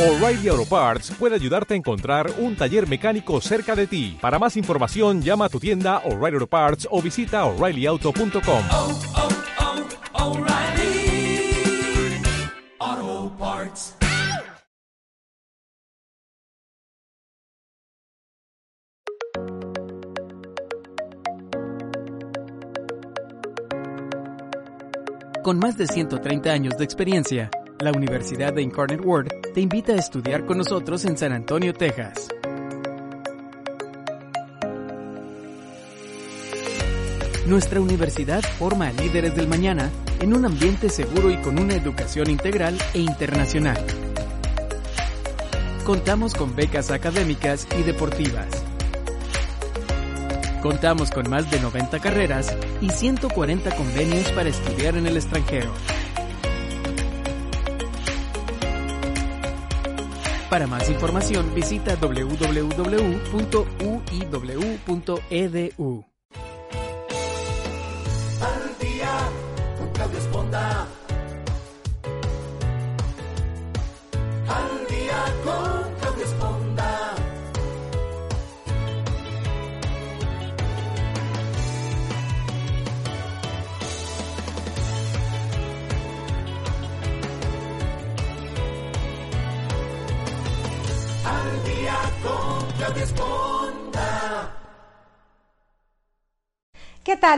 O'Reilly 0.00 0.48
Auto 0.48 0.64
Parts 0.64 1.10
puede 1.18 1.34
ayudarte 1.34 1.74
a 1.74 1.76
encontrar 1.76 2.32
un 2.38 2.56
taller 2.56 2.88
mecánico 2.88 3.38
cerca 3.42 3.76
de 3.76 3.86
ti. 3.86 4.16
Para 4.18 4.38
más 4.38 4.56
información, 4.56 5.20
llama 5.20 5.44
a 5.44 5.48
tu 5.50 5.60
tienda 5.60 5.98
O'Reilly 6.06 6.36
Auto 6.36 6.46
Parts 6.46 6.88
o 6.90 7.02
visita 7.02 7.44
oreillyauto.com. 7.44 8.64
oh, 8.72 8.98
oh, 12.82 13.30
Parts. 13.38 13.94
Con 25.42 25.58
más 25.58 25.76
de 25.76 25.86
130 25.86 26.50
años 26.50 26.78
de 26.78 26.84
experiencia, 26.84 27.50
la 27.80 27.92
Universidad 27.92 28.52
de 28.52 28.62
Incarnate 28.62 29.02
Word 29.02 29.28
te 29.54 29.60
invita 29.62 29.92
a 29.92 29.96
estudiar 29.96 30.44
con 30.44 30.58
nosotros 30.58 31.04
en 31.06 31.16
San 31.16 31.32
Antonio, 31.32 31.72
Texas. 31.72 32.28
Nuestra 37.46 37.80
universidad 37.80 38.42
forma 38.42 38.88
a 38.88 38.92
líderes 38.92 39.34
del 39.34 39.48
mañana 39.48 39.90
en 40.20 40.34
un 40.34 40.44
ambiente 40.44 40.90
seguro 40.90 41.30
y 41.30 41.38
con 41.38 41.58
una 41.58 41.74
educación 41.74 42.28
integral 42.28 42.76
e 42.92 43.00
internacional. 43.00 43.82
Contamos 45.84 46.34
con 46.34 46.54
becas 46.54 46.90
académicas 46.90 47.66
y 47.78 47.82
deportivas. 47.82 48.62
Contamos 50.62 51.10
con 51.10 51.30
más 51.30 51.50
de 51.50 51.58
90 51.58 51.98
carreras 52.00 52.54
y 52.82 52.90
140 52.90 53.74
convenios 53.74 54.30
para 54.32 54.50
estudiar 54.50 54.96
en 54.96 55.06
el 55.06 55.16
extranjero. 55.16 55.72
Para 60.50 60.66
más 60.66 60.90
información 60.90 61.54
visita 61.54 61.94
www.uiw.edu. 61.94 62.60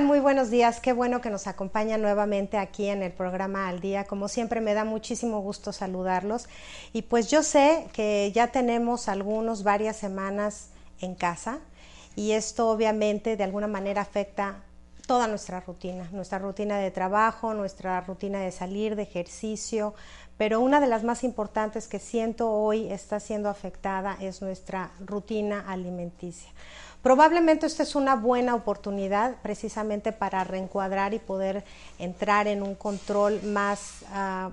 Muy 0.00 0.20
buenos 0.20 0.48
días. 0.48 0.80
Qué 0.80 0.94
bueno 0.94 1.20
que 1.20 1.28
nos 1.28 1.46
acompañan 1.46 2.00
nuevamente 2.00 2.56
aquí 2.56 2.86
en 2.86 3.02
el 3.02 3.12
programa 3.12 3.68
Al 3.68 3.80
Día. 3.80 4.04
Como 4.04 4.26
siempre 4.26 4.62
me 4.62 4.72
da 4.72 4.84
muchísimo 4.84 5.40
gusto 5.42 5.70
saludarlos. 5.70 6.48
Y 6.94 7.02
pues 7.02 7.30
yo 7.30 7.42
sé 7.42 7.88
que 7.92 8.32
ya 8.34 8.46
tenemos 8.46 9.08
algunos 9.08 9.64
varias 9.64 9.96
semanas 9.96 10.70
en 11.00 11.14
casa 11.14 11.58
y 12.16 12.32
esto 12.32 12.70
obviamente 12.70 13.36
de 13.36 13.44
alguna 13.44 13.66
manera 13.66 14.00
afecta 14.00 14.62
toda 15.06 15.28
nuestra 15.28 15.60
rutina, 15.60 16.08
nuestra 16.10 16.38
rutina 16.38 16.78
de 16.78 16.90
trabajo, 16.90 17.52
nuestra 17.52 18.00
rutina 18.00 18.40
de 18.40 18.50
salir, 18.50 18.96
de 18.96 19.02
ejercicio, 19.02 19.94
pero 20.36 20.60
una 20.60 20.80
de 20.80 20.86
las 20.86 21.04
más 21.04 21.24
importantes 21.24 21.88
que 21.88 21.98
siento 21.98 22.50
hoy 22.50 22.90
está 22.90 23.20
siendo 23.20 23.48
afectada 23.48 24.16
es 24.20 24.42
nuestra 24.42 24.90
rutina 25.04 25.64
alimenticia. 25.68 26.50
Probablemente 27.02 27.66
esta 27.66 27.82
es 27.82 27.96
una 27.96 28.14
buena 28.14 28.54
oportunidad 28.54 29.34
precisamente 29.42 30.12
para 30.12 30.44
reencuadrar 30.44 31.14
y 31.14 31.18
poder 31.18 31.64
entrar 31.98 32.46
en 32.46 32.62
un 32.62 32.76
control 32.76 33.42
más, 33.42 34.04
uh, 34.12 34.50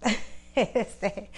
este, 0.74 1.30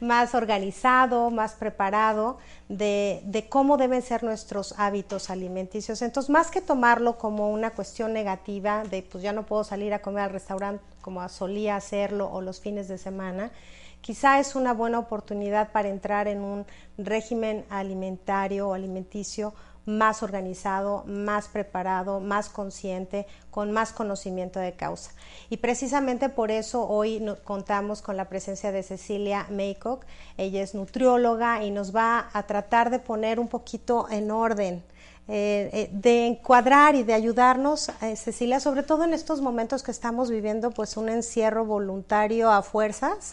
más 0.00 0.34
organizado, 0.34 1.30
más 1.30 1.54
preparado 1.54 2.38
de, 2.68 3.22
de, 3.24 3.48
cómo 3.48 3.76
deben 3.76 4.02
ser 4.02 4.22
nuestros 4.22 4.74
hábitos 4.78 5.30
alimenticios. 5.30 6.02
Entonces, 6.02 6.30
más 6.30 6.50
que 6.50 6.60
tomarlo 6.60 7.18
como 7.18 7.50
una 7.50 7.70
cuestión 7.70 8.12
negativa 8.12 8.84
de 8.84 9.02
pues 9.02 9.22
ya 9.22 9.32
no 9.32 9.46
puedo 9.46 9.64
salir 9.64 9.94
a 9.94 10.00
comer 10.00 10.24
al 10.24 10.30
restaurante 10.30 10.84
como 11.00 11.26
solía 11.28 11.76
hacerlo 11.76 12.28
o 12.32 12.40
los 12.40 12.60
fines 12.60 12.88
de 12.88 12.98
semana, 12.98 13.52
quizá 14.00 14.40
es 14.40 14.56
una 14.56 14.72
buena 14.72 14.98
oportunidad 14.98 15.70
para 15.70 15.88
entrar 15.88 16.26
en 16.26 16.40
un 16.40 16.66
régimen 16.98 17.64
alimentario 17.70 18.68
o 18.68 18.74
alimenticio 18.74 19.54
más 19.86 20.22
organizado, 20.22 21.04
más 21.06 21.48
preparado, 21.48 22.20
más 22.20 22.48
consciente, 22.48 23.26
con 23.50 23.72
más 23.72 23.92
conocimiento 23.92 24.60
de 24.60 24.72
causa. 24.72 25.12
Y 25.48 25.58
precisamente 25.58 26.28
por 26.28 26.50
eso 26.50 26.86
hoy 26.86 27.24
contamos 27.44 28.02
con 28.02 28.16
la 28.16 28.28
presencia 28.28 28.72
de 28.72 28.82
Cecilia 28.82 29.46
Maycock. 29.50 30.04
Ella 30.36 30.62
es 30.62 30.74
nutrióloga 30.74 31.62
y 31.64 31.70
nos 31.70 31.94
va 31.94 32.28
a 32.32 32.42
tratar 32.42 32.90
de 32.90 32.98
poner 32.98 33.40
un 33.40 33.48
poquito 33.48 34.08
en 34.10 34.30
orden. 34.30 34.84
Eh, 35.28 35.90
de 35.92 36.26
encuadrar 36.26 36.94
y 36.94 37.02
de 37.02 37.12
ayudarnos, 37.12 37.88
eh, 38.00 38.14
Cecilia, 38.14 38.60
sobre 38.60 38.84
todo 38.84 39.02
en 39.02 39.12
estos 39.12 39.40
momentos 39.40 39.82
que 39.82 39.90
estamos 39.90 40.30
viviendo, 40.30 40.70
pues 40.70 40.96
un 40.96 41.08
encierro 41.08 41.64
voluntario 41.64 42.48
a 42.48 42.62
fuerzas. 42.62 43.32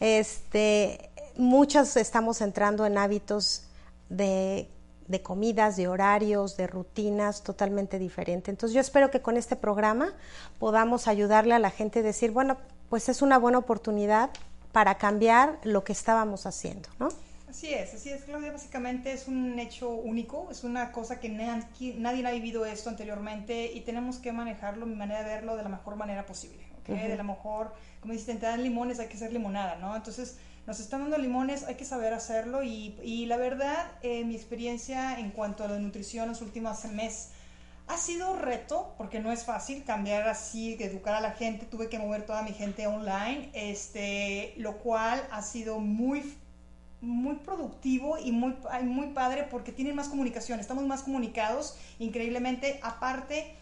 Este, 0.00 1.10
muchos 1.36 1.96
estamos 1.96 2.40
entrando 2.40 2.86
en 2.86 2.98
hábitos 2.98 3.62
de 4.08 4.68
de 5.08 5.22
comidas, 5.22 5.76
de 5.76 5.88
horarios, 5.88 6.56
de 6.56 6.66
rutinas 6.66 7.42
totalmente 7.42 7.98
diferentes. 7.98 8.52
Entonces 8.52 8.74
yo 8.74 8.80
espero 8.80 9.10
que 9.10 9.20
con 9.20 9.36
este 9.36 9.56
programa 9.56 10.12
podamos 10.58 11.08
ayudarle 11.08 11.54
a 11.54 11.58
la 11.58 11.70
gente 11.70 12.00
a 12.00 12.02
decir, 12.02 12.30
bueno, 12.30 12.58
pues 12.88 13.08
es 13.08 13.22
una 13.22 13.38
buena 13.38 13.58
oportunidad 13.58 14.30
para 14.72 14.96
cambiar 14.96 15.58
lo 15.64 15.82
que 15.82 15.92
estábamos 15.92 16.46
haciendo, 16.46 16.88
¿no? 16.98 17.08
Así 17.48 17.72
es, 17.72 17.94
así 17.94 18.10
es, 18.10 18.24
Claudia. 18.24 18.52
Básicamente 18.52 19.10
es 19.12 19.26
un 19.26 19.58
hecho 19.58 19.90
único, 19.90 20.48
es 20.50 20.64
una 20.64 20.92
cosa 20.92 21.18
que 21.18 21.30
nadie, 21.30 21.94
nadie 21.96 22.26
ha 22.26 22.30
vivido 22.30 22.66
esto 22.66 22.90
anteriormente 22.90 23.72
y 23.72 23.80
tenemos 23.80 24.18
que 24.18 24.32
manejarlo, 24.32 24.84
mi 24.84 24.94
manera 24.94 25.22
de 25.22 25.30
verlo, 25.30 25.56
de 25.56 25.62
la 25.62 25.70
mejor 25.70 25.96
manera 25.96 26.26
posible. 26.26 26.62
¿okay? 26.82 26.94
Uh 26.94 26.98
-huh. 26.98 27.08
De 27.08 27.16
la 27.16 27.22
mejor, 27.22 27.72
como 28.00 28.12
dicen, 28.12 28.38
te 28.38 28.44
dan 28.44 28.62
limones, 28.62 29.00
hay 29.00 29.08
que 29.08 29.16
hacer 29.16 29.32
limonada, 29.32 29.76
¿no? 29.76 29.96
Entonces, 29.96 30.36
nos 30.68 30.80
están 30.80 31.00
dando 31.00 31.16
limones, 31.16 31.64
hay 31.64 31.76
que 31.76 31.86
saber 31.86 32.12
hacerlo 32.12 32.62
y, 32.62 32.94
y 33.02 33.24
la 33.24 33.38
verdad, 33.38 33.90
eh, 34.02 34.22
mi 34.26 34.36
experiencia 34.36 35.18
en 35.18 35.30
cuanto 35.30 35.64
a 35.64 35.68
la 35.68 35.78
nutrición 35.78 36.28
los 36.28 36.42
últimos 36.42 36.84
meses 36.84 37.30
ha 37.86 37.96
sido 37.96 38.36
reto, 38.36 38.92
porque 38.98 39.18
no 39.18 39.32
es 39.32 39.44
fácil 39.44 39.82
cambiar 39.84 40.28
así, 40.28 40.76
educar 40.78 41.14
a 41.14 41.22
la 41.22 41.30
gente, 41.30 41.64
tuve 41.64 41.88
que 41.88 41.98
mover 41.98 42.26
toda 42.26 42.42
mi 42.42 42.52
gente 42.52 42.86
online, 42.86 43.48
este, 43.54 44.52
lo 44.58 44.76
cual 44.76 45.26
ha 45.30 45.40
sido 45.40 45.80
muy 45.80 46.36
muy 47.00 47.36
productivo 47.36 48.18
y 48.18 48.30
muy, 48.32 48.54
muy 48.82 49.06
padre 49.14 49.46
porque 49.50 49.72
tienen 49.72 49.94
más 49.94 50.08
comunicación, 50.08 50.60
estamos 50.60 50.84
más 50.84 51.02
comunicados 51.02 51.78
increíblemente, 51.98 52.78
aparte 52.82 53.54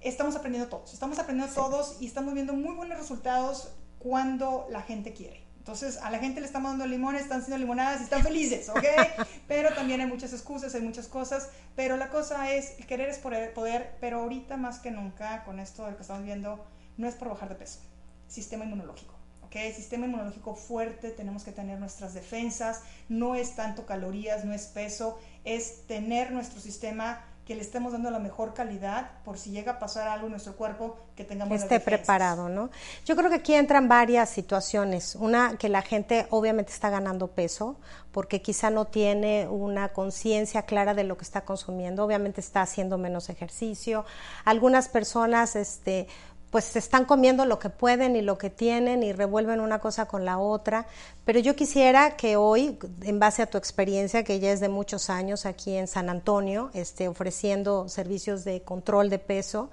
estamos 0.00 0.34
aprendiendo 0.34 0.68
todos, 0.68 0.92
estamos 0.92 1.20
aprendiendo 1.20 1.54
sí. 1.54 1.60
todos 1.60 1.98
y 2.00 2.06
estamos 2.06 2.34
viendo 2.34 2.52
muy 2.54 2.74
buenos 2.74 2.98
resultados 2.98 3.70
cuando 4.00 4.66
la 4.70 4.82
gente 4.82 5.12
quiere. 5.12 5.47
Entonces, 5.68 5.98
a 6.02 6.10
la 6.10 6.18
gente 6.18 6.40
le 6.40 6.46
estamos 6.46 6.70
dando 6.70 6.86
limones, 6.86 7.20
están 7.20 7.42
haciendo 7.42 7.58
limonadas 7.58 8.00
y 8.00 8.04
están 8.04 8.22
felices, 8.22 8.70
¿ok? 8.70 8.86
pero 9.48 9.74
también 9.74 10.00
hay 10.00 10.06
muchas 10.06 10.32
excusas, 10.32 10.74
hay 10.74 10.80
muchas 10.80 11.08
cosas, 11.08 11.50
pero 11.76 11.98
la 11.98 12.08
cosa 12.08 12.50
es, 12.50 12.78
el 12.78 12.86
querer 12.86 13.10
es 13.10 13.18
poder, 13.18 13.94
pero 14.00 14.20
ahorita 14.20 14.56
más 14.56 14.78
que 14.78 14.90
nunca, 14.90 15.44
con 15.44 15.60
esto 15.60 15.84
de 15.84 15.90
lo 15.90 15.96
que 15.98 16.04
estamos 16.04 16.24
viendo, 16.24 16.64
no 16.96 17.06
es 17.06 17.16
por 17.16 17.28
bajar 17.28 17.50
de 17.50 17.56
peso, 17.56 17.80
sistema 18.28 18.64
inmunológico. 18.64 19.12
¿okay? 19.42 19.70
Sistema 19.74 20.06
inmunológico 20.06 20.54
fuerte, 20.54 21.10
tenemos 21.10 21.44
que 21.44 21.52
tener 21.52 21.78
nuestras 21.78 22.14
defensas, 22.14 22.80
no 23.10 23.34
es 23.34 23.54
tanto 23.54 23.84
calorías, 23.84 24.46
no 24.46 24.54
es 24.54 24.68
peso, 24.68 25.18
es 25.44 25.86
tener 25.86 26.32
nuestro 26.32 26.62
sistema 26.62 27.22
que 27.48 27.54
le 27.54 27.62
estemos 27.62 27.92
dando 27.92 28.10
la 28.10 28.18
mejor 28.18 28.52
calidad 28.52 29.10
por 29.24 29.38
si 29.38 29.50
llega 29.50 29.72
a 29.72 29.78
pasar 29.78 30.06
algo 30.06 30.26
en 30.26 30.32
nuestro 30.32 30.54
cuerpo 30.54 30.98
que 31.16 31.24
tengamos 31.24 31.62
esté 31.62 31.80
preparado, 31.80 32.50
¿no? 32.50 32.68
Yo 33.06 33.16
creo 33.16 33.30
que 33.30 33.36
aquí 33.36 33.54
entran 33.54 33.88
varias 33.88 34.28
situaciones. 34.28 35.14
Una 35.14 35.56
que 35.56 35.70
la 35.70 35.80
gente 35.80 36.26
obviamente 36.28 36.72
está 36.72 36.90
ganando 36.90 37.28
peso 37.28 37.76
porque 38.12 38.42
quizá 38.42 38.68
no 38.68 38.84
tiene 38.84 39.48
una 39.48 39.88
conciencia 39.94 40.66
clara 40.66 40.92
de 40.92 41.04
lo 41.04 41.16
que 41.16 41.24
está 41.24 41.46
consumiendo, 41.46 42.04
obviamente 42.04 42.42
está 42.42 42.60
haciendo 42.60 42.98
menos 42.98 43.30
ejercicio. 43.30 44.04
Algunas 44.44 44.90
personas 44.90 45.56
este 45.56 46.06
pues 46.50 46.76
están 46.76 47.04
comiendo 47.04 47.44
lo 47.44 47.58
que 47.58 47.68
pueden 47.68 48.16
y 48.16 48.22
lo 48.22 48.38
que 48.38 48.48
tienen 48.48 49.02
y 49.02 49.12
revuelven 49.12 49.60
una 49.60 49.80
cosa 49.80 50.06
con 50.06 50.24
la 50.24 50.38
otra. 50.38 50.86
Pero 51.24 51.40
yo 51.40 51.54
quisiera 51.54 52.16
que 52.16 52.36
hoy, 52.36 52.78
en 53.02 53.18
base 53.18 53.42
a 53.42 53.46
tu 53.46 53.58
experiencia, 53.58 54.24
que 54.24 54.40
ya 54.40 54.50
es 54.52 54.60
de 54.60 54.68
muchos 54.68 55.10
años 55.10 55.44
aquí 55.44 55.76
en 55.76 55.86
San 55.86 56.08
Antonio, 56.08 56.70
este, 56.72 57.06
ofreciendo 57.08 57.88
servicios 57.88 58.44
de 58.44 58.62
control 58.62 59.10
de 59.10 59.18
peso, 59.18 59.70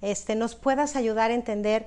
este, 0.00 0.34
nos 0.34 0.54
puedas 0.54 0.96
ayudar 0.96 1.30
a 1.30 1.34
entender, 1.34 1.86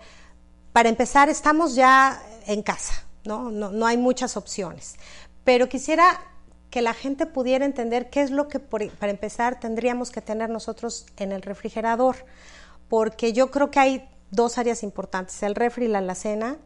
para 0.72 0.90
empezar, 0.90 1.30
estamos 1.30 1.74
ya 1.74 2.22
en 2.46 2.62
casa, 2.62 3.04
¿no? 3.26 3.50
No, 3.50 3.72
no 3.72 3.88
hay 3.88 3.98
muchas 3.98 4.38
opciones. 4.38 4.96
pero 5.44 5.70
quisiera 5.70 6.20
que 6.70 6.82
la 6.82 6.94
gente 6.94 7.26
pudiera 7.26 7.66
entender 7.66 8.10
qué 8.10 8.22
es 8.22 8.32
lo 8.32 8.50
que, 8.50 8.60
para 8.60 9.10
empezar, 9.10 9.60
tendríamos 9.60 10.12
que 10.12 10.22
tener 10.22 10.50
nosotros 10.50 11.06
en 11.16 11.32
el 11.32 11.42
refrigerador, 11.42 12.18
porque 12.90 13.32
yo 13.34 13.50
creo 13.50 13.72
que 13.72 13.80
hay 13.80 14.10
dos 14.32 14.58
áreas 14.58 14.84
importantes, 14.84 15.42
el 15.44 15.56
refri 15.56 15.86
y 15.86 15.90
la 15.90 16.00
alacena, 16.00 16.58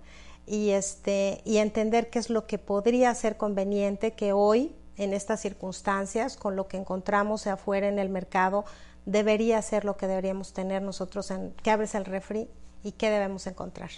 y, 0.46 0.72
este, 0.72 1.42
y 1.46 1.58
entender 1.58 2.10
qué 2.10 2.20
es 2.20 2.30
lo 2.30 2.48
que 2.48 2.58
podría 2.58 3.14
ser 3.16 3.38
conveniente 3.38 4.14
que 4.14 4.34
hoy, 4.34 4.76
en 4.98 5.14
estas 5.14 5.40
circunstancias, 5.40 6.36
con 6.36 6.56
lo 6.56 6.68
que 6.68 6.78
encontramos 6.78 7.48
afuera 7.48 7.88
en 7.88 8.00
el 8.00 8.10
mercado, 8.10 8.66
debería 9.06 9.62
ser 9.62 9.86
lo 9.86 9.98
que 9.98 10.08
deberíamos 10.08 10.54
tener 10.54 10.82
nosotros 10.82 11.32
en 11.32 11.52
que 11.64 11.72
abres 11.72 11.96
el 11.96 12.06
refri 12.06 12.50
y 12.84 12.92
qué 12.94 13.10
debemos 13.10 13.48
encontrar. 13.48 13.90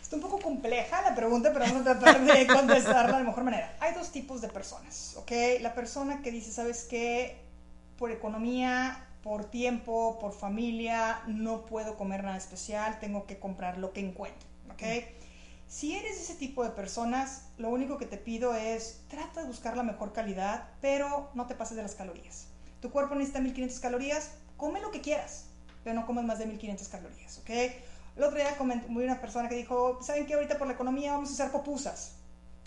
Está 0.00 0.16
un 0.16 0.22
poco 0.22 0.38
compleja 0.38 1.02
la 1.02 1.14
pregunta, 1.14 1.52
pero 1.52 1.64
vamos 1.64 1.86
a 1.86 1.98
tratar 1.98 2.24
de 2.24 2.46
contestarla 2.52 3.16
de 3.16 3.24
la 3.24 3.28
mejor 3.28 3.44
manera. 3.44 3.76
Hay 3.80 3.94
dos 3.94 4.10
tipos 4.10 4.40
de 4.40 4.48
personas, 4.48 5.16
¿ok? 5.16 5.32
La 5.60 5.74
persona 5.74 6.22
que 6.22 6.30
dice, 6.30 6.52
¿sabes 6.52 6.84
qué? 6.84 7.40
Por 7.98 8.10
economía, 8.10 9.05
por 9.26 9.44
tiempo, 9.46 10.20
por 10.20 10.32
familia, 10.32 11.20
no 11.26 11.66
puedo 11.66 11.96
comer 11.96 12.22
nada 12.22 12.36
especial, 12.36 13.00
tengo 13.00 13.26
que 13.26 13.40
comprar 13.40 13.76
lo 13.76 13.92
que 13.92 13.98
encuentro, 13.98 14.48
¿ok? 14.72 14.84
Si 15.66 15.96
eres 15.96 16.20
ese 16.20 16.36
tipo 16.36 16.62
de 16.62 16.70
personas, 16.70 17.48
lo 17.58 17.70
único 17.70 17.98
que 17.98 18.06
te 18.06 18.18
pido 18.18 18.54
es 18.54 19.00
trata 19.08 19.40
de 19.40 19.48
buscar 19.48 19.76
la 19.76 19.82
mejor 19.82 20.12
calidad, 20.12 20.68
pero 20.80 21.28
no 21.34 21.48
te 21.48 21.56
pases 21.56 21.76
de 21.76 21.82
las 21.82 21.96
calorías. 21.96 22.46
Tu 22.80 22.92
cuerpo 22.92 23.16
necesita 23.16 23.40
1500 23.40 23.80
calorías, 23.80 24.30
come 24.56 24.80
lo 24.80 24.92
que 24.92 25.00
quieras, 25.00 25.46
pero 25.82 25.96
no 25.96 26.06
comas 26.06 26.24
más 26.24 26.38
de 26.38 26.46
1500 26.46 26.86
calorías, 26.86 27.38
¿ok? 27.38 27.50
El 28.14 28.22
otro 28.22 28.36
día 28.36 28.56
vi 28.88 29.04
una 29.04 29.20
persona 29.20 29.48
que 29.48 29.56
dijo, 29.56 29.98
¿saben 30.02 30.26
qué? 30.26 30.34
Ahorita 30.34 30.56
por 30.56 30.68
la 30.68 30.74
economía 30.74 31.14
vamos 31.14 31.30
a 31.30 31.32
hacer 31.32 31.50
popusas. 31.50 32.12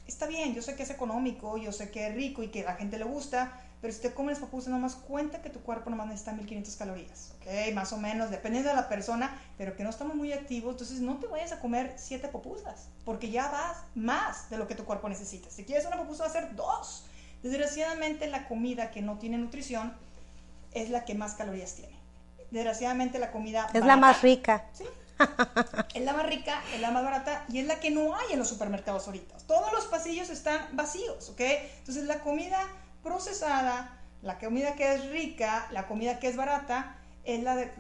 Está 0.08 0.28
bien, 0.28 0.54
yo 0.54 0.62
sé 0.62 0.76
que 0.76 0.84
es 0.84 0.90
económico, 0.90 1.56
yo 1.56 1.72
sé 1.72 1.90
que 1.90 2.08
es 2.08 2.16
rico 2.16 2.44
y 2.44 2.50
que 2.50 2.64
a 2.64 2.72
la 2.72 2.76
gente 2.76 2.98
le 2.98 3.06
gusta, 3.06 3.62
pero 3.82 3.94
si 3.94 4.02
te 4.02 4.14
comes 4.14 4.40
popusas, 4.40 4.70
nomás 4.70 4.96
cuenta 4.96 5.42
que 5.42 5.50
tu 5.50 5.62
cuerpo 5.62 5.90
nomás 5.90 6.08
necesita 6.08 6.34
1500 6.34 6.76
calorías, 6.76 7.32
¿ok? 7.40 7.74
Más 7.74 7.94
o 7.94 7.98
menos, 7.98 8.30
dependiendo 8.30 8.70
de 8.70 8.76
la 8.76 8.90
persona, 8.90 9.40
pero 9.58 9.76
que 9.76 9.84
no 9.84 9.90
estamos 9.90 10.16
muy 10.16 10.34
activos, 10.34 10.74
entonces 10.74 11.00
no 11.00 11.18
te 11.18 11.28
vayas 11.28 11.52
a 11.52 11.60
comer 11.60 11.94
7 11.98 12.28
popusas, 12.28 12.88
porque 13.06 13.32
ya 13.32 13.50
vas 13.50 13.78
más 13.96 14.50
de 14.50 14.58
lo 14.58 14.68
que 14.68 14.76
tu 14.76 14.86
cuerpo 14.86 15.08
necesita. 15.08 15.50
Si 15.50 15.64
quieres 15.64 15.86
una 15.86 15.98
popusa, 15.98 16.24
va 16.24 16.30
a 16.30 16.34
ser 16.34 16.56
dos. 16.56 17.06
Desgraciadamente, 17.42 18.28
la 18.28 18.48
comida 18.50 18.92
que 18.92 19.02
no 19.02 19.18
tiene 19.18 19.38
nutrición 19.38 19.94
es 20.74 20.90
la 20.90 21.06
que 21.06 21.16
más 21.16 21.36
calorías 21.36 21.76
tiene. 21.76 21.98
Desgraciadamente, 22.52 23.18
la 23.18 23.32
comida. 23.32 23.70
Es 23.74 23.86
la 23.86 23.96
más 23.96 24.22
rica. 24.22 24.66
Sí, 24.74 24.84
es 25.94 26.04
la 26.04 26.14
más 26.14 26.26
rica, 26.26 26.62
es 26.74 26.82
la 26.82 26.92
más 26.92 27.04
barata 27.04 27.46
y 27.50 27.60
es 27.60 27.68
la 27.68 27.80
que 27.80 27.92
no 27.92 28.16
hay 28.16 28.34
en 28.34 28.40
los 28.40 28.48
supermercados 28.48 29.08
ahorita. 29.08 29.38
Todos 29.48 29.72
los 29.74 29.86
pasillos 29.86 30.30
están 30.30 30.68
vacíos, 30.74 31.30
¿ok? 31.30 31.42
Entonces 31.80 32.06
la 32.06 32.20
comida 32.20 32.60
procesada, 33.04 34.00
la 34.22 34.38
comida 34.38 34.76
que 34.76 34.94
es 34.94 35.10
rica, 35.10 35.68
la 35.72 35.88
comida 35.88 36.20
que 36.20 36.28
es 36.28 36.36
barata, 36.36 36.98
es 37.24 37.44
la, 37.44 37.56
de, 37.56 37.72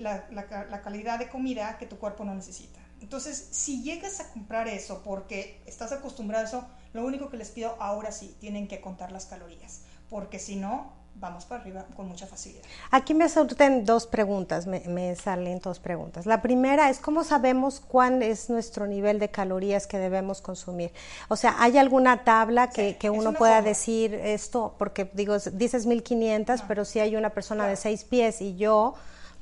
la, 0.00 0.26
la, 0.30 0.82
calidad 0.82 1.18
de 1.18 1.28
comida 1.28 1.78
que 1.78 1.86
tu 1.86 1.98
cuerpo 1.98 2.24
no 2.24 2.34
necesita. 2.34 2.80
Entonces, 3.00 3.48
si 3.50 3.82
llegas 3.82 4.20
a 4.20 4.32
comprar 4.32 4.68
eso 4.68 5.02
porque 5.04 5.62
estás 5.66 5.92
acostumbrado 5.92 6.44
a 6.44 6.48
eso, 6.48 6.68
lo 6.92 7.04
único 7.04 7.30
que 7.30 7.36
les 7.36 7.50
pido 7.50 7.76
ahora 7.80 8.12
sí, 8.12 8.36
tienen 8.40 8.68
que 8.68 8.80
contar 8.80 9.12
las 9.12 9.26
calorías, 9.26 9.82
porque 10.08 10.38
si 10.38 10.56
no, 10.56 10.92
vamos 11.14 11.44
para 11.44 11.60
arriba 11.60 11.84
con 11.96 12.08
mucha 12.08 12.26
facilidad. 12.26 12.62
Aquí 12.90 13.14
me 13.14 13.28
surten 13.28 13.84
dos 13.84 14.06
preguntas, 14.06 14.66
me, 14.66 15.14
salen 15.16 15.58
dos 15.60 15.78
preguntas. 15.78 16.26
La 16.26 16.40
primera 16.40 16.88
es 16.88 16.98
cómo 16.98 17.24
sabemos 17.24 17.80
cuál 17.80 18.22
es 18.22 18.48
nuestro 18.48 18.86
nivel 18.86 19.18
de 19.18 19.28
calorías 19.28 19.86
que 19.86 19.98
debemos 19.98 20.40
consumir. 20.40 20.92
O 21.28 21.36
sea, 21.36 21.56
¿hay 21.58 21.76
alguna 21.78 22.24
tabla 22.24 22.70
que, 22.70 23.10
uno 23.10 23.34
pueda 23.34 23.60
decir 23.60 24.14
esto? 24.14 24.74
Porque 24.78 25.10
digo, 25.12 25.36
dices 25.52 25.86
1500, 25.86 26.62
pero 26.62 26.84
si 26.84 27.00
hay 27.00 27.16
una 27.16 27.30
persona 27.30 27.66
de 27.66 27.76
seis 27.76 28.04
pies 28.04 28.40
y 28.40 28.56
yo 28.56 28.94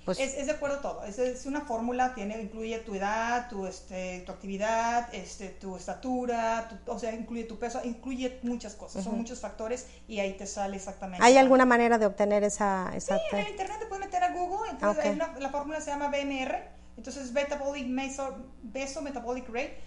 pues 0.08 0.20
es, 0.20 0.46
de 0.46 0.52
acuerdo 0.52 0.78
todo. 0.78 1.04
Es, 1.04 1.18
es 1.18 1.44
una 1.44 1.60
fórmula, 1.60 2.14
tiene, 2.14 2.40
incluye 2.40 2.78
tu 2.78 2.94
edad, 2.94 3.46
tu, 3.50 3.66
este, 3.66 4.20
tu 4.20 4.32
actividad, 4.32 5.12
este, 5.12 5.50
tu 5.50 5.76
estatura, 5.76 6.66
o 6.86 6.98
sea, 6.98 7.12
incluye 7.12 7.44
tu 7.44 7.58
peso, 7.58 7.82
incluye 7.84 8.38
muchas 8.42 8.74
cosas, 8.74 9.04
son 9.04 9.18
muchos 9.18 9.40
factores 9.40 9.86
y 10.06 10.20
ahí 10.20 10.32
te 10.32 10.46
sale 10.46 10.76
exactamente. 10.76 11.22
¿Hay 11.22 11.36
alguna 11.36 11.66
manera 11.66 11.98
de 11.98 12.06
obtener 12.06 12.42
esa... 12.42 12.90
esa 12.94 13.18
sí, 13.18 13.22
en 13.32 13.38
el 13.38 13.48
internet 13.50 13.80
te 13.80 13.86
puedes 13.86 14.06
meter 14.06 14.24
a 14.24 14.32
Google, 14.32 14.70
entonces 14.70 15.14
la 15.16 15.50
fórmula 15.50 15.80
se 15.82 15.90
llama 15.90 16.08
BMR, 16.08 16.56
entonces 16.96 17.30
Metabolic 17.32 17.86
Meso, 17.86 18.36
Beso 18.62 19.02
Metabolic 19.02 19.46
Rate, 19.48 19.78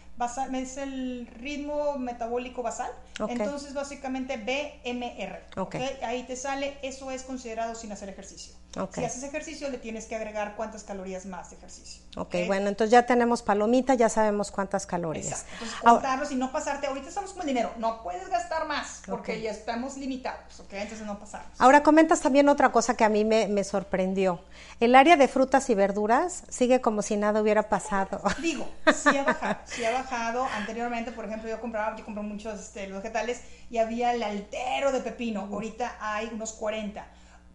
es 0.54 0.78
el 0.78 1.28
ritmo 1.28 1.98
metabólico 1.98 2.62
basal. 2.62 2.92
Entonces, 3.28 3.74
básicamente 3.74 4.38
BMR. 4.38 5.60
Okay. 5.62 6.00
Ahí 6.04 6.24
te 6.24 6.36
sale, 6.36 6.78
eso 6.82 7.12
es 7.12 7.24
considerado 7.24 7.76
sin 7.76 7.92
hacer 7.92 8.10
ejercicio. 8.10 8.54
Si 8.94 9.04
haces 9.04 9.24
ejercicio, 9.24 9.70
le 9.70 9.78
tienes 9.78 10.06
que 10.06 10.16
agregar 10.16 10.56
cuántas 10.56 10.84
calorías 10.84 11.26
más 11.26 11.50
de 11.50 11.58
ejercicio. 11.58 12.02
Ok, 12.16 12.36
bueno, 12.48 12.70
entonces 12.70 12.92
ya 12.92 13.06
tenemos 13.06 13.42
palomita, 13.42 13.96
ya 13.96 14.08
sabemos 14.08 14.50
cuántas 14.50 14.86
calorías. 14.86 15.26
Exacto. 15.42 15.54
Entonces, 15.54 15.80
contarlos 15.82 16.32
y 16.32 16.36
no 16.36 16.52
pasarte. 16.54 16.88
Ahorita 16.88 17.10
estamos 17.10 17.34
con 17.34 17.42
el 17.42 17.48
dinero, 17.48 17.72
no 17.78 18.02
puedes 18.02 18.30
gastar 18.30 18.66
más 18.68 19.02
porque 19.06 19.42
ya 19.42 19.52
estamos 19.52 19.98
limitados, 19.98 20.62
¿ok? 20.62 20.74
Entonces 20.74 21.06
no 21.06 21.20
pasamos. 21.20 21.50
Ahora 21.58 21.84
comentas 21.84 22.22
también 22.22 22.48
otra 22.48 22.72
cosa 22.72 22.96
que 22.96 23.04
a 23.04 23.10
mí 23.10 23.26
me, 23.26 23.50
me 23.50 23.66
sorprendió. 23.66 24.40
El 24.80 24.96
área 24.96 25.18
de 25.18 25.28
frutas 25.28 25.70
y 25.70 25.76
verduras 25.76 26.44
sigue 26.48 26.80
como 26.80 27.02
si 27.02 27.18
nada 27.18 27.42
hubiera 27.42 27.68
pasado. 27.68 28.22
Digo, 28.42 28.70
sí 28.94 29.18
ha 29.18 29.24
bajado, 29.24 29.60
sí 29.66 29.84
ha 29.84 29.92
bajado. 29.92 30.11
Anteriormente, 30.46 31.12
por 31.12 31.26
ejemplo, 31.26 31.50
yo 31.50 31.60
compraba, 31.62 31.96
yo 31.96 32.06
compré 32.06 32.24
muchos 32.24 32.60
este, 32.60 32.88
vegetales 32.88 33.42
y 33.70 33.78
había 33.78 34.14
el 34.14 34.24
altero 34.24 34.92
de 34.92 35.00
pepino. 35.00 35.48
Ahorita 35.52 35.98
hay 36.00 36.30
unos 36.34 36.54
40 36.54 37.06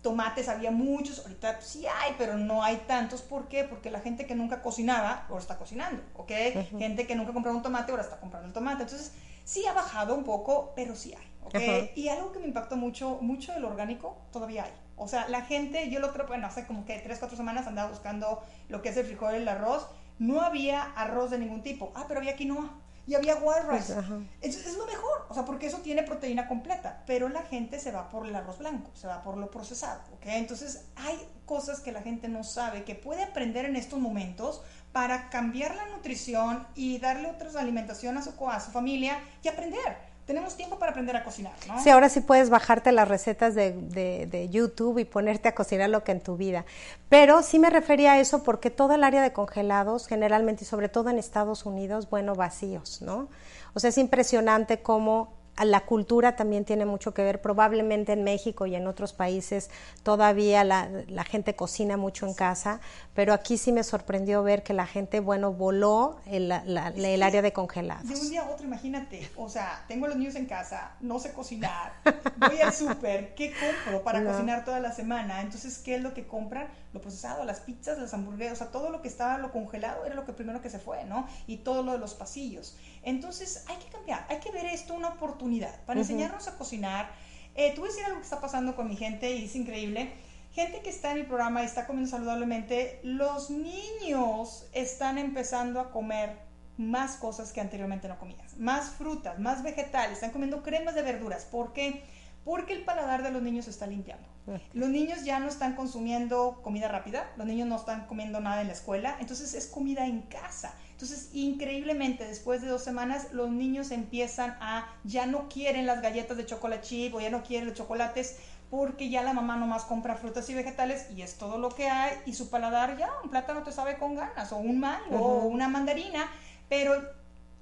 tomates 0.06 0.48
había 0.48 0.70
muchos, 0.70 1.18
ahorita 1.18 1.60
sí 1.60 1.84
hay, 1.84 2.14
pero 2.16 2.36
no 2.36 2.62
hay 2.62 2.76
tantos. 2.86 3.22
¿Por 3.22 3.48
qué? 3.48 3.64
Porque 3.64 3.90
la 3.90 3.98
gente 3.98 4.24
que 4.24 4.36
nunca 4.36 4.62
cocinaba 4.62 5.26
ahora 5.28 5.40
está 5.40 5.58
cocinando, 5.58 6.00
¿ok? 6.14 6.30
Gente 6.78 7.08
que 7.08 7.16
nunca 7.16 7.32
compraba 7.32 7.56
un 7.56 7.64
tomate 7.64 7.90
ahora 7.90 8.04
está 8.04 8.20
comprando 8.20 8.46
el 8.46 8.54
tomate. 8.54 8.84
Entonces, 8.84 9.12
sí 9.42 9.66
ha 9.66 9.72
bajado 9.72 10.14
un 10.14 10.22
poco, 10.22 10.72
pero 10.76 10.94
sí 10.94 11.12
hay, 11.12 11.26
¿ok? 11.42 11.96
Y 11.96 12.08
algo 12.08 12.30
que 12.30 12.38
me 12.38 12.46
impactó 12.46 12.76
mucho, 12.76 13.18
mucho 13.20 13.52
del 13.52 13.64
orgánico, 13.64 14.16
todavía 14.30 14.66
hay. 14.66 14.72
O 14.94 15.08
sea, 15.08 15.28
la 15.28 15.42
gente, 15.42 15.90
yo 15.90 15.98
lo 15.98 16.12
creo, 16.12 16.28
bueno, 16.28 16.46
hace 16.46 16.66
como 16.66 16.84
que 16.84 17.00
tres, 17.00 17.18
cuatro 17.18 17.36
semanas 17.36 17.66
andaba 17.66 17.90
buscando 17.90 18.44
lo 18.68 18.82
que 18.82 18.90
es 18.90 18.96
el 18.96 19.06
frijol 19.06 19.34
y 19.34 19.38
el 19.38 19.48
arroz. 19.48 19.88
No 20.18 20.40
había 20.40 20.82
arroz 20.82 21.30
de 21.30 21.38
ningún 21.38 21.62
tipo. 21.62 21.92
Ah, 21.94 22.04
pero 22.08 22.20
había 22.20 22.36
quinoa 22.36 22.70
y 23.06 23.14
había 23.14 23.36
white 23.36 23.66
rice. 23.70 23.94
Pues, 23.94 24.66
es, 24.66 24.76
lo 24.76 24.86
mejor, 24.86 25.26
o 25.28 25.34
sea, 25.34 25.44
porque 25.44 25.66
eso 25.66 25.78
tiene 25.78 26.02
proteína 26.02 26.48
completa, 26.48 27.02
pero 27.06 27.28
la 27.28 27.42
gente 27.42 27.78
se 27.78 27.92
va 27.92 28.08
por 28.08 28.26
el 28.26 28.34
arroz 28.34 28.58
blanco, 28.58 28.90
se 28.94 29.06
va 29.06 29.22
por 29.22 29.36
lo 29.36 29.50
procesado, 29.50 30.00
¿ok? 30.14 30.26
Entonces 30.26 30.86
hay 30.96 31.16
cosas 31.44 31.80
que 31.80 31.92
la 31.92 32.02
gente 32.02 32.28
no 32.28 32.42
sabe, 32.42 32.82
que 32.82 32.96
puede 32.96 33.22
aprender 33.22 33.64
en 33.64 33.76
estos 33.76 34.00
momentos 34.00 34.62
para 34.92 35.30
cambiar 35.30 35.76
la 35.76 35.86
nutrición 35.88 36.66
y 36.74 36.98
darle 36.98 37.30
otras 37.30 37.54
alimentación 37.54 38.18
a 38.18 38.22
su, 38.22 38.32
a 38.48 38.60
su 38.60 38.72
familia 38.72 39.20
y 39.42 39.48
aprender 39.48 40.15
tenemos 40.26 40.56
tiempo 40.56 40.78
para 40.78 40.90
aprender 40.90 41.14
a 41.14 41.22
cocinar, 41.22 41.54
¿no? 41.68 41.80
Sí, 41.80 41.88
ahora 41.88 42.08
sí 42.08 42.20
puedes 42.20 42.50
bajarte 42.50 42.90
las 42.90 43.06
recetas 43.06 43.54
de, 43.54 43.72
de, 43.72 44.48
YouTube 44.48 44.98
y 44.98 45.04
ponerte 45.04 45.48
a 45.48 45.54
cocinar 45.54 45.88
lo 45.88 46.02
que 46.02 46.12
en 46.12 46.20
tu 46.20 46.36
vida. 46.36 46.64
Pero 47.08 47.42
sí 47.42 47.60
me 47.60 47.70
refería 47.70 48.12
a 48.12 48.20
eso 48.20 48.42
porque 48.42 48.70
todo 48.70 48.94
el 48.94 49.04
área 49.04 49.22
de 49.22 49.32
congelados, 49.32 50.08
generalmente 50.08 50.64
y 50.64 50.66
sobre 50.66 50.88
todo 50.88 51.10
en 51.10 51.18
Estados 51.18 51.64
Unidos, 51.64 52.10
bueno, 52.10 52.34
vacíos, 52.34 53.02
¿no? 53.02 53.28
O 53.74 53.80
sea, 53.80 53.90
es 53.90 53.98
impresionante 53.98 54.82
cómo 54.82 55.35
la 55.64 55.86
cultura 55.86 56.36
también 56.36 56.64
tiene 56.64 56.84
mucho 56.84 57.14
que 57.14 57.22
ver. 57.22 57.40
Probablemente 57.40 58.12
en 58.12 58.24
México 58.24 58.66
y 58.66 58.74
en 58.74 58.86
otros 58.86 59.12
países 59.12 59.70
todavía 60.02 60.64
la, 60.64 61.24
gente 61.24 61.56
cocina 61.56 61.96
mucho 61.96 62.26
en 62.26 62.34
casa, 62.34 62.80
pero 63.14 63.32
aquí 63.32 63.58
sí 63.58 63.72
me 63.72 63.82
sorprendió 63.82 64.42
ver 64.42 64.62
que 64.62 64.74
la 64.74 64.86
gente, 64.86 65.20
bueno, 65.20 65.52
voló 65.52 66.16
el, 66.26 66.52
el 66.52 67.22
área 67.22 67.42
de 67.42 67.52
congelados. 67.52 68.08
De 68.08 68.14
un 68.14 68.30
día 68.30 68.42
a 68.42 68.50
otro, 68.50 68.66
imagínate, 68.66 69.28
o 69.36 69.48
sea, 69.48 69.84
tengo 69.88 70.06
los 70.06 70.16
niños 70.16 70.34
en 70.36 70.46
casa, 70.46 70.92
no 71.00 71.18
sé 71.18 71.32
cocinar, 71.32 71.94
voy 72.36 72.60
al 72.60 72.72
súper, 72.72 73.34
¿qué 73.34 73.52
compro 73.52 74.02
para 74.02 74.24
cocinar 74.26 74.64
toda 74.64 74.80
la 74.80 74.92
semana? 74.92 75.40
Entonces, 75.40 75.78
¿qué 75.78 75.96
es 75.96 76.02
lo 76.02 76.14
que 76.14 76.26
compran? 76.26 76.68
Lo 76.92 77.00
procesado, 77.00 77.44
las 77.44 77.60
pizzas, 77.60 77.98
las 77.98 78.14
hamburguesas, 78.14 78.54
o 78.54 78.56
sea, 78.64 78.72
todo 78.72 78.90
lo 78.90 79.02
que 79.02 79.08
estaba, 79.08 79.38
lo 79.38 79.52
congelado 79.52 80.06
era 80.06 80.14
lo 80.14 80.24
que 80.24 80.32
primero 80.32 80.60
que 80.60 80.70
se 80.70 80.78
fue, 80.78 81.04
¿no? 81.04 81.26
Y 81.46 81.58
todo 81.58 81.82
lo 81.82 81.92
de 81.92 81.98
los 81.98 82.14
pasillos. 82.14 82.76
Entonces, 83.06 83.64
hay 83.68 83.76
que 83.76 83.88
cambiar, 83.88 84.26
hay 84.28 84.40
que 84.40 84.50
ver 84.50 84.66
esto 84.66 84.92
una 84.92 85.10
oportunidad 85.10 85.80
para 85.84 86.00
enseñarnos 86.00 86.48
a 86.48 86.58
cocinar. 86.58 87.08
Eh, 87.54 87.72
tú 87.76 87.84
decir 87.84 88.04
algo 88.04 88.18
que 88.18 88.24
está 88.24 88.40
pasando 88.40 88.74
con 88.74 88.88
mi 88.88 88.96
gente 88.96 89.30
y 89.30 89.44
es 89.44 89.54
increíble. 89.54 90.12
Gente 90.52 90.80
que 90.82 90.90
está 90.90 91.12
en 91.12 91.18
el 91.18 91.26
programa 91.26 91.62
y 91.62 91.66
está 91.66 91.86
comiendo 91.86 92.10
saludablemente, 92.10 92.98
los 93.04 93.48
niños 93.50 94.66
están 94.72 95.18
empezando 95.18 95.78
a 95.78 95.92
comer 95.92 96.36
más 96.78 97.16
cosas 97.16 97.52
que 97.52 97.60
anteriormente 97.60 98.08
no 98.08 98.18
comías, 98.18 98.56
más 98.58 98.90
frutas, 98.90 99.38
más 99.38 99.62
vegetales, 99.62 100.14
están 100.14 100.32
comiendo 100.32 100.64
cremas 100.64 100.96
de 100.96 101.02
verduras. 101.02 101.44
¿Por 101.44 101.72
qué? 101.72 102.02
Porque 102.44 102.72
el 102.72 102.84
paladar 102.84 103.22
de 103.22 103.30
los 103.30 103.40
niños 103.40 103.66
se 103.66 103.70
está 103.70 103.86
limpiando. 103.86 104.26
Los 104.74 104.88
niños 104.88 105.24
ya 105.24 105.40
no 105.40 105.48
están 105.48 105.74
consumiendo 105.74 106.60
comida 106.62 106.88
rápida, 106.88 107.30
los 107.36 107.46
niños 107.46 107.66
no 107.66 107.76
están 107.76 108.06
comiendo 108.06 108.40
nada 108.40 108.60
en 108.60 108.68
la 108.68 108.74
escuela, 108.74 109.16
entonces 109.20 109.54
es 109.54 109.66
comida 109.66 110.06
en 110.06 110.22
casa. 110.22 110.74
Entonces, 110.92 111.30
increíblemente, 111.32 112.26
después 112.26 112.62
de 112.62 112.68
dos 112.68 112.82
semanas, 112.82 113.32
los 113.32 113.50
niños 113.50 113.90
empiezan 113.90 114.56
a, 114.60 114.88
ya 115.04 115.26
no 115.26 115.48
quieren 115.48 115.84
las 115.84 116.00
galletas 116.00 116.36
de 116.36 116.46
chocolate 116.46 116.86
chip 116.86 117.14
o 117.14 117.20
ya 117.20 117.28
no 117.28 117.42
quieren 117.42 117.66
los 117.66 117.76
chocolates 117.76 118.36
porque 118.70 119.10
ya 119.10 119.22
la 119.22 119.32
mamá 119.32 119.56
nomás 119.56 119.84
compra 119.84 120.16
frutas 120.16 120.48
y 120.50 120.54
vegetales 120.54 121.06
y 121.14 121.22
es 121.22 121.36
todo 121.36 121.58
lo 121.58 121.68
que 121.68 121.88
hay 121.88 122.16
y 122.26 122.34
su 122.34 122.50
paladar 122.50 122.96
ya, 122.96 123.10
un 123.22 123.30
plátano 123.30 123.62
te 123.62 123.72
sabe 123.72 123.96
con 123.96 124.16
ganas 124.16 124.52
o 124.52 124.56
un 124.56 124.80
mango 124.80 125.18
o 125.18 125.46
una 125.46 125.68
mandarina, 125.68 126.28
pero 126.68 126.94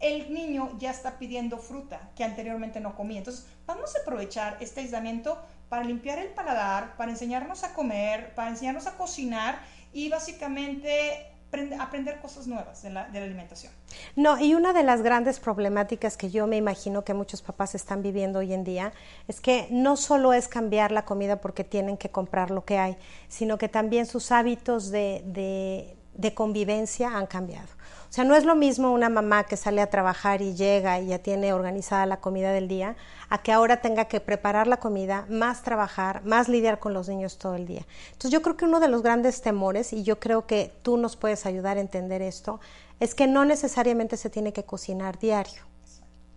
el 0.01 0.33
niño 0.33 0.71
ya 0.79 0.91
está 0.91 1.19
pidiendo 1.19 1.59
fruta 1.59 2.11
que 2.17 2.25
anteriormente 2.25 2.81
no 2.81 2.95
comía. 2.95 3.19
Entonces, 3.19 3.47
vamos 3.67 3.95
a 3.97 4.01
aprovechar 4.01 4.59
este 4.61 4.81
aislamiento 4.81 5.39
para 5.69 5.85
limpiar 5.85 6.19
el 6.19 6.29
paladar, 6.29 6.97
para 6.97 7.11
enseñarnos 7.11 7.65
a 7.65 7.75
comer, 7.75 8.35
para 8.35 8.51
enseñarnos 8.51 8.87
a 8.87 8.97
cocinar 8.97 9.61
y 9.93 10.09
básicamente 10.09 11.31
aprender 11.79 12.21
cosas 12.21 12.47
nuevas 12.47 12.83
de 12.83 12.91
la, 12.91 13.03
alimentación. 13.05 13.73
No, 14.17 14.41
y 14.41 14.55
una 14.55 14.73
de 14.73 14.83
las 14.83 15.03
grandes 15.03 15.39
problemáticas 15.39 16.17
que 16.17 16.31
yo 16.31 16.47
me 16.47 16.57
imagino 16.57 17.05
que 17.05 17.15
muchos 17.15 17.43
papás 17.43 17.75
están 17.75 18.03
viviendo 18.03 18.41
hoy 18.41 18.53
en 18.53 18.65
día 18.65 18.93
es 19.29 19.41
que 19.41 19.69
no 19.71 19.97
solo 19.97 20.33
es 20.33 20.49
cambiar 20.49 20.91
la 20.91 21.05
comida 21.05 21.41
porque 21.41 21.63
tienen 21.63 21.97
que 21.97 22.11
comprar 22.11 22.51
lo 22.51 22.65
que 22.65 22.79
hay, 22.79 22.97
sino 23.29 23.57
que 23.57 23.69
también 23.69 24.07
sus 24.07 24.33
hábitos 24.33 24.91
de, 24.91 25.95
de 26.15 26.35
convivencia 26.35 27.17
han 27.17 27.27
cambiado. 27.27 27.69
O 28.15 28.17
sea, 28.17 28.23
no 28.23 28.37
es 28.37 28.45
lo 28.45 28.55
mismo 28.55 28.93
una 28.93 29.09
mamá 29.09 29.43
que 29.43 29.57
sale 29.57 29.81
a 29.81 29.91
trabajar 29.91 30.41
y 30.41 30.55
llega 30.55 31.01
y 31.01 31.09
ya 31.09 31.19
tiene 31.19 31.53
organizada 31.53 32.07
la 32.07 32.21
comida 32.21 32.53
del 32.53 32.69
día, 32.69 32.95
a 33.29 33.43
que 33.43 33.51
ahora 33.51 33.81
tenga 33.81 34.05
que 34.05 34.21
preparar 34.21 34.69
la 34.69 34.77
comida, 34.77 35.27
más 35.29 35.63
trabajar, 35.63 36.25
más 36.25 36.49
lidiar 36.49 36.79
con 36.79 36.95
los 36.95 37.09
niños 37.09 37.39
todo 37.39 37.57
el 37.57 37.67
día. 37.67 37.85
Entonces 38.13 38.31
yo 38.31 38.41
creo 38.41 38.57
que 38.57 38.67
uno 38.67 38.79
de 38.79 38.87
los 38.87 39.03
grandes 39.03 39.43
temores, 39.43 39.93
y 39.93 40.05
yo 40.05 40.21
creo 40.21 40.47
que 40.47 40.73
tú 40.83 40.97
nos 40.97 41.17
puedes 41.17 41.45
ayudar 41.45 41.77
a 41.77 41.81
entender 41.81 42.23
esto, 42.23 42.61
es 43.01 43.17
que 43.17 43.27
no 43.27 43.45
necesariamente 43.45 44.17
se 44.17 44.31
tiene 44.31 44.53
que 44.53 44.63
cocinar 44.63 45.19
diario. 45.19 45.63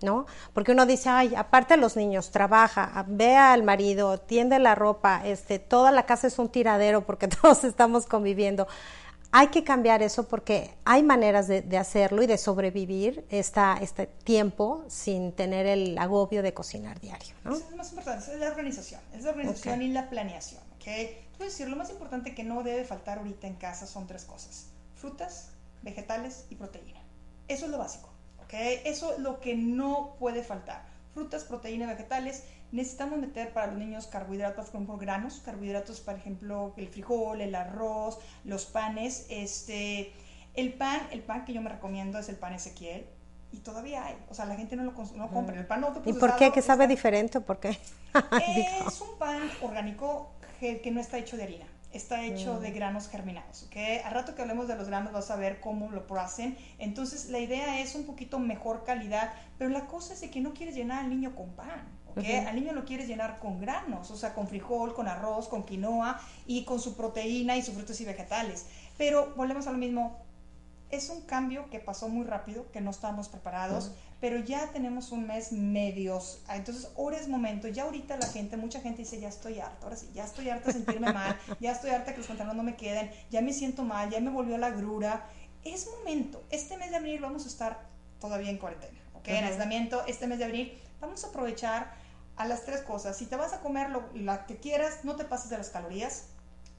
¿no? 0.02 0.26
Porque 0.54 0.72
uno 0.72 0.86
dice, 0.86 1.10
ay, 1.10 1.36
aparte 1.36 1.78
los 1.78 1.96
niños, 1.96 2.32
trabaja, 2.32 3.06
ve 3.08 3.36
al 3.36 3.64
marido, 3.64 4.20
tiende 4.20 4.60
la 4.60 4.76
ropa, 4.76 5.22
este, 5.26 5.60
toda 5.60 5.92
la 5.92 6.06
casa 6.06 6.28
es 6.28 6.38
un 6.40 6.50
tiradero 6.50 7.06
porque 7.06 7.28
todos 7.42 7.64
estamos 7.64 8.06
conviviendo 8.06 8.68
hay 9.32 9.48
que 9.50 9.64
cambiar 9.64 10.02
eso 10.02 10.28
porque 10.28 10.74
hay 10.86 11.04
maneras 11.04 11.48
de, 11.48 11.78
hacerlo 11.78 12.24
y 12.24 12.28
de 12.28 12.38
sobrevivir 12.38 13.26
esta, 13.30 13.78
este 13.82 14.08
tiempo 14.08 14.86
sin 14.88 15.32
tener 15.34 15.66
el 15.66 15.98
agobio 15.98 16.42
de 16.42 16.54
cocinar 16.54 17.00
diario. 17.00 17.36
¿no? 17.44 17.56
es 17.56 17.70
lo 17.70 17.78
más 17.78 17.90
importante, 17.90 18.32
es 18.32 18.40
la 18.40 18.50
organización, 18.50 19.02
es 19.14 19.24
la 19.24 19.32
organización 19.32 19.82
y 19.82 19.90
la 19.90 20.10
planeación. 20.10 20.62
¿okay? 20.76 21.18
decir, 21.40 21.70
lo 21.70 21.76
más 21.76 21.90
importante 21.90 22.34
que 22.34 22.44
no 22.44 22.64
debe 22.64 22.84
faltar 22.84 23.20
ahorita 23.20 23.48
en 23.48 23.56
casa 23.56 23.86
son 23.86 24.08
tres 24.08 24.26
cosas, 24.26 24.68
frutas, 24.96 25.50
vegetales 25.82 26.46
y 26.50 26.56
proteína. 26.56 27.02
Eso 27.48 27.66
es 27.66 27.72
lo 27.72 27.78
básico, 27.78 28.10
¿okay? 28.44 28.82
eso 28.86 29.14
es 29.14 29.20
lo 29.20 29.40
que 29.40 29.56
no 29.56 30.16
puede 30.20 30.44
faltar. 30.44 30.86
Frutas, 31.14 31.44
proteína, 31.44 31.88
vegetales 31.88 32.44
necesitamos 32.72 33.20
meter 33.20 33.54
para 33.54 33.68
los 33.68 33.78
niños 33.78 34.08
carbohidratos, 34.08 34.70
como 34.70 34.98
granos, 34.98 35.42
carbohidratos, 35.44 36.00
por 36.02 36.16
ejemplo, 36.16 36.74
el 36.78 36.88
frijol, 36.88 37.42
el 37.42 37.56
arroz, 37.56 38.20
los 38.44 38.66
panes, 38.66 39.26
este, 39.30 40.12
el 40.54 40.74
pan, 40.74 41.02
el 41.12 41.22
pan 41.22 41.46
que 41.46 41.54
yo 41.54 41.62
me 41.62 41.70
recomiendo 41.70 42.20
es 42.20 42.30
el 42.30 42.36
pan 42.36 42.54
Ezequiel, 42.54 43.06
y 43.52 43.60
todavía 43.60 44.06
hay, 44.06 44.18
o 44.30 44.34
sea, 44.34 44.46
la 44.46 44.56
gente 44.56 44.76
no 44.76 44.84
lo 44.84 44.92
no 45.16 45.30
compra, 45.30 45.58
el 45.58 45.66
pan 45.66 45.86
¿Y 46.06 46.14
por 46.14 46.36
qué? 46.36 46.52
¿Que 46.52 46.62
sabe 46.62 46.88
diferente 46.88 47.40
por 47.40 47.60
qué? 47.60 47.70
es 48.90 49.02
un 49.02 49.18
pan 49.18 49.50
orgánico 49.62 50.32
que 50.60 50.92
no 50.92 51.00
está 51.00 51.18
hecho 51.18 51.38
de 51.38 51.44
harina 51.44 51.66
está 51.98 52.24
hecho 52.24 52.60
de 52.60 52.72
mm. 52.72 52.74
granos 52.74 53.10
germinados, 53.10 53.64
¿ok? 53.64 53.76
Al 54.06 54.14
rato 54.14 54.36
que 54.36 54.42
hablemos 54.42 54.68
de 54.68 54.76
los 54.76 54.88
granos 54.88 55.14
vas 55.14 55.32
a 55.32 55.36
ver 55.36 55.60
cómo 55.60 55.90
lo 55.92 56.06
hacen. 56.20 56.58
Entonces, 56.80 57.30
la 57.30 57.40
idea 57.40 57.80
es 57.80 57.96
un 57.96 58.06
poquito 58.06 58.40
mejor 58.40 58.84
calidad, 58.84 59.34
pero 59.58 59.70
la 59.70 59.88
cosa 59.88 60.14
es 60.14 60.22
de 60.22 60.30
que 60.30 60.42
no 60.42 60.54
quieres 60.54 60.76
llenar 60.76 61.04
al 61.04 61.10
niño 61.10 61.36
con 61.36 61.50
pan, 61.52 61.88
¿ok? 62.18 62.48
Al 62.48 62.56
niño 62.56 62.74
lo 62.74 62.86
quieres 62.86 63.08
llenar 63.08 63.40
con 63.40 63.60
granos, 63.60 64.12
o 64.12 64.18
sea, 64.18 64.34
con 64.34 64.48
frijol, 64.48 64.94
con 64.94 65.08
arroz, 65.08 65.48
con 65.48 65.64
quinoa 65.64 66.20
y 66.46 66.66
con 66.66 66.80
su 66.80 66.96
proteína 66.96 67.56
y 67.58 67.62
sus 67.62 67.76
frutos 67.76 68.00
y 68.02 68.06
vegetales. 68.06 68.66
Pero 68.98 69.34
volvemos 69.36 69.68
a 69.68 69.72
lo 69.72 69.78
mismo, 69.78 70.18
es 70.90 71.10
un 71.10 71.22
cambio 71.22 71.70
que 71.70 71.80
pasó 71.80 72.08
muy 72.08 72.26
rápido, 72.26 72.72
que 72.72 72.80
no 72.80 72.92
estábamos 72.92 73.28
preparados, 73.28 73.92
pero 74.22 74.40
ya 74.40 74.72
tenemos 74.72 75.12
un 75.12 75.28
mes 75.28 75.52
medios. 75.52 76.42
Ah, 76.48 76.56
entonces, 76.56 76.90
ahora 76.98 77.18
es 77.18 77.28
momento. 77.28 77.68
Ya 77.68 77.84
ahorita 77.84 78.18
la 78.18 78.28
gente, 78.28 78.56
mucha 78.58 78.80
gente 78.80 79.00
dice, 79.00 79.20
ya 79.20 79.28
estoy 79.28 79.60
harta, 79.60 79.84
ahora 79.84 79.98
sí, 79.98 80.10
ya 80.14 80.24
estoy 80.24 80.50
harta 80.50 80.68
de 80.68 80.74
sentirme 80.74 81.12
mal, 81.12 81.38
ya 81.60 81.74
estoy 81.74 81.92
harta 81.92 82.14
que 82.14 82.20
los 82.20 82.28
pantalones 82.28 82.58
no 82.58 82.64
me 82.64 82.76
queden, 82.76 83.12
ya 83.30 83.42
me 83.42 83.54
siento 83.54 83.84
mal, 83.84 84.10
ya 84.10 84.20
me 84.22 84.32
volvió 84.32 84.58
la 84.58 84.70
grura. 84.70 85.26
Es 85.64 85.90
momento. 85.98 86.42
Este 86.50 86.78
mes 86.78 86.90
de 86.90 86.96
abril 86.96 87.20
vamos 87.20 87.46
a 87.46 87.48
estar 87.50 87.82
todavía 88.20 88.50
en 88.50 88.58
cuarentena, 88.58 88.98
¿ok? 89.14 89.28
En 89.28 89.44
aislamiento, 89.44 90.06
este 90.08 90.26
mes 90.26 90.40
de 90.40 90.46
abril 90.46 90.78
vamos 91.02 91.24
a 91.24 91.28
aprovechar 91.28 91.94
a 92.38 92.46
las 92.46 92.64
tres 92.64 92.82
cosas. 92.82 93.18
Si 93.18 93.26
te 93.26 93.36
vas 93.36 93.54
a 93.54 93.60
comer 93.60 93.90
lo 93.90 94.04
que 94.48 94.58
quieras, 94.58 95.04
no 95.04 95.16
te 95.16 95.26
pases 95.26 95.50
de 95.50 95.58
las 95.58 95.70
calorías. 95.70 96.28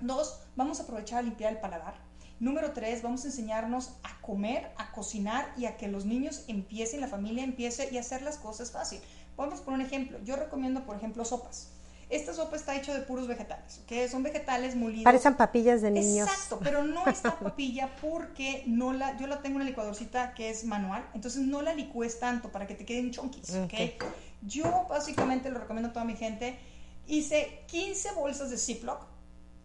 Dos, 0.00 0.40
vamos 0.56 0.80
a 0.80 0.84
aprovechar 0.84 1.18
a 1.18 1.22
limpiar 1.22 1.52
el 1.52 1.58
paladar 1.58 2.08
Número 2.40 2.70
tres, 2.72 3.02
vamos 3.02 3.24
a 3.24 3.28
enseñarnos 3.28 3.94
a 4.04 4.20
comer, 4.20 4.70
a 4.76 4.92
cocinar 4.92 5.52
y 5.56 5.66
a 5.66 5.76
que 5.76 5.88
los 5.88 6.04
niños 6.04 6.44
empiecen, 6.46 7.00
la 7.00 7.08
familia 7.08 7.42
empiece 7.42 7.88
y 7.90 7.98
hacer 7.98 8.22
las 8.22 8.36
cosas 8.36 8.70
fácil. 8.70 9.00
Vamos 9.36 9.60
por 9.60 9.74
un 9.74 9.80
ejemplo. 9.80 10.18
Yo 10.24 10.36
recomiendo, 10.36 10.84
por 10.84 10.96
ejemplo, 10.96 11.24
sopas. 11.24 11.70
Esta 12.10 12.32
sopa 12.32 12.56
está 12.56 12.74
hecha 12.76 12.94
de 12.94 13.00
puros 13.00 13.26
vegetales, 13.26 13.80
que 13.86 14.08
son 14.08 14.22
vegetales 14.22 14.76
molidos. 14.76 15.04
Parecen 15.04 15.34
papillas 15.34 15.82
de 15.82 15.90
niños. 15.90 16.28
Exacto, 16.28 16.60
pero 16.62 16.84
no 16.84 17.06
está 17.06 17.38
papilla 17.40 17.90
porque 18.00 18.62
no 18.66 18.92
la, 18.92 19.16
yo 19.18 19.26
la 19.26 19.42
tengo 19.42 19.56
en 19.56 19.62
una 19.62 19.64
licuadorcita 19.64 20.32
que 20.32 20.48
es 20.48 20.64
manual, 20.64 21.04
entonces 21.14 21.42
no 21.42 21.60
la 21.60 21.74
licúes 21.74 22.18
tanto 22.18 22.50
para 22.50 22.66
que 22.66 22.74
te 22.74 22.86
queden 22.86 23.10
chonquis, 23.10 23.52
¿okay? 23.56 23.98
Yo 24.42 24.86
básicamente 24.88 25.50
lo 25.50 25.58
recomiendo 25.58 25.90
a 25.90 25.92
toda 25.92 26.04
mi 26.04 26.16
gente. 26.16 26.58
Hice 27.06 27.64
15 27.66 28.12
bolsas 28.12 28.50
de 28.50 28.58
Ziploc 28.58 29.06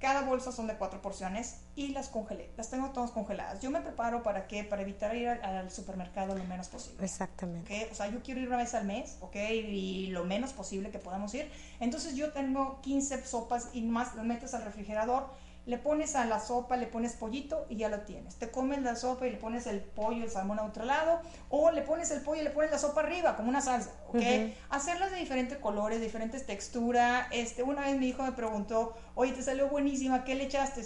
cada 0.03 0.23
bolsa 0.23 0.51
son 0.51 0.67
de 0.67 0.75
cuatro 0.75 1.01
porciones 1.01 1.61
y 1.77 1.87
las 1.87 2.09
congelé. 2.09 2.49
Las 2.57 2.69
tengo 2.69 2.89
todas 2.89 3.11
congeladas. 3.11 3.61
Yo 3.61 3.71
me 3.71 3.79
preparo 3.79 4.21
para 4.21 4.47
qué? 4.47 4.65
Para 4.65 4.81
evitar 4.81 5.15
ir 5.15 5.29
al, 5.29 5.71
supermercado 5.71 6.37
lo 6.37 6.43
menos 6.43 6.67
posible. 6.67 7.05
Exactamente. 7.05 7.87
O 7.89 7.95
sea, 7.95 8.09
yo 8.09 8.21
quiero 8.21 8.41
ir 8.41 8.49
una 8.49 8.57
vez 8.57 8.73
al 8.73 8.83
mes, 8.83 9.15
¿ok? 9.21 9.37
Y 9.49 10.07
lo 10.07 10.25
menos 10.25 10.51
posible 10.51 10.91
que 10.91 10.99
podamos 10.99 11.33
ir. 11.35 11.49
Entonces 11.79 12.17
yo 12.17 12.33
tengo 12.33 12.81
15 12.81 13.25
sopas 13.25 13.69
y 13.71 13.81
más 13.81 14.13
las 14.15 14.25
metes 14.25 14.53
al 14.53 14.65
refrigerador 14.65 15.29
le 15.65 15.77
pones 15.77 16.15
a 16.15 16.25
la 16.25 16.39
sopa, 16.39 16.75
le 16.75 16.88
pones 16.88 17.13
pollito 17.13 17.65
y 17.70 17.77
ya 17.77 17.89
lo 17.89 18.01
tienes. 18.01 18.36
Te 18.36 18.51
comes 18.51 18.82
la 18.82 18.96
sopa 18.96 19.27
y 19.27 19.32
le 19.32 19.38
pones 19.38 19.65
el 19.67 19.82
pollo, 19.82 20.24
el 20.24 20.29
salmón 20.29 20.60
a 20.60 20.63
otro 20.63 20.84
lado, 20.84 21.22
o 21.50 21.72
le 21.72 21.82
pones 21.82 22.12
el 22.12 22.22
pollo 22.22 22.41
y 22.41 22.43
le 22.43 22.50
pones 22.50 22.72
la 22.72 22.79
sopa 22.79 23.01
arriba, 23.01 23.36
como 23.36 23.50
una 23.50 23.62
salsa, 23.62 23.91
¿ok? 24.08 24.22
Hacerlas 24.70 25.12
de 25.12 25.17
diferentes 25.17 25.58
colores, 25.58 26.01
diferentes 26.01 26.46
texturas. 26.46 27.27
Este, 27.32 27.63
una 27.63 27.84
vez 27.84 27.98
mi 27.98 28.08
hijo 28.10 28.24
me 28.24 28.34
preguntó, 28.34 28.96
oye, 29.15 29.32
te 29.32 29.41
salió 29.41 29.70
buenísima, 29.70 30.24
¿qué 30.24 30.36
le 30.36 30.46
echaste? 30.46 30.84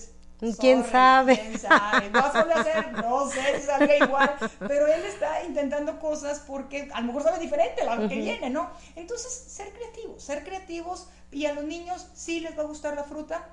¿Quién 0.60 0.84
sabe? 0.84 1.36
¿Quién 1.36 1.58
sabe? 1.58 2.12
No 2.12 2.20
hacer, 2.20 2.94
no 2.94 3.28
sé 3.28 3.60
si 3.60 3.66
salga 3.66 3.98
igual, 3.98 4.36
pero 4.60 4.86
él 4.86 5.04
está 5.04 5.44
intentando 5.44 6.00
cosas 6.00 6.44
porque 6.46 6.90
a 6.94 7.02
lo 7.02 7.08
mejor 7.08 7.24
sabe 7.24 7.40
diferente 7.40 7.84
la 7.84 8.08
que 8.08 8.16
viene, 8.16 8.52
¿no? 8.52 8.70
Entonces, 8.96 9.32
ser 9.32 9.74
creativos, 9.74 10.22
ser 10.22 10.44
creativos 10.44 11.10
y 11.32 11.48
a 11.48 11.54
los 11.54 11.64
niños 11.64 12.08
sí 12.14 12.40
les 12.40 12.56
va 12.58 12.64
a 12.64 12.68
gustar 12.68 12.94
la 12.94 13.04
fruta, 13.04 13.48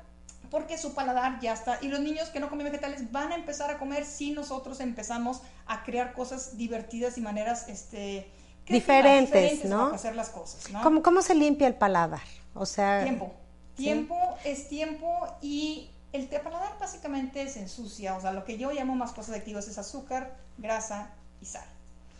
porque 0.50 0.78
su 0.78 0.94
paladar 0.94 1.40
ya 1.40 1.52
está. 1.52 1.78
Y 1.82 1.88
los 1.88 2.00
niños 2.00 2.28
que 2.28 2.40
no 2.40 2.48
comen 2.48 2.66
vegetales 2.66 3.10
van 3.12 3.32
a 3.32 3.34
empezar 3.34 3.70
a 3.70 3.78
comer 3.78 4.04
si 4.04 4.32
nosotros 4.32 4.80
empezamos 4.80 5.42
a 5.66 5.82
crear 5.84 6.12
cosas 6.12 6.56
divertidas 6.56 7.18
y 7.18 7.20
maneras 7.20 7.68
este, 7.68 8.30
diferentes, 8.66 9.64
¿no? 9.64 9.84
Para 9.84 9.96
hacer 9.96 10.16
las 10.16 10.30
cosas, 10.30 10.70
¿no? 10.70 10.82
¿Cómo, 10.82 11.02
¿Cómo, 11.02 11.22
se 11.22 11.34
limpia 11.34 11.66
el 11.66 11.74
paladar? 11.74 12.22
O 12.54 12.66
sea... 12.66 13.02
Tiempo. 13.02 13.32
Tiempo 13.74 14.16
es 14.44 14.68
tiempo 14.68 15.26
y 15.42 15.90
el 16.12 16.28
paladar 16.28 16.78
básicamente 16.78 17.48
se 17.48 17.60
ensucia. 17.60 18.16
O 18.16 18.20
sea, 18.20 18.30
lo 18.30 18.44
que 18.44 18.56
yo 18.56 18.70
llamo 18.70 18.94
más 18.94 19.12
cosas 19.12 19.36
activas 19.36 19.66
es 19.66 19.78
azúcar, 19.78 20.36
grasa 20.58 21.10
y 21.40 21.46
sal. 21.46 21.64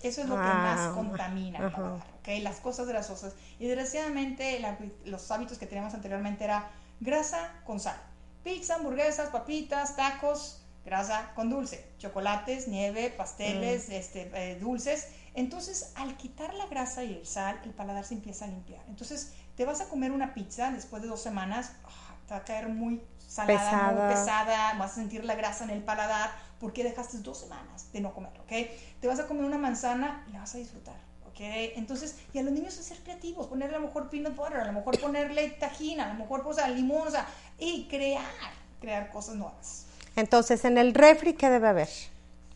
Eso 0.03 0.21
es 0.21 0.29
lo 0.29 0.35
que 0.35 0.43
más 0.43 0.81
ah, 0.81 0.93
contamina 0.95 1.59
el 1.61 1.73
paladar, 1.73 2.07
¿ok? 2.19 2.29
Las 2.43 2.57
cosas 2.57 2.89
grasosas. 2.89 3.35
Y 3.61 3.67
desgraciadamente 3.67 4.61
los 5.05 5.31
hábitos 5.31 5.59
que 5.59 5.67
teníamos 5.67 5.95
anteriormente 5.95 6.43
era 6.43 6.71
grasa 7.01 7.53
con 7.65 7.79
sal 7.79 7.97
pizza, 8.45 8.77
hamburguesas, 8.77 9.31
papitas, 9.31 9.97
tacos, 9.97 10.61
grasa 10.85 11.33
con 11.35 11.51
dulce, 11.51 11.85
chocolates, 11.99 12.69
nieve, 12.69 13.11
pasteles, 13.11 13.89
mm. 13.89 13.93
este, 13.93 14.31
eh, 14.35 14.57
dulces. 14.61 15.09
Entonces, 15.35 15.93
al 15.97 16.17
quitar 16.17 16.55
la 16.55 16.67
grasa 16.67 17.03
y 17.03 17.15
el 17.15 17.27
sal, 17.27 17.61
el 17.65 17.71
paladar 17.71 18.05
se 18.05 18.15
empieza 18.15 18.45
a 18.45 18.49
limpiar. 18.49 18.85
Entonces, 18.89 19.33
te 19.57 19.65
vas 19.65 19.81
a 19.81 19.89
comer 19.89 20.13
una 20.13 20.35
pizza 20.35 20.71
después 20.71 21.03
de 21.03 21.09
dos 21.09 21.21
semanas, 21.21 21.73
ah, 21.85 22.17
te 22.29 22.35
va 22.35 22.41
a 22.41 22.45
caer 22.45 22.69
muy 22.69 23.03
salada, 23.19 23.59
pesada. 23.59 23.93
muy 23.93 24.15
pesada, 24.15 24.75
vas 24.79 24.93
a 24.93 24.95
sentir 24.95 25.25
la 25.25 25.35
grasa 25.35 25.65
en 25.65 25.71
el 25.71 25.83
paladar 25.83 26.31
porque 26.61 26.85
dejaste 26.85 27.19
dos 27.19 27.39
semanas 27.39 27.91
de 27.93 28.01
no 28.01 28.15
comer, 28.15 28.33
¿ok? 28.41 28.53
Te 29.01 29.09
vas 29.09 29.19
a 29.19 29.27
comer 29.27 29.45
una 29.45 29.59
manzana 29.59 30.25
y 30.29 30.33
la 30.33 30.41
vas 30.41 30.55
a 30.55 30.59
disfrutar. 30.59 31.15
Entonces, 31.39 32.17
y 32.33 32.39
a 32.39 32.43
los 32.43 32.53
niños 32.53 32.79
a 32.79 32.83
ser 32.83 32.99
creativos, 32.99 33.47
ponerle 33.49 33.77
a 33.77 33.79
lo 33.79 33.87
mejor 33.87 34.09
peanut 34.09 34.37
butter, 34.37 34.59
a 34.59 34.65
lo 34.65 34.73
mejor 34.73 35.01
ponerle 35.01 35.51
tajina, 35.51 36.05
a 36.05 36.13
lo 36.13 36.19
mejor, 36.19 36.43
o 36.47 36.53
sea, 36.53 36.69
limón, 36.69 37.09
o 37.09 37.11
sea, 37.11 37.27
y 37.59 37.87
crear, 37.89 38.25
crear 38.81 39.11
cosas 39.11 39.37
nuevas. 39.37 39.87
Entonces, 40.17 40.65
en 40.65 40.79
el 40.79 40.95
refri, 40.95 41.35
¿qué 41.35 41.51
debe 41.51 41.69
haber? 41.69 41.89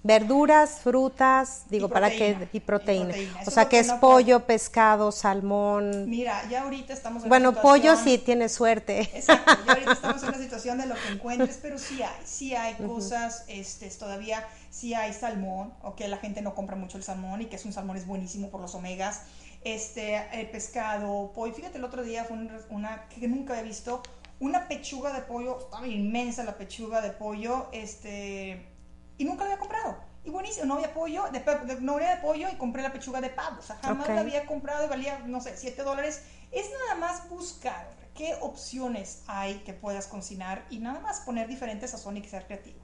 Verduras, 0.04 0.78
frutas, 0.80 1.64
digo, 1.70 1.88
para 1.88 2.08
que 2.08 2.36
y 2.52 2.60
proteína. 2.60 3.04
Y 3.04 3.06
proteína. 3.08 3.40
O 3.46 3.50
sea, 3.50 3.64
que 3.64 3.70
que 3.70 3.78
es 3.80 3.88
no 3.88 3.98
pollo, 4.00 4.46
pescado, 4.46 5.10
salmón. 5.10 6.08
Mira, 6.08 6.48
ya 6.48 6.62
ahorita 6.62 6.92
estamos 6.92 7.24
en 7.24 7.28
Bueno, 7.28 7.50
una 7.50 7.60
pollo 7.60 7.96
sí 7.96 8.16
tiene 8.18 8.48
suerte. 8.48 9.00
Exacto, 9.12 9.56
ya 9.66 9.72
ahorita 9.72 9.92
estamos 10.00 10.22
en 10.22 10.28
una 10.28 10.38
situación 10.38 10.78
de 10.78 10.86
lo 10.86 10.94
que 10.94 11.08
encuentres, 11.08 11.58
pero 11.60 11.78
sí 11.78 12.00
hay, 12.00 12.14
sí 12.24 12.54
hay 12.54 12.74
cosas, 12.76 13.44
este, 13.48 13.90
todavía 13.90 14.46
sí 14.70 14.94
hay 14.94 15.12
salmón, 15.12 15.74
ok, 15.82 16.00
la 16.06 16.18
gente 16.18 16.42
no 16.42 16.54
compra 16.54 16.76
mucho 16.76 16.96
el 16.96 17.02
salmón 17.02 17.42
y 17.42 17.46
que 17.46 17.56
es 17.56 17.64
un 17.64 17.72
salmón 17.72 17.96
es 17.96 18.06
buenísimo 18.06 18.50
por 18.50 18.60
los 18.60 18.76
omegas, 18.76 19.22
este, 19.64 20.22
el 20.40 20.48
pescado, 20.48 21.32
pollo, 21.34 21.52
fíjate 21.52 21.78
el 21.78 21.84
otro 21.84 22.04
día 22.04 22.24
fue 22.24 22.36
un- 22.36 22.50
una 22.70 23.08
que 23.08 23.26
nunca 23.26 23.54
había 23.54 23.64
visto, 23.64 24.00
una 24.40 24.68
pechuga 24.68 25.12
de 25.12 25.22
pollo, 25.22 25.58
estaba 25.58 25.86
inmensa 25.86 26.44
la 26.44 26.56
pechuga 26.56 27.00
de 27.00 27.10
pollo, 27.10 27.68
este, 27.72 28.64
y 29.16 29.24
nunca 29.24 29.44
la 29.44 29.50
había 29.50 29.58
comprado. 29.58 29.96
Y 30.24 30.30
buenísimo, 30.30 30.66
no 30.66 30.74
había 30.74 30.92
pollo, 30.92 31.24
de, 31.32 31.40
pe- 31.40 31.64
de- 31.64 31.80
no 31.80 31.94
había 31.94 32.20
pollo 32.20 32.48
y 32.50 32.56
compré 32.56 32.82
la 32.82 32.92
pechuga 32.92 33.20
de 33.20 33.30
pavo. 33.30 33.58
O 33.60 33.62
sea, 33.62 33.76
jamás 33.76 34.08
la 34.08 34.20
había 34.20 34.46
comprado 34.46 34.84
y 34.84 34.88
valía, 34.88 35.18
no 35.20 35.40
sé, 35.40 35.56
7 35.56 35.82
dólares. 35.82 36.22
Es 36.52 36.70
nada 36.70 36.94
más 37.00 37.28
buscar 37.28 37.88
qué 38.14 38.34
opciones 38.40 39.22
hay 39.26 39.60
que 39.60 39.72
puedas 39.72 40.06
cocinar 40.06 40.66
y 40.70 40.78
nada 40.80 41.00
más 41.00 41.20
poner 41.20 41.48
diferente 41.48 41.88
sazón 41.88 42.16
y 42.16 42.24
sea 42.24 42.46
creativo. 42.46 42.77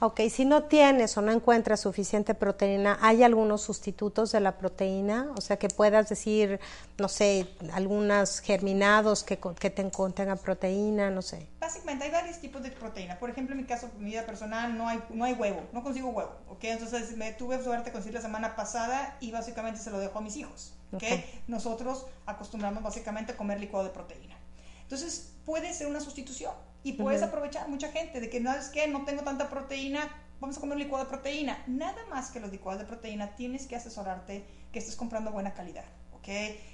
Ok, 0.00 0.20
si 0.30 0.44
no 0.44 0.64
tienes 0.64 1.16
o 1.16 1.22
no 1.22 1.32
encuentras 1.32 1.80
suficiente 1.80 2.34
proteína, 2.34 2.98
¿hay 3.00 3.22
algunos 3.22 3.62
sustitutos 3.62 4.32
de 4.32 4.40
la 4.40 4.58
proteína? 4.58 5.32
O 5.36 5.40
sea, 5.40 5.56
que 5.56 5.68
puedas 5.68 6.08
decir, 6.08 6.60
no 6.98 7.08
sé, 7.08 7.48
algunos 7.72 8.40
germinados 8.40 9.22
que, 9.24 9.38
que 9.38 9.70
te 9.70 9.90
contengan 9.90 10.38
proteína, 10.38 11.10
no 11.10 11.22
sé. 11.22 11.48
Básicamente 11.60 12.04
hay 12.04 12.10
varios 12.10 12.38
tipos 12.38 12.62
de 12.62 12.70
proteína. 12.70 13.18
Por 13.18 13.30
ejemplo, 13.30 13.54
en 13.54 13.62
mi 13.62 13.66
caso, 13.66 13.90
en 13.96 14.04
mi 14.04 14.10
vida 14.10 14.24
personal, 14.24 14.76
no 14.76 14.88
hay, 14.88 15.02
no 15.10 15.24
hay 15.24 15.34
huevo, 15.34 15.62
no 15.72 15.82
consigo 15.82 16.10
huevo, 16.10 16.32
¿ok? 16.48 16.64
Entonces 16.64 17.16
me 17.16 17.32
tuve 17.32 17.62
suerte 17.62 17.92
conseguir 17.92 18.14
la 18.14 18.22
semana 18.22 18.56
pasada 18.56 19.16
y 19.20 19.30
básicamente 19.30 19.80
se 19.80 19.90
lo 19.90 19.98
dejo 19.98 20.18
a 20.18 20.22
mis 20.22 20.36
hijos, 20.36 20.74
¿ok? 20.92 21.02
Ok. 21.02 21.24
Nosotros 21.46 22.06
acostumbramos 22.26 22.82
básicamente 22.82 23.32
a 23.32 23.36
comer 23.36 23.60
licuado 23.60 23.86
de 23.86 23.92
proteína. 23.92 24.36
Entonces 24.82 25.34
puede 25.44 25.74
ser 25.74 25.86
una 25.86 26.00
sustitución 26.00 26.52
y 26.82 26.92
puedes 26.92 27.22
aprovechar 27.22 27.68
mucha 27.68 27.88
gente 27.88 28.20
de 28.20 28.30
que 28.30 28.40
no 28.40 28.52
es 28.52 28.68
que 28.68 28.86
no 28.88 29.04
tengo 29.04 29.22
tanta 29.22 29.50
proteína, 29.50 30.08
vamos 30.40 30.56
a 30.56 30.60
comer 30.60 30.76
un 30.76 30.82
licuado 30.82 31.04
de 31.04 31.10
proteína. 31.10 31.62
Nada 31.66 32.04
más 32.10 32.30
que 32.30 32.40
los 32.40 32.50
licuados 32.50 32.80
de 32.80 32.86
proteína 32.86 33.34
tienes 33.34 33.66
que 33.66 33.76
asesorarte 33.76 34.44
que 34.72 34.78
estés 34.78 34.96
comprando 34.96 35.32
buena 35.32 35.54
calidad. 35.54 35.84
¿ok? 36.18 36.28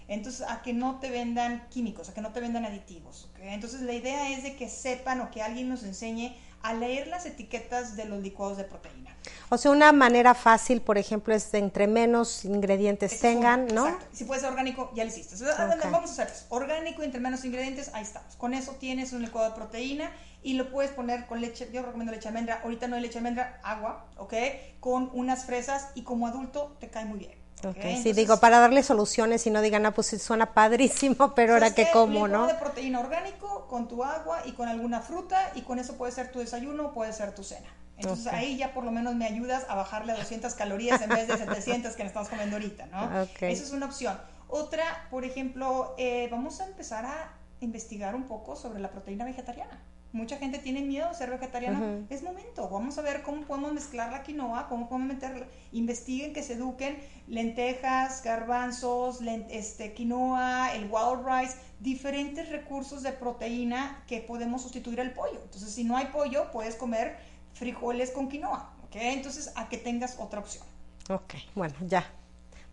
Entonces, 0.09 0.47
a 0.49 0.63
que 0.63 0.73
no 0.73 1.01
te 1.01 1.11
vendan 1.11 1.69
químicos, 1.71 2.09
a 2.09 2.15
que 2.15 2.21
no 2.21 2.33
te 2.33 2.41
vendan 2.41 2.65
aditivos, 2.65 3.31
¿ok? 3.31 3.41
Entonces, 3.43 3.83
la 3.83 3.93
idea 3.93 4.31
es 4.31 4.43
de 4.43 4.57
que 4.57 4.69
sepan 4.69 5.21
o 5.21 5.31
que 5.31 5.43
alguien 5.43 5.69
nos 5.69 5.85
enseñe 5.85 6.37
a 6.65 6.73
leer 6.73 7.09
las 7.09 7.27
etiquetas 7.27 7.95
de 7.95 8.07
los 8.07 8.23
licuados 8.23 8.57
de 8.57 8.65
proteína. 8.65 9.15
O 9.51 9.59
sea, 9.59 9.71
una 9.71 9.93
manera 9.93 10.33
fácil, 10.33 10.81
por 10.81 10.97
ejemplo, 10.97 11.35
es 11.35 11.53
de 11.53 11.59
entre 11.59 11.87
menos 11.87 12.47
ingredientes 12.47 13.13
es 13.13 13.21
tengan, 13.21 13.67
¿no? 13.67 13.87
Exacto. 13.87 14.07
Si 14.15 14.25
puede 14.25 14.41
ser 14.41 14.51
orgánico, 14.51 14.91
ya 14.95 15.05
lo 15.05 15.11
hiciste. 15.11 15.35
Entonces. 15.35 15.91
Vamos 15.91 16.11
a 16.11 16.13
hacer 16.15 16.29
eso. 16.29 16.47
Orgánico 16.49 17.03
entre 17.03 17.21
menos 17.21 17.45
ingredientes, 17.45 17.91
ahí 17.93 18.03
estamos. 18.03 18.35
Con 18.37 18.55
eso 18.55 18.73
tienes 18.81 19.13
un 19.13 19.21
licuado 19.21 19.51
de 19.51 19.57
proteína 19.57 20.11
y 20.43 20.55
lo 20.55 20.71
puedes 20.71 20.91
poner 20.91 21.27
con 21.27 21.43
leche. 21.43 21.69
Yo 21.71 21.83
recomiendo 21.83 22.13
leche 22.13 22.23
de 22.23 22.29
almendra. 22.29 22.61
Ahorita 22.63 22.89
no 22.89 22.97
hay 22.97 23.03
leche 23.03 23.15
de 23.15 23.19
almendra, 23.19 23.61
agua, 23.63 24.07
¿ok? 24.17 24.33
Con 24.81 25.11
unas 25.13 25.45
fresas 25.45 25.89
y 25.95 26.03
como 26.03 26.27
adulto 26.27 26.79
te 26.81 26.89
cae 26.89 27.05
muy 27.05 27.19
bien. 27.19 27.44
¿Ok? 27.61 27.77
Ok, 27.77 28.03
sí, 28.03 28.13
digo, 28.13 28.39
para 28.41 28.59
darle 28.59 28.83
soluciones 28.83 29.47
y 29.47 29.51
no 29.51 29.61
digan, 29.63 29.87
ah, 29.87 29.93
pues 29.93 30.21
suena 30.23 30.53
padrísimo, 30.53 31.35
pero 31.35 31.55
ahora 31.55 31.69
¿sabes 31.69 31.77
que 31.77 31.85
qué? 31.87 31.93
como, 31.93 32.29
¿no? 32.29 32.47
de 32.47 32.55
proteína 32.55 33.01
orgánico 33.01 33.67
con 33.69 33.89
tu 33.89 34.05
agua 34.05 34.43
y 34.45 34.53
con 34.53 34.69
alguna 34.69 35.01
fruta 35.01 35.53
y 35.55 35.63
con 35.63 35.79
eso 35.79 35.97
puede 35.97 36.13
ser 36.13 36.31
tu 36.31 36.41
desayuno, 36.41 36.93
puede 36.93 37.13
ser 37.13 37.35
tu 37.35 37.43
cena. 37.45 37.69
Entonces 37.97 38.27
ahí 38.27 38.57
ya 38.57 38.75
por 38.75 38.85
lo 38.85 38.91
menos 38.91 39.15
me 39.15 39.25
ayudas 39.25 39.67
a 39.69 39.77
bajarle 39.77 40.13
a 40.13 40.17
200 40.17 40.53
calorías 40.55 41.01
en 41.01 41.11
vez 41.11 41.29
de 41.29 41.37
700 41.37 41.95
que 41.95 42.03
nos 42.03 42.11
estamos 42.11 42.29
comiendo 42.29 42.57
ahorita, 42.57 42.87
¿no? 42.87 43.23
Esa 43.23 43.63
es 43.63 43.71
una 43.71 43.87
opción. 43.87 44.19
Otra, 44.49 45.09
por 45.11 45.25
ejemplo, 45.25 45.95
eh, 45.97 46.29
vamos 46.31 46.61
a 46.61 46.67
empezar 46.67 47.07
a 47.07 47.33
investigar 47.61 48.15
un 48.15 48.25
poco 48.25 48.57
sobre 48.57 48.81
la 48.81 48.91
proteína 48.91 49.25
vegetariana. 49.25 49.81
Mucha 50.15 50.37
gente 50.39 50.59
tiene 50.61 50.81
miedo 50.81 51.09
de 51.09 51.15
ser 51.17 51.29
vegetariana. 51.31 51.81
Es 52.09 52.23
momento. 52.23 52.69
Vamos 52.69 52.97
a 52.99 53.03
ver 53.03 53.23
cómo 53.23 53.43
podemos 53.43 53.73
mezclar 53.73 54.13
la 54.13 54.23
quinoa, 54.23 54.69
cómo 54.69 54.89
podemos 54.89 55.09
meter, 55.15 55.49
investiguen, 55.73 56.33
que 56.33 56.43
se 56.45 56.53
eduquen, 56.55 56.97
lentejas, 57.27 58.23
garbanzos, 58.23 59.21
len- 59.21 59.47
este, 59.51 59.93
quinoa, 59.93 60.73
el 60.77 60.85
wild 60.91 61.27
rice, 61.27 61.57
diferentes 61.81 62.49
recursos 62.51 63.03
de 63.03 63.11
proteína 63.13 64.05
que 64.07 64.21
podemos 64.21 64.63
sustituir 64.63 65.01
al 65.01 65.11
pollo. 65.13 65.41
Entonces, 65.43 65.73
si 65.75 65.83
no 65.83 65.97
hay 65.97 66.07
pollo, 66.07 66.51
puedes 66.53 66.77
comer 66.77 67.17
frijoles 67.53 68.13
con 68.13 68.29
quinoa, 68.29 68.73
¿ok? 68.85 68.95
Entonces, 68.95 69.53
a 69.57 69.69
que 69.69 69.79
tengas 69.79 70.17
otra 70.21 70.39
opción. 70.39 70.65
Ok, 71.11 71.35
bueno, 71.57 71.75
ya. 71.87 72.05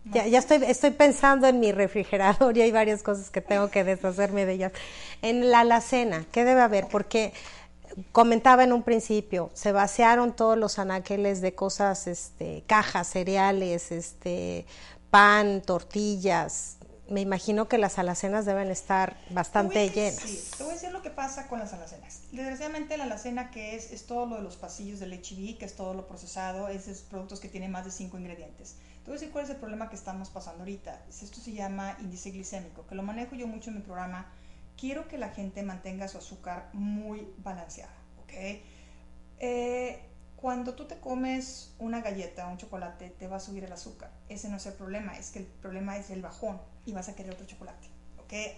Ya, 0.04 0.26
ya 0.26 0.40
estoy, 0.40 0.62
estoy 0.66 0.90
pensando 0.90 1.46
en 1.46 1.60
mi 1.60 1.70
refrigerador 1.72 2.56
y 2.56 2.62
hay 2.62 2.72
varias 2.72 3.02
cosas 3.02 3.30
que 3.30 3.40
tengo 3.40 3.70
que 3.70 3.84
deshacerme 3.84 4.46
de 4.46 4.54
ellas. 4.54 4.72
En 5.22 5.50
la 5.50 5.60
alacena, 5.60 6.24
¿qué 6.32 6.44
debe 6.44 6.60
haber? 6.60 6.88
Porque 6.88 7.32
comentaba 8.10 8.64
en 8.64 8.72
un 8.72 8.82
principio, 8.82 9.50
se 9.54 9.70
vaciaron 9.70 10.34
todos 10.34 10.58
los 10.58 10.78
anaqueles 10.78 11.40
de 11.40 11.54
cosas, 11.54 12.06
este, 12.06 12.64
cajas, 12.66 13.06
cereales, 13.06 13.92
este, 13.92 14.66
pan, 15.10 15.60
tortillas. 15.62 16.78
Me 17.08 17.20
imagino 17.20 17.68
que 17.68 17.76
las 17.76 17.98
alacenas 17.98 18.46
deben 18.46 18.70
estar 18.70 19.16
bastante 19.30 19.74
Te 19.74 19.90
llenas. 19.90 20.22
decir- 20.22 20.56
te 20.56 20.62
voy 20.64 20.72
a 20.72 20.74
decir 20.74 20.90
lo 20.92 21.02
que 21.02 21.10
pasa 21.10 21.46
con 21.46 21.58
las 21.58 21.74
alacenas. 21.74 22.20
Desgraciadamente 22.32 22.96
la 22.96 23.04
alacena 23.04 23.50
que 23.50 23.76
es, 23.76 23.92
es 23.92 24.06
todo 24.06 24.24
lo 24.24 24.36
de 24.36 24.42
los 24.42 24.56
pasillos 24.56 24.98
del 24.98 25.12
HB, 25.12 25.58
que 25.58 25.66
es 25.66 25.74
todo 25.76 25.92
lo 25.92 26.06
procesado, 26.06 26.68
es 26.68 26.88
esos 26.88 27.02
productos 27.02 27.40
que 27.40 27.48
tienen 27.48 27.70
más 27.70 27.84
de 27.84 27.90
cinco 27.90 28.18
ingredientes. 28.18 28.76
Te 29.04 29.10
voy 29.10 29.16
a 29.16 29.20
decir 29.20 29.32
cuál 29.32 29.44
es 29.44 29.50
el 29.50 29.56
problema 29.56 29.90
que 29.90 29.96
estamos 29.96 30.30
pasando 30.30 30.60
ahorita. 30.60 31.04
Es- 31.08 31.22
Esto 31.22 31.40
se 31.40 31.52
llama 31.52 31.96
índice 32.00 32.30
glicémico, 32.30 32.86
que 32.86 32.94
lo 32.94 33.02
manejo 33.02 33.34
yo 33.34 33.46
mucho 33.46 33.70
en 33.70 33.76
mi 33.76 33.82
programa. 33.82 34.26
Quiero 34.76 35.08
que 35.08 35.18
la 35.18 35.30
gente 35.30 35.62
mantenga 35.62 36.08
su 36.08 36.18
azúcar 36.18 36.68
muy 36.72 37.26
balanceada, 37.38 37.92
¿ok? 38.22 38.32
Eh, 39.38 40.00
cuando 40.36 40.74
tú 40.74 40.86
te 40.86 40.98
comes 40.98 41.72
una 41.78 42.00
galleta 42.00 42.48
o 42.48 42.50
un 42.52 42.58
chocolate, 42.58 43.10
te 43.10 43.28
va 43.28 43.36
a 43.36 43.40
subir 43.40 43.64
el 43.64 43.72
azúcar. 43.72 44.10
Ese 44.28 44.48
no 44.48 44.56
es 44.56 44.66
el 44.66 44.72
problema, 44.74 45.16
es 45.16 45.30
que 45.30 45.40
el 45.40 45.46
problema 45.46 45.96
es 45.96 46.10
el 46.10 46.22
bajón 46.22 46.60
y 46.86 46.92
vas 46.92 47.08
a 47.08 47.14
querer 47.14 47.32
otro 47.34 47.46
chocolate, 47.46 47.88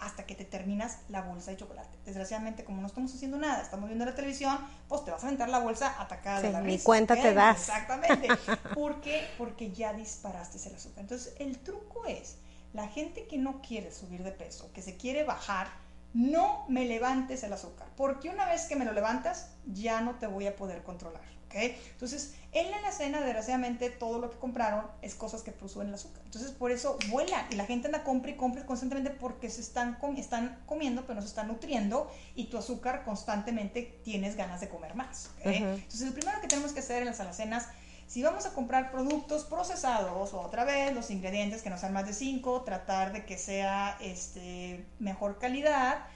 Hasta 0.01 0.25
que 0.25 0.35
te 0.37 0.45
terminas 0.45 0.99
la 1.09 1.23
bolsa 1.23 1.51
de 1.51 1.57
chocolate. 1.57 1.99
Desgraciadamente, 2.05 2.65
como 2.65 2.81
no 2.81 2.87
estamos 2.87 3.13
haciendo 3.13 3.37
nada, 3.39 3.61
estamos 3.63 3.87
viendo 3.89 4.05
la 4.05 4.15
televisión, 4.15 4.57
pues 4.89 5.05
te 5.05 5.11
vas 5.11 5.23
a 5.25 5.27
aventar 5.27 5.49
la 5.49 5.59
bolsa 5.59 6.01
atacada 6.01 6.41
Sí, 6.41 6.47
de 6.47 6.53
la 6.53 6.61
ni 6.61 6.73
risa. 6.75 6.85
cuenta 6.85 7.15
¿ok? 7.15 7.23
te 7.23 7.35
das. 7.35 7.59
Exactamente. 7.61 8.29
¿Por 8.75 9.01
qué? 9.01 9.27
Porque 9.37 9.73
ya 9.73 9.93
disparaste 9.93 10.59
el 10.69 10.77
azúcar. 10.77 11.01
Entonces, 11.01 11.35
el 11.41 11.59
truco 11.59 12.07
es, 12.07 12.37
la 12.73 12.87
gente 12.89 13.27
que 13.27 13.37
no 13.39 13.61
quiere 13.63 13.91
subir 13.93 14.23
de 14.23 14.33
peso, 14.33 14.71
que 14.73 14.83
se 14.83 14.97
quiere 14.97 15.25
bajar, 15.25 15.69
no 16.13 16.65
me 16.69 16.85
levantes 16.85 17.43
el 17.43 17.53
azúcar, 17.53 17.89
porque 17.97 18.29
una 18.29 18.47
vez 18.47 18.67
que 18.67 18.77
me 18.77 18.85
lo 18.85 18.93
levantas, 18.93 19.51
ya 19.67 20.01
no 20.01 20.15
te 20.15 20.29
voy 20.29 20.47
a 20.47 20.55
poder 20.55 20.85
controlar, 20.85 21.21
¿ok? 21.55 21.77
Entonces, 21.93 22.35
en 22.53 22.71
la 22.71 22.79
alacena, 22.79 23.21
desgraciadamente, 23.21 23.91
todo 23.91 24.19
lo 24.19 24.31
que 24.31 24.39
compraron 24.39 24.87
es 25.03 25.15
cosas 25.15 25.43
que 25.43 25.53
suben 25.69 25.89
el 25.89 25.95
azúcar. 25.95 26.23
Entonces, 26.25 26.51
por 26.53 26.71
eso 26.71 26.99
vuela 27.09 27.47
y 27.51 27.55
la 27.55 27.65
gente 27.67 27.87
anda 27.87 28.03
compra 28.05 28.31
y 28.33 28.37
compra 28.37 28.67
constantemente 28.67 29.11
porque 29.11 29.49
se 29.51 29.61
están, 29.61 29.95
com- 29.97 30.17
están 30.17 30.63
comiendo, 30.67 31.03
pero 31.03 31.15
no 31.17 31.23
se 31.23 31.29
están 31.29 31.49
nutriendo 31.49 32.11
y 32.35 32.47
tu 32.47 32.59
azúcar 32.59 33.05
constantemente 33.05 34.01
tienes 34.05 34.37
ganas 34.37 34.61
de 34.61 34.69
comer 34.69 34.95
más. 34.95 35.31
Entonces, 35.75 36.03
el 36.03 36.13
primero 36.13 36.41
que 36.41 36.49
tenemos 36.49 36.73
que 36.73 36.81
hacer 36.81 36.99
en 37.03 37.07
las 37.07 37.21
alacenas 37.21 37.69
si 38.07 38.23
vamos 38.23 38.45
a 38.45 38.53
comprar 38.53 38.91
productos 38.91 39.45
procesados, 39.45 40.35
otra 40.35 40.65
vez 40.65 40.93
los 40.95 41.11
ingredientes 41.11 41.63
que 41.63 41.71
no 41.71 41.79
sean 41.79 41.95
más 41.95 42.07
de 42.07 42.13
5, 42.13 42.61
tratar 42.63 43.13
de 43.15 43.25
que 43.25 43.39
sea 43.39 43.97
este, 44.01 44.85
mejor 44.99 45.39
calidad, 45.39 46.07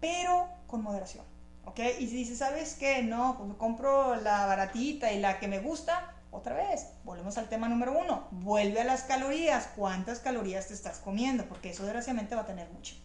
pero 0.00 0.48
con 0.66 0.82
moderación. 0.82 1.24
¿Ok? 1.66 1.80
Y 1.98 2.06
si 2.08 2.16
dices, 2.16 2.38
¿sabes 2.38 2.74
qué? 2.74 3.02
No, 3.02 3.36
pues 3.36 3.48
me 3.48 3.56
compro 3.56 4.16
la 4.16 4.46
baratita 4.46 5.12
y 5.12 5.20
la 5.20 5.38
que 5.38 5.48
me 5.48 5.60
gusta, 5.60 6.14
otra 6.30 6.54
vez, 6.56 6.88
volvemos 7.04 7.38
al 7.38 7.48
tema 7.48 7.68
número 7.68 7.96
uno. 7.96 8.26
Vuelve 8.32 8.80
a 8.80 8.84
las 8.84 9.04
calorías. 9.04 9.68
¿Cuántas 9.76 10.18
calorías 10.18 10.66
te 10.66 10.74
estás 10.74 10.98
comiendo? 10.98 11.44
Porque 11.46 11.70
eso 11.70 11.84
desgraciadamente 11.84 12.34
va 12.34 12.42
a 12.42 12.46
tener 12.46 12.68
mucho. 12.70 12.96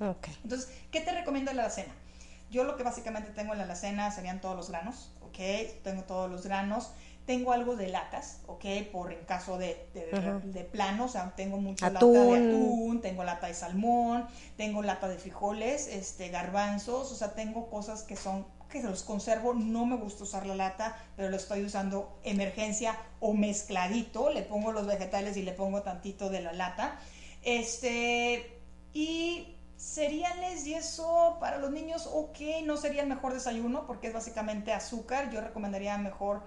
Ok. 0.00 0.28
Entonces, 0.42 0.70
¿qué 0.90 1.00
te 1.00 1.12
recomiendo 1.12 1.50
en 1.50 1.58
la 1.58 1.64
alacena? 1.64 1.92
Yo 2.50 2.64
lo 2.64 2.76
que 2.76 2.82
básicamente 2.82 3.30
tengo 3.30 3.52
en 3.52 3.58
la 3.58 3.64
alacena 3.64 4.10
serían 4.10 4.40
todos 4.40 4.56
los 4.56 4.70
granos, 4.70 5.12
¿ok? 5.20 5.38
Tengo 5.84 6.04
todos 6.04 6.30
los 6.30 6.44
granos. 6.44 6.92
Tengo 7.28 7.52
algo 7.52 7.76
de 7.76 7.88
latas, 7.88 8.40
¿ok? 8.46 8.64
Por 8.90 9.12
en 9.12 9.22
caso 9.26 9.58
de, 9.58 9.86
de, 9.92 10.64
plano, 10.64 11.04
o 11.04 11.08
sea, 11.08 11.34
tengo 11.36 11.58
mucha 11.58 11.90
lata 11.90 11.98
Atún. 11.98 12.14
de 12.14 12.36
atún, 12.38 13.00
tengo 13.02 13.22
lata 13.22 13.48
de 13.48 13.52
salmón, 13.52 14.26
tengo 14.56 14.80
lata 14.82 15.08
de 15.08 15.18
frijoles, 15.18 15.88
este, 15.88 16.30
garbanzos, 16.30 17.12
o 17.12 17.14
sea, 17.14 17.34
tengo 17.34 17.68
cosas 17.68 18.02
que 18.02 18.16
son 18.16 18.46
que 18.70 18.82
los 18.82 19.02
conservo, 19.02 19.52
no 19.52 19.84
me 19.84 19.96
gusta 19.96 20.24
usar 20.24 20.46
la 20.46 20.54
lata, 20.54 20.96
pero 21.16 21.28
lo 21.28 21.36
estoy 21.36 21.64
usando 21.64 22.18
emergencia 22.22 22.98
o 23.20 23.34
mezcladito, 23.34 24.30
le 24.30 24.40
pongo 24.40 24.72
los 24.72 24.86
vegetales 24.86 25.36
y 25.36 25.42
le 25.42 25.52
pongo 25.52 25.82
tantito 25.82 26.30
de 26.30 26.40
la 26.40 26.54
lata. 26.54 26.98
Este, 27.42 28.58
y 28.94 29.54
cereales 29.76 30.66
y 30.66 30.72
eso 30.72 31.36
para 31.40 31.58
los 31.58 31.72
niños, 31.72 32.08
ok, 32.10 32.38
no 32.64 32.78
sería 32.78 33.02
el 33.02 33.08
mejor 33.10 33.34
desayuno 33.34 33.86
porque 33.86 34.06
es 34.06 34.14
básicamente 34.14 34.72
azúcar. 34.72 35.30
Yo 35.30 35.42
recomendaría 35.42 35.98
mejor 35.98 36.42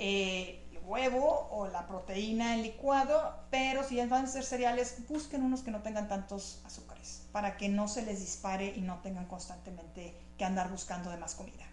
eh, 0.00 0.66
huevo 0.84 1.48
o 1.52 1.68
la 1.68 1.86
proteína 1.86 2.54
en 2.54 2.62
licuado, 2.62 3.34
pero 3.50 3.84
si 3.84 3.96
van 4.06 4.24
a 4.24 4.26
ser 4.26 4.42
cereales, 4.42 4.96
busquen 5.08 5.42
unos 5.42 5.62
que 5.62 5.70
no 5.70 5.82
tengan 5.82 6.08
tantos 6.08 6.60
azúcares 6.64 7.28
para 7.30 7.56
que 7.56 7.68
no 7.68 7.86
se 7.86 8.02
les 8.04 8.20
dispare 8.20 8.72
y 8.74 8.80
no 8.80 8.98
tengan 9.00 9.26
constantemente 9.26 10.14
que 10.36 10.44
andar 10.44 10.70
buscando 10.70 11.10
de 11.10 11.16
más 11.18 11.34
comida. 11.36 11.64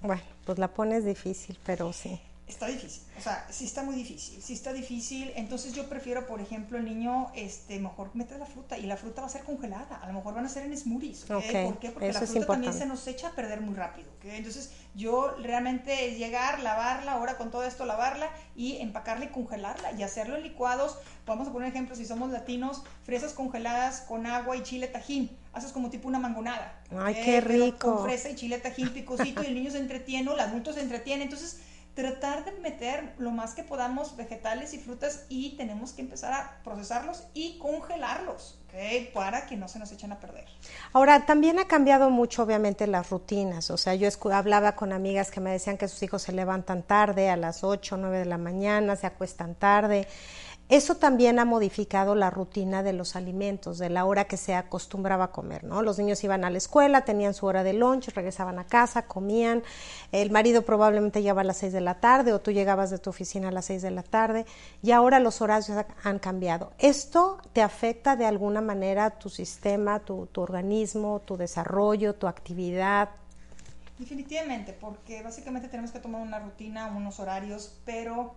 Bueno, 0.00 0.22
pues 0.44 0.58
la 0.58 0.74
pones 0.74 1.04
difícil, 1.04 1.58
pero 1.64 1.92
sí. 1.92 2.20
Está 2.48 2.68
difícil, 2.68 3.02
o 3.18 3.20
sea, 3.20 3.44
sí 3.50 3.64
está 3.64 3.82
muy 3.82 3.96
difícil, 3.96 4.40
sí 4.40 4.52
está 4.52 4.72
difícil, 4.72 5.32
entonces 5.34 5.72
yo 5.72 5.88
prefiero, 5.88 6.28
por 6.28 6.40
ejemplo, 6.40 6.78
el 6.78 6.84
niño, 6.84 7.32
este, 7.34 7.80
mejor 7.80 8.10
mete 8.14 8.38
la 8.38 8.46
fruta 8.46 8.78
y 8.78 8.82
la 8.82 8.96
fruta 8.96 9.20
va 9.20 9.26
a 9.26 9.30
ser 9.30 9.42
congelada, 9.42 9.96
a 9.96 10.06
lo 10.06 10.12
mejor 10.12 10.34
van 10.34 10.46
a 10.46 10.48
ser 10.48 10.64
en 10.64 10.76
smoothies, 10.76 11.24
¿ok? 11.24 11.30
Ok, 11.30 11.64
¿Por 11.64 11.78
qué? 11.80 11.90
Porque 11.90 12.08
eso 12.08 12.20
la 12.20 12.26
fruta 12.26 12.46
también 12.46 12.72
se 12.72 12.86
nos 12.86 13.04
echa 13.08 13.28
a 13.28 13.32
perder 13.32 13.62
muy 13.62 13.74
rápido, 13.74 14.08
¿ok? 14.18 14.26
Entonces 14.26 14.70
yo 14.94 15.34
realmente 15.42 16.08
es 16.08 16.18
llegar, 16.18 16.60
lavarla, 16.60 17.12
ahora 17.12 17.36
con 17.36 17.50
todo 17.50 17.64
esto 17.64 17.84
lavarla 17.84 18.30
y 18.54 18.76
empacarla 18.76 19.24
y 19.24 19.28
congelarla 19.28 19.90
y 19.92 20.04
hacerlo 20.04 20.36
en 20.36 20.44
licuados, 20.44 20.98
vamos 21.26 21.48
a 21.48 21.52
poner 21.52 21.70
ejemplo, 21.70 21.96
si 21.96 22.06
somos 22.06 22.30
latinos, 22.30 22.84
fresas 23.02 23.32
congeladas 23.32 24.02
con 24.02 24.24
agua 24.24 24.56
y 24.56 24.62
chile 24.62 24.86
tajín, 24.86 25.36
haces 25.52 25.72
como 25.72 25.90
tipo 25.90 26.06
una 26.06 26.20
mangonada. 26.20 26.80
Ay, 26.96 27.14
qué 27.14 27.42
Pero 27.42 27.64
rico. 27.64 27.96
Con 27.96 28.04
fresa 28.04 28.30
y 28.30 28.36
chile 28.36 28.58
tajín 28.58 28.90
picosito 28.90 29.42
y 29.42 29.46
el 29.46 29.54
niño 29.54 29.72
se 29.72 29.78
entretiene, 29.78 30.32
el 30.32 30.38
adulto 30.38 30.72
se 30.72 30.80
entretiene, 30.80 31.24
entonces 31.24 31.60
tratar 31.96 32.44
de 32.44 32.52
meter 32.52 33.14
lo 33.18 33.32
más 33.32 33.54
que 33.54 33.64
podamos 33.64 34.16
vegetales 34.16 34.74
y 34.74 34.78
frutas 34.78 35.24
y 35.30 35.56
tenemos 35.56 35.92
que 35.92 36.02
empezar 36.02 36.32
a 36.34 36.60
procesarlos 36.62 37.24
y 37.34 37.58
congelarlos. 37.58 38.58
Para 39.14 39.46
que 39.46 39.56
no 39.56 39.68
se 39.68 39.78
nos 39.78 39.90
echen 39.90 40.12
a 40.12 40.20
perder. 40.20 40.44
Ahora, 40.92 41.24
también 41.24 41.58
ha 41.58 41.66
cambiado 41.66 42.10
mucho, 42.10 42.42
obviamente, 42.42 42.86
las 42.86 43.08
rutinas. 43.08 43.70
O 43.70 43.78
sea, 43.78 43.94
yo 43.94 44.06
hablaba 44.30 44.72
con 44.72 44.92
amigas 44.92 45.30
que 45.30 45.40
me 45.40 45.50
decían 45.50 45.78
que 45.78 45.88
sus 45.88 46.02
hijos 46.02 46.20
se 46.20 46.32
levantan 46.32 46.82
tarde, 46.82 47.30
a 47.30 47.36
las 47.36 47.64
8 47.64 47.94
o 47.94 47.98
9 47.98 48.18
de 48.18 48.24
la 48.26 48.36
mañana, 48.36 48.94
se 48.94 49.06
acuestan 49.06 49.54
tarde. 49.54 50.06
Eso 50.68 50.96
también 50.96 51.38
ha 51.38 51.44
modificado 51.44 52.16
la 52.16 52.28
rutina 52.28 52.82
de 52.82 52.92
los 52.92 53.14
alimentos, 53.14 53.78
de 53.78 53.88
la 53.88 54.04
hora 54.04 54.24
que 54.24 54.36
se 54.36 54.52
acostumbraba 54.54 55.24
a 55.26 55.30
comer, 55.30 55.62
¿no? 55.62 55.80
Los 55.80 55.96
niños 55.98 56.24
iban 56.24 56.44
a 56.44 56.50
la 56.50 56.58
escuela, 56.58 57.04
tenían 57.04 57.34
su 57.34 57.46
hora 57.46 57.62
de 57.62 57.72
lunch, 57.72 58.08
regresaban 58.08 58.58
a 58.58 58.64
casa, 58.66 59.06
comían. 59.06 59.62
El 60.10 60.32
marido 60.32 60.62
probablemente 60.62 61.22
llegaba 61.22 61.42
a 61.42 61.44
las 61.44 61.58
6 61.58 61.72
de 61.72 61.80
la 61.80 62.00
tarde 62.00 62.32
o 62.32 62.40
tú 62.40 62.50
llegabas 62.50 62.90
de 62.90 62.98
tu 62.98 63.10
oficina 63.10 63.48
a 63.48 63.52
las 63.52 63.66
6 63.66 63.80
de 63.82 63.92
la 63.92 64.02
tarde 64.02 64.44
y 64.82 64.90
ahora 64.90 65.20
los 65.20 65.40
horarios 65.40 65.70
ha- 65.70 65.86
han 66.02 66.18
cambiado. 66.18 66.72
¿Esto 66.78 67.38
te 67.52 67.62
afecta 67.62 68.16
de 68.16 68.26
alguna 68.26 68.60
manera 68.60 69.10
tu 69.10 69.28
sistema, 69.28 70.00
tu 70.00 70.28
organismo, 70.34 71.20
tu 71.24 71.36
desarrollo, 71.36 72.14
tu 72.16 72.26
actividad? 72.26 73.10
Definitivamente, 74.00 74.72
porque 74.72 75.22
básicamente 75.22 75.68
tenemos 75.68 75.92
que 75.92 76.00
tomar 76.00 76.20
una 76.22 76.40
rutina, 76.40 76.88
unos 76.88 77.20
horarios, 77.20 77.72
pero 77.84 78.34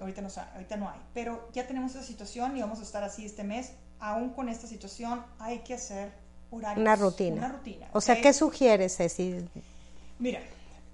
ahorita 0.00 0.22
no, 0.22 0.28
ahorita 0.54 0.76
no 0.76 0.88
hay. 0.88 1.00
Pero 1.14 1.48
ya 1.52 1.66
tenemos 1.66 1.94
esa 1.94 2.04
situación 2.04 2.56
y 2.56 2.60
vamos 2.60 2.80
a 2.80 2.82
estar 2.82 3.02
así 3.02 3.24
este 3.24 3.44
mes. 3.44 3.72
Aún 4.00 4.30
con 4.30 4.48
esta 4.48 4.66
situación 4.66 5.24
hay 5.38 5.60
que 5.60 5.74
hacer 5.74 6.12
horarios. 6.50 6.82
Una 6.82 6.96
rutina. 6.96 7.36
Una 7.36 7.48
rutina. 7.48 7.86
O 7.92 8.00
sea. 8.00 8.20
¿qué 8.20 8.32
sugieres, 8.32 8.96
Ceci? 8.96 9.48
Mira, 10.18 10.40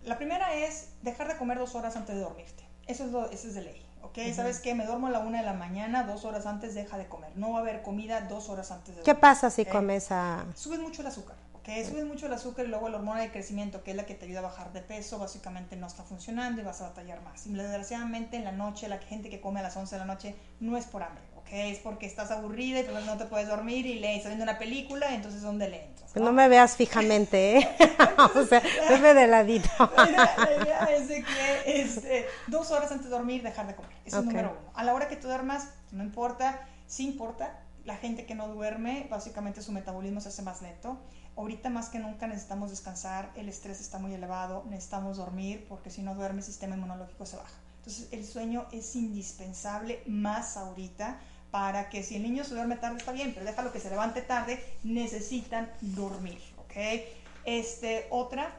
la 0.05 0.19
primera 0.19 0.55
es 0.55 0.89
dejar 1.03 1.29
de 1.29 1.37
comer 1.37 1.59
dos 1.59 1.75
horas 1.75 1.97
antes 1.97 2.15
de 2.15 2.21
dormirte. 2.21 2.65
Eso 2.87 3.05
es, 3.05 3.13
lo, 3.13 3.31
eso 3.31 3.49
es 3.49 3.55
de 3.55 3.63
ley, 3.63 3.83
¿ok? 4.03 4.19
¿Sabes 4.35 4.61
qué? 4.61 4.75
Me 4.75 4.85
duermo 4.85 5.07
a 5.07 5.11
la 5.11 5.21
una 5.21 5.39
de 5.39 5.45
la 5.45 5.55
mañana, 5.55 6.05
dos 6.05 6.27
horas 6.27 6.45
antes 6.45 6.75
deja 6.75 6.99
de 6.99 7.07
comer. 7.07 7.31
No 7.35 7.53
va 7.53 7.59
a 7.59 7.63
haber 7.63 7.81
comida 7.81 8.21
dos 8.23 8.51
horas 8.51 8.71
antes 8.71 8.95
de 8.95 9.03
¿Qué 9.03 9.13
dormir. 9.13 9.21
pasa 9.23 9.49
si 9.49 9.65
comes 9.65 10.13
a... 10.13 10.45
Subes 10.55 10.81
mucho 10.81 11.01
el 11.01 11.09
azúcar, 11.09 11.37
¿ok? 11.65 11.87
Subes 11.89 12.05
mucho 12.05 12.27
el 12.27 12.33
azúcar 12.35 12.67
y 12.67 12.69
luego 12.69 12.89
la 12.89 12.99
hormona 12.99 13.21
de 13.21 13.31
crecimiento, 13.31 13.83
que 13.83 13.93
es 13.93 13.97
la 13.97 14.05
que 14.05 14.15
te 14.15 14.27
ayuda 14.27 14.41
a 14.41 14.43
bajar 14.43 14.73
de 14.73 14.81
peso, 14.83 15.19
básicamente 15.19 15.77
no 15.77 15.87
está 15.87 16.03
funcionando 16.03 16.61
y 16.61 16.65
vas 16.65 16.81
a 16.83 16.89
batallar 16.89 17.23
más. 17.23 17.47
Y 17.47 17.55
desgraciadamente 17.55 18.37
en 18.37 18.45
la 18.45 18.53
noche, 18.53 18.89
la 18.89 18.99
gente 18.99 19.31
que 19.31 19.41
come 19.41 19.61
a 19.61 19.63
las 19.63 19.77
11 19.77 19.95
de 19.95 19.99
la 19.99 20.05
noche 20.05 20.37
no 20.61 20.77
es 20.77 20.85
por 20.85 21.03
hambre, 21.03 21.25
¿ok? 21.37 21.49
Es 21.51 21.79
porque 21.79 22.07
estás 22.07 22.31
aburrida 22.31 22.81
y 22.81 23.07
no 23.07 23.17
te 23.17 23.25
puedes 23.25 23.49
dormir 23.49 23.87
y 23.87 23.99
le 23.99 24.17
estás 24.17 24.31
viendo 24.31 24.45
una 24.45 24.59
película 24.59 25.15
entonces 25.15 25.43
¿dónde 25.43 25.69
le 25.69 25.85
entras? 25.85 26.11
Pues 26.13 26.25
no 26.25 26.33
me 26.33 26.49
veas 26.49 26.77
fijamente, 26.77 27.59
¿eh? 27.59 27.69
o 28.35 28.45
sea, 28.45 28.63
veme 28.89 29.15
de 29.15 29.27
ladito. 29.27 29.69
La 29.97 30.09
idea, 30.09 30.35
la 30.37 30.65
idea 30.65 30.85
es 30.97 31.09
de 31.09 31.25
que 31.25 31.81
este, 31.81 32.27
dos 32.47 32.71
horas 32.71 32.91
antes 32.93 33.07
de 33.07 33.11
dormir 33.11 33.43
dejar 33.43 33.67
de 33.67 33.75
comer. 33.75 33.91
Eso 34.05 34.19
Ok. 34.19 34.23
es 34.23 34.29
número 34.29 34.51
uno. 34.51 34.71
A 34.75 34.85
la 34.85 34.95
hora 34.95 35.09
que 35.09 35.17
tú 35.17 35.29
duermas, 35.29 35.69
no 35.93 36.03
importa, 36.05 36.61
sí 36.87 37.07
importa. 37.07 37.61
La 37.85 37.97
gente 37.97 38.25
que 38.25 38.35
no 38.35 38.49
duerme, 38.49 39.07
básicamente 39.11 39.61
su 39.61 39.71
metabolismo 39.71 40.21
se 40.21 40.31
hace 40.31 40.41
más 40.43 40.63
lento. 40.63 40.99
Ahorita 41.37 41.69
más 41.69 41.89
que 41.89 41.99
nunca 41.99 42.27
necesitamos 42.27 42.71
descansar, 42.71 43.33
el 43.35 43.49
estrés 43.49 43.81
está 43.81 43.99
muy 43.99 44.15
elevado, 44.15 44.65
necesitamos 44.69 45.17
dormir 45.17 45.67
porque 45.69 45.91
si 45.91 46.03
no 46.03 46.15
duerme 46.15 46.39
el 46.39 46.45
sistema 46.45 46.77
inmunológico 46.77 47.27
se 47.27 47.37
baja. 47.37 47.55
Entonces 47.79 48.09
el 48.13 48.25
sueño 48.25 48.67
es 48.73 48.95
indispensable 48.95 50.03
más 50.07 50.57
ahorita 50.57 51.19
para 51.51 51.89
que 51.89 52.03
si 52.03 52.17
el 52.17 52.23
niño 52.23 52.45
se 52.45 52.55
duerme 52.55 52.77
tarde 52.77 52.99
está 52.99 53.13
bien, 53.13 53.33
pero 53.35 53.47
déjalo 53.47 53.73
que 53.73 53.81
se 53.81 53.91
levante 53.91 54.23
tarde, 54.23 54.65
necesitan 54.85 55.71
dormir, 55.81 56.41
¿ok? 56.59 57.05
Este, 57.45 58.07
otra, 58.11 58.51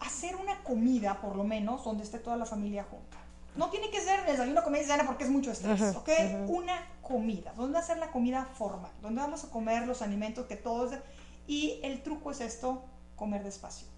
hacer 0.00 0.36
una 0.36 0.62
comida, 0.62 1.20
por 1.20 1.36
lo 1.36 1.44
menos, 1.44 1.84
donde 1.84 2.04
esté 2.04 2.18
toda 2.18 2.36
la 2.36 2.44
familia 2.44 2.84
junta. 2.84 3.16
No 3.56 3.70
tiene 3.70 3.90
que 3.90 4.00
ser 4.00 4.24
desayuno, 4.26 4.62
comida 4.62 4.82
y 4.82 4.84
cena 4.84 5.06
porque 5.06 5.24
es 5.24 5.30
mucho 5.30 5.50
estrés, 5.50 5.80
Ujú, 5.80 5.98
¿ok? 5.98 6.08
ujú. 6.44 6.56
Una 6.58 6.86
comida, 7.02 7.52
donde 7.56 7.74
va 7.74 7.80
a 7.80 7.86
ser 7.86 7.98
la 7.98 8.10
comida 8.12 8.44
formal, 8.44 8.92
donde 9.02 9.20
vamos 9.20 9.42
a 9.44 9.50
comer 9.50 9.86
los 9.86 10.02
alimentos 10.02 10.46
que 10.46 10.56
todos... 10.56 10.92
Y 11.48 11.80
el 11.82 12.02
truco 12.02 12.30
es 12.30 12.40
esto, 12.40 12.84
comer 13.16 13.42
despacio. 13.42 13.88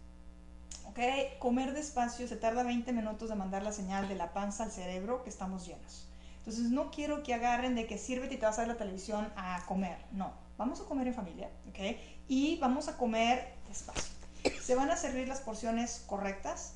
¿Ok? 0.86 1.00
Comer 1.40 1.74
despacio 1.74 2.26
se 2.26 2.36
tarda 2.36 2.62
20 2.62 2.92
minutos 2.92 3.28
de 3.28 3.34
mandar 3.34 3.62
la 3.62 3.72
señal 3.72 4.08
de 4.08 4.14
la 4.14 4.32
panza 4.32 4.64
al 4.64 4.70
cerebro 4.70 5.22
que 5.22 5.30
estamos 5.30 5.66
llenos. 5.66 6.08
Entonces 6.38 6.70
no 6.70 6.90
quiero 6.90 7.22
que 7.22 7.34
agarren 7.34 7.74
de 7.74 7.86
que 7.86 7.98
sírvete 7.98 8.36
y 8.36 8.38
te 8.38 8.46
vas 8.46 8.58
a 8.58 8.62
ver 8.62 8.68
la 8.68 8.76
televisión 8.78 9.30
a 9.36 9.62
comer. 9.66 9.98
No, 10.12 10.32
vamos 10.56 10.80
a 10.80 10.84
comer 10.84 11.08
en 11.08 11.14
familia, 11.14 11.50
¿ok? 11.68 11.98
Y 12.28 12.56
vamos 12.58 12.88
a 12.88 12.96
comer 12.96 13.52
despacio. 13.68 14.14
Se 14.62 14.74
van 14.74 14.90
a 14.90 14.96
servir 14.96 15.28
las 15.28 15.40
porciones 15.40 16.04
correctas 16.06 16.74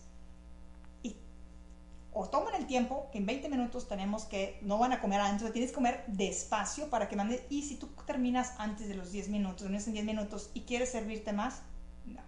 o 2.14 2.28
toman 2.28 2.54
el 2.54 2.66
tiempo, 2.66 3.08
que 3.10 3.18
en 3.18 3.26
20 3.26 3.48
minutos 3.48 3.88
tenemos 3.88 4.24
que, 4.24 4.58
no 4.62 4.78
van 4.78 4.92
a 4.92 5.00
comer 5.00 5.20
antes, 5.20 5.52
tienes 5.52 5.72
que 5.72 5.74
comer 5.74 6.04
despacio 6.06 6.88
para 6.88 7.08
que 7.08 7.16
mande, 7.16 7.44
y 7.50 7.62
si 7.62 7.76
tú 7.76 7.88
terminas 8.06 8.54
antes 8.58 8.88
de 8.88 8.94
los 8.94 9.10
10 9.10 9.28
minutos, 9.30 9.62
terminas 9.62 9.86
en 9.88 9.94
10 9.94 10.06
minutos 10.06 10.50
y 10.54 10.60
quieres 10.60 10.92
servirte 10.92 11.32
más, 11.32 11.62
no. 12.06 12.22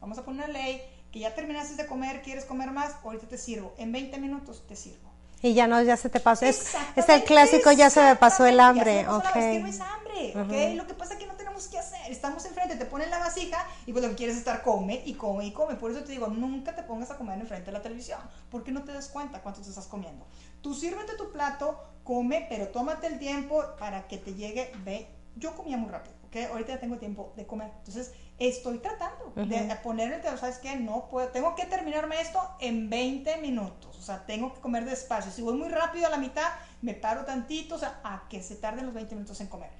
Vamos 0.00 0.18
a 0.18 0.24
poner 0.24 0.44
una 0.44 0.52
ley 0.52 0.82
que 1.12 1.20
ya 1.20 1.34
terminaste 1.34 1.80
de 1.80 1.88
comer, 1.88 2.22
quieres 2.22 2.44
comer 2.44 2.72
más, 2.72 2.96
ahorita 3.04 3.28
te 3.28 3.38
sirvo, 3.38 3.72
en 3.78 3.92
20 3.92 4.18
minutos 4.18 4.66
te 4.66 4.74
sirvo. 4.74 5.09
Y 5.42 5.54
ya 5.54 5.66
no, 5.66 5.82
ya 5.82 5.96
se 5.96 6.10
te 6.10 6.20
pasó. 6.20 6.44
Es, 6.44 6.74
es 6.96 7.08
el 7.08 7.24
clásico, 7.24 7.72
ya 7.72 7.88
se 7.88 8.02
me 8.02 8.16
pasó 8.16 8.44
el 8.44 8.60
hambre. 8.60 9.08
Ok. 9.08 9.36
es 9.36 9.80
hambre, 9.80 10.32
Ujú. 10.34 10.40
¿ok? 10.40 10.76
Lo 10.76 10.86
que 10.86 10.94
pasa 10.94 11.14
es 11.14 11.20
que 11.20 11.26
no 11.26 11.34
tenemos 11.34 11.66
que 11.68 11.78
hacer. 11.78 11.98
Estamos 12.10 12.44
enfrente, 12.44 12.76
te 12.76 12.84
ponen 12.84 13.10
la 13.10 13.18
vasija 13.18 13.66
y 13.86 13.92
pues 13.92 14.04
lo 14.04 14.10
que 14.10 14.16
quieres 14.16 14.36
es 14.36 14.40
estar 14.40 14.62
come 14.62 15.02
y 15.04 15.14
come 15.14 15.46
y 15.46 15.52
come. 15.52 15.76
Por 15.76 15.90
eso 15.90 16.04
te 16.04 16.12
digo, 16.12 16.26
nunca 16.28 16.74
te 16.76 16.82
pongas 16.82 17.10
a 17.10 17.16
comer 17.16 17.38
enfrente 17.40 17.66
de 17.66 17.72
la 17.72 17.82
televisión, 17.82 18.20
porque 18.50 18.70
no 18.70 18.84
te 18.84 18.92
das 18.92 19.08
cuenta 19.08 19.40
cuánto 19.40 19.62
te 19.62 19.68
estás 19.70 19.86
comiendo. 19.86 20.26
Tú 20.60 20.74
sírvete 20.74 21.14
tu 21.16 21.32
plato, 21.32 21.82
come, 22.04 22.46
pero 22.50 22.68
tómate 22.68 23.06
el 23.06 23.18
tiempo 23.18 23.64
para 23.78 24.06
que 24.08 24.18
te 24.18 24.34
llegue. 24.34 24.72
Ve, 24.84 25.08
yo 25.36 25.54
comía 25.56 25.78
muy 25.78 25.90
rápido, 25.90 26.14
¿ok? 26.30 26.50
Ahorita 26.50 26.74
ya 26.74 26.80
tengo 26.80 26.98
tiempo 26.98 27.32
de 27.36 27.46
comer. 27.46 27.70
Entonces, 27.78 28.12
estoy 28.38 28.78
tratando 28.78 29.32
de 29.34 29.76
ponerme, 29.82 30.22
¿sabes 30.22 30.58
qué? 30.58 30.76
No 30.76 31.08
puedo, 31.08 31.28
tengo 31.28 31.54
que 31.54 31.66
terminarme 31.66 32.20
esto 32.20 32.40
en 32.60 32.88
20 32.88 33.36
minutos. 33.38 33.98
O 33.98 34.02
sea, 34.02 34.24
tengo 34.24 34.54
que 34.54 34.60
comer 34.60 34.84
despacio. 34.84 35.30
Si 35.30 35.42
voy 35.42 35.54
muy 35.54 35.68
rápido 35.68 36.06
a 36.06 36.10
la 36.10 36.16
mitad, 36.16 36.48
me 36.80 36.94
paro 36.94 37.24
tantito, 37.24 37.74
o 37.74 37.78
sea, 37.78 38.00
a 38.04 38.28
que 38.28 38.42
se 38.42 38.56
tarden 38.56 38.86
los 38.86 38.94
20 38.94 39.14
minutos 39.14 39.40
en 39.40 39.48
comer. 39.48 39.70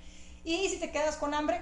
Y 0.44 0.68
si 0.68 0.78
te 0.78 0.90
quedas 0.90 1.16
con 1.16 1.34
hambre, 1.34 1.60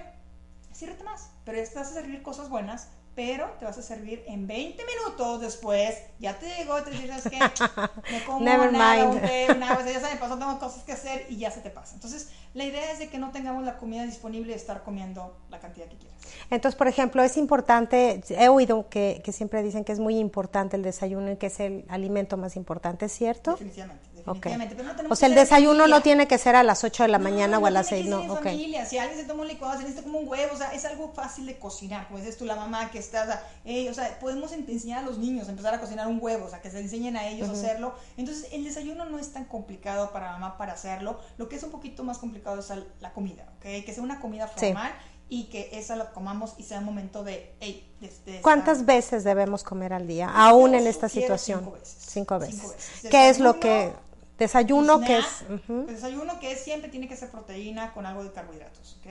sírvete 0.73 1.03
más. 1.03 1.31
Pero 1.45 1.57
ya 1.57 1.69
vas 1.75 1.91
a 1.91 1.93
servir 1.93 2.21
cosas 2.21 2.49
buenas, 2.49 2.89
pero 3.19 3.49
te 3.59 3.65
vas 3.65 3.77
a 3.77 3.81
servir 3.81 4.23
en 4.27 4.47
20 4.47 4.81
minutos 4.85 5.41
después. 5.41 5.93
Ya 6.19 6.39
te 6.39 6.47
llegó, 6.55 6.81
te 6.83 6.91
dices 6.91 7.23
que 7.23 7.37
me 8.11 8.23
como 8.23 8.39
Never 8.39 8.71
nada, 8.71 8.95
mind. 8.95 9.15
un 9.15 9.19
té, 9.19 9.47
una 9.53 9.75
cosa, 9.75 9.91
ya 9.91 9.99
se 10.07 10.13
me 10.13 10.15
pasó, 10.17 10.37
tengo 10.37 10.57
cosas 10.57 10.83
que 10.85 10.93
hacer 10.93 11.25
y 11.27 11.35
ya 11.35 11.51
se 11.51 11.59
te 11.59 11.69
pasa. 11.69 11.95
Entonces, 11.95 12.29
la 12.53 12.63
idea 12.63 12.93
es 12.93 12.99
de 12.99 13.09
que 13.09 13.17
no 13.17 13.31
tengamos 13.31 13.65
la 13.65 13.77
comida 13.77 14.05
disponible 14.05 14.53
y 14.53 14.55
estar 14.55 14.83
comiendo 14.83 15.37
la 15.49 15.59
cantidad 15.59 15.87
que 15.87 15.97
quieras. 15.97 16.17
Entonces, 16.49 16.77
por 16.77 16.87
ejemplo, 16.87 17.21
es 17.21 17.35
importante, 17.35 18.21
he 18.29 18.47
oído 18.47 18.87
que, 18.87 19.21
que 19.21 19.33
siempre 19.33 19.63
dicen 19.63 19.83
que 19.83 19.91
es 19.91 19.99
muy 19.99 20.17
importante 20.17 20.77
el 20.77 20.83
desayuno 20.83 21.29
y 21.33 21.35
que 21.35 21.47
es 21.47 21.59
el 21.59 21.83
alimento 21.89 22.37
más 22.37 22.55
importante, 22.55 23.07
¿es 23.07 23.11
cierto? 23.11 23.51
Definitivamente, 23.51 24.07
Definitivamente. 24.25 24.75
Pero 24.75 24.87
no 24.89 24.95
tenemos 24.95 25.15
O 25.17 25.19
sea, 25.19 25.27
el 25.29 25.35
desayuno 25.35 25.87
no 25.87 26.01
tiene 26.01 26.27
que 26.27 26.37
ser 26.37 26.55
a 26.55 26.63
las 26.63 26.83
8 26.83 27.03
de 27.03 27.09
la 27.09 27.19
mañana 27.19 27.59
o 27.59 27.65
a 27.65 27.71
las 27.71 27.87
tiene 27.87 28.03
6, 28.03 28.05
que 28.05 28.09
no, 28.09 28.21
ser 28.21 28.25
en 28.25 28.37
ok. 28.37 28.43
familia. 28.43 28.85
Si 28.85 28.97
alguien 28.97 29.19
se 29.19 29.25
toma 29.25 29.41
un 29.41 29.47
licuado, 29.47 29.73
se 29.75 29.79
necesita 29.83 30.03
como 30.03 30.19
un 30.19 30.27
huevo, 30.27 30.53
o 30.53 30.57
sea, 30.57 30.73
es 30.73 30.85
algo 30.85 31.11
fácil 31.13 31.45
de 31.45 31.57
cocinar. 31.57 32.07
Como 32.07 32.19
dices 32.19 32.37
tú, 32.37 32.45
la 32.45 32.55
mamá 32.55 32.89
que 32.91 32.99
está, 32.99 33.23
o 33.23 33.25
sea, 33.25 33.43
ey, 33.65 33.87
o 33.87 33.93
sea, 33.93 34.19
podemos 34.19 34.51
en- 34.51 34.65
enseñar 34.69 34.99
a 34.99 35.07
los 35.07 35.17
niños 35.17 35.47
a 35.47 35.51
empezar 35.51 35.73
a 35.73 35.79
cocinar 35.79 36.07
un 36.07 36.19
huevo, 36.21 36.45
o 36.45 36.49
sea, 36.49 36.61
que 36.61 36.69
se 36.71 36.79
enseñen 36.79 37.17
a 37.17 37.27
ellos 37.27 37.49
a 37.49 37.53
hacerlo. 37.53 37.93
Entonces, 38.17 38.47
el 38.51 38.63
desayuno 38.63 39.05
no 39.05 39.19
es 39.19 39.31
tan 39.33 39.45
complicado 39.45 40.11
para 40.11 40.27
la 40.27 40.31
mamá 40.33 40.57
para 40.57 40.73
hacerlo. 40.73 41.19
Lo 41.37 41.49
que 41.49 41.55
es 41.55 41.63
un 41.63 41.71
poquito 41.71 42.03
más 42.03 42.17
complicado 42.17 42.59
es 42.59 42.71
la 42.99 43.13
comida, 43.13 43.45
¿ok? 43.57 43.83
Que 43.85 43.91
sea 43.93 44.03
una 44.03 44.19
comida 44.19 44.47
Sí. 44.55 44.67
formal 44.67 44.91
y 45.31 45.43
que 45.43 45.69
esa 45.73 45.95
la 45.95 46.09
comamos 46.11 46.55
y 46.57 46.63
sea 46.63 46.79
un 46.79 46.85
momento 46.85 47.23
de, 47.23 47.53
hey, 47.59 47.87
de, 48.01 48.11
de 48.31 48.41
¿Cuántas 48.41 48.85
veces 48.85 49.23
debemos 49.23 49.63
comer 49.63 49.93
al 49.93 50.07
día, 50.07 50.27
aún 50.27 50.73
en 50.73 50.87
esta 50.87 51.07
situación? 51.07 51.59
cinco 51.59 51.71
veces. 51.73 51.97
Cinco 51.99 52.39
veces. 52.39 52.55
Cinco 52.55 52.69
veces. 52.69 53.11
¿Qué 53.11 53.29
es 53.29 53.39
lo 53.39 53.59
que 53.59 53.93
Desayuno 54.39 55.01
y 55.01 55.05
que 55.05 55.17
es... 55.19 55.43
pues 55.67 55.87
desayuno 55.87 56.39
que 56.39 56.53
es, 56.53 56.63
siempre 56.63 56.89
tiene 56.89 57.07
que 57.07 57.17
ser 57.17 57.29
proteína 57.29 57.93
con 57.93 58.05
algo 58.05 58.23
de 58.23 58.31
carbohidratos, 58.31 58.97
¿ok? 58.99 59.09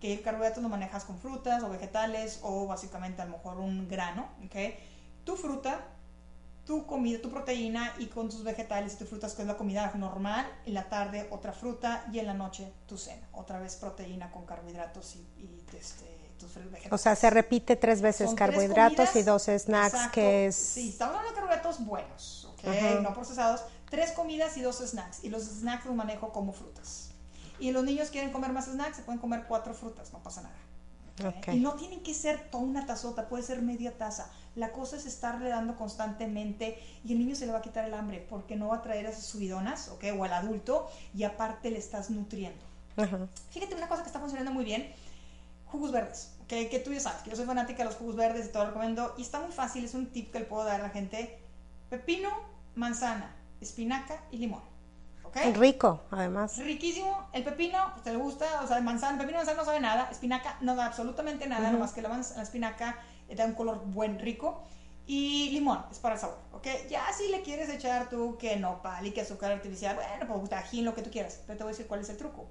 Que 0.00 0.14
el 0.14 0.22
carbohidratos 0.22 0.62
lo 0.62 0.68
manejas 0.68 1.04
con 1.04 1.18
frutas 1.18 1.62
o 1.62 1.68
vegetales 1.68 2.38
o 2.42 2.66
básicamente 2.66 3.20
a 3.20 3.26
lo 3.26 3.32
mejor 3.32 3.58
un 3.58 3.88
grano, 3.88 4.28
¿ok? 4.46 4.56
Tu 5.24 5.36
fruta, 5.36 5.80
tu 6.64 6.86
comida, 6.86 7.20
tu 7.20 7.30
proteína 7.30 7.92
y 7.98 8.06
con 8.06 8.28
tus 8.28 8.44
vegetales 8.44 8.94
y 8.94 8.96
tus 8.96 9.08
frutas, 9.08 9.34
que 9.34 9.42
es 9.42 9.48
la 9.48 9.56
comida 9.56 9.92
normal, 9.96 10.46
en 10.64 10.74
la 10.74 10.88
tarde 10.88 11.26
otra 11.30 11.52
fruta 11.52 12.04
y 12.12 12.20
en 12.20 12.26
la 12.26 12.34
noche 12.34 12.72
tu 12.86 12.96
cena. 12.96 13.28
Otra 13.32 13.58
vez 13.58 13.74
proteína 13.74 14.30
con 14.30 14.46
carbohidratos 14.46 15.16
y, 15.16 15.18
y, 15.42 15.64
este, 15.76 16.06
tus 16.38 16.54
vegetales. 16.54 16.92
O 16.92 16.98
sea, 16.98 17.16
se 17.16 17.28
repite 17.28 17.74
tres 17.74 18.00
veces 18.00 18.28
Son 18.28 18.36
tres 18.36 18.50
carbohidratos 18.50 19.16
y 19.16 19.22
dos 19.22 19.42
snacks, 19.46 19.94
exacto. 19.94 20.12
que 20.12 20.46
es... 20.46 20.54
Sí, 20.54 20.90
estamos 20.90 21.16
hablando 21.16 21.30
de 21.30 21.40
carbohidratos 21.40 21.84
buenos, 21.84 22.48
¿ok? 22.52 22.68
Ajá. 22.68 23.00
No 23.00 23.14
procesados. 23.14 23.62
Tres 23.90 24.12
comidas 24.12 24.56
y 24.56 24.62
dos 24.62 24.78
snacks. 24.78 25.24
Y 25.24 25.28
los 25.28 25.42
snacks 25.44 25.84
los 25.84 25.94
manejo 25.94 26.32
como 26.32 26.52
frutas. 26.52 27.10
Y 27.58 27.72
los 27.72 27.84
niños 27.84 28.08
quieren 28.08 28.32
comer 28.32 28.52
más 28.52 28.66
snacks, 28.66 28.96
se 28.96 29.02
pueden 29.02 29.20
comer 29.20 29.44
cuatro 29.46 29.74
frutas, 29.74 30.12
no 30.12 30.22
pasa 30.22 30.42
nada. 30.42 30.54
Y 31.52 31.60
no 31.60 31.74
tienen 31.74 32.02
que 32.02 32.14
ser 32.14 32.50
toda 32.50 32.64
una 32.64 32.86
tazota, 32.86 33.28
puede 33.28 33.42
ser 33.42 33.60
media 33.60 33.96
taza. 33.98 34.30
La 34.56 34.72
cosa 34.72 34.96
es 34.96 35.04
estarle 35.04 35.50
dando 35.50 35.76
constantemente 35.76 36.78
y 37.04 37.12
el 37.12 37.18
niño 37.18 37.34
se 37.34 37.46
le 37.46 37.52
va 37.52 37.58
a 37.58 37.62
quitar 37.62 37.84
el 37.84 37.92
hambre 37.92 38.26
porque 38.28 38.56
no 38.56 38.68
va 38.68 38.76
a 38.76 38.82
traer 38.82 39.04
esas 39.04 39.24
subidonas, 39.24 39.88
¿ok? 39.88 40.04
O 40.18 40.24
al 40.24 40.32
adulto 40.32 40.88
y 41.14 41.24
aparte 41.24 41.70
le 41.70 41.78
estás 41.78 42.08
nutriendo. 42.10 42.64
Ajá. 42.96 43.28
Fíjate 43.50 43.74
una 43.74 43.88
cosa 43.88 44.02
que 44.02 44.08
está 44.08 44.18
funcionando 44.18 44.50
muy 44.50 44.64
bien, 44.64 44.92
jugos 45.66 45.92
verdes, 45.92 46.32
que, 46.48 46.68
que 46.68 46.80
tú 46.80 46.92
ya 46.92 47.00
sabes, 47.00 47.22
que 47.22 47.30
yo 47.30 47.36
soy 47.36 47.46
fanática 47.46 47.78
de 47.78 47.84
los 47.84 47.96
jugos 47.96 48.16
verdes 48.16 48.46
y 48.46 48.48
todo 48.48 48.64
lo 48.64 48.70
recomiendo, 48.70 49.14
y 49.16 49.22
está 49.22 49.40
muy 49.40 49.52
fácil, 49.52 49.84
es 49.84 49.94
un 49.94 50.06
tip 50.06 50.32
que 50.32 50.40
le 50.40 50.44
puedo 50.46 50.64
dar 50.64 50.80
a 50.80 50.84
la 50.84 50.90
gente, 50.90 51.38
pepino, 51.88 52.30
manzana, 52.74 53.32
espinaca 53.60 54.24
y 54.30 54.38
limón, 54.38 54.62
¿ok? 55.24 55.36
Rico, 55.54 56.02
además. 56.10 56.58
Riquísimo, 56.58 57.28
el 57.32 57.44
pepino, 57.44 57.78
pues 57.92 58.04
te 58.04 58.16
gusta, 58.16 58.62
o 58.62 58.66
sea, 58.66 58.78
el 58.78 58.84
manzana, 58.84 59.12
el 59.14 59.20
pepino 59.20 59.38
manzana 59.38 59.58
no 59.58 59.64
sabe 59.64 59.80
nada, 59.80 60.08
espinaca 60.10 60.56
no 60.60 60.74
da 60.74 60.86
absolutamente 60.86 61.46
nada, 61.46 61.70
nomás 61.70 61.92
que 61.92 62.02
la, 62.02 62.08
la 62.08 62.42
espinaca 62.42 62.98
eh, 63.28 63.34
da 63.34 63.44
un 63.44 63.54
color 63.54 63.82
buen, 63.86 64.18
rico, 64.18 64.64
y 65.12 65.50
limón, 65.50 65.84
es 65.90 65.98
para 65.98 66.14
el 66.14 66.20
sabor, 66.20 66.38
¿ok? 66.52 66.66
Ya 66.88 67.04
si 67.12 67.28
le 67.30 67.42
quieres 67.42 67.68
echar 67.68 68.08
tú 68.08 68.36
que 68.38 68.56
nopal 68.56 69.04
y 69.04 69.10
que 69.10 69.22
azúcar 69.22 69.50
artificial, 69.50 69.96
bueno, 69.96 70.38
pues 70.38 70.50
tajín, 70.50 70.84
lo 70.84 70.94
que 70.94 71.02
tú 71.02 71.10
quieras, 71.10 71.40
pero 71.46 71.58
te 71.58 71.64
voy 71.64 71.70
a 71.70 71.72
decir 71.72 71.88
cuál 71.88 72.00
es 72.00 72.08
el 72.10 72.16
truco. 72.16 72.46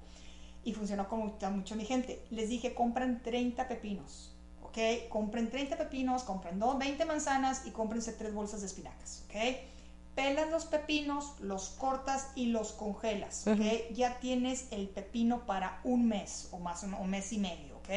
Y 0.62 0.74
funcionó 0.74 1.08
con 1.08 1.20
mucha, 1.20 1.48
mucho 1.48 1.74
mi 1.74 1.86
gente. 1.86 2.22
Les 2.28 2.50
dije, 2.50 2.74
compren 2.74 3.22
30 3.22 3.66
pepinos, 3.66 4.34
¿ok? 4.62 4.76
Compren 5.08 5.48
30 5.48 5.78
pepinos, 5.78 6.22
compren 6.22 6.58
dos, 6.58 6.78
20 6.78 7.02
manzanas 7.06 7.64
y 7.64 7.70
cómprense 7.70 8.12
tres 8.12 8.34
bolsas 8.34 8.60
de 8.60 8.66
espinacas, 8.66 9.24
¿ok? 9.26 9.36
Pelas 10.20 10.50
los 10.50 10.66
pepinos, 10.66 11.32
los 11.40 11.70
cortas 11.70 12.28
y 12.34 12.46
los 12.46 12.72
congelas, 12.72 13.46
¿ok? 13.46 13.92
Ya 13.94 14.18
tienes 14.20 14.66
el 14.70 14.88
pepino 14.88 15.46
para 15.46 15.80
un 15.84 16.06
mes 16.08 16.48
o 16.50 16.58
más, 16.58 16.82
un 16.82 17.08
mes 17.10 17.32
y 17.32 17.38
medio, 17.38 17.78
¿ok? 17.78 17.88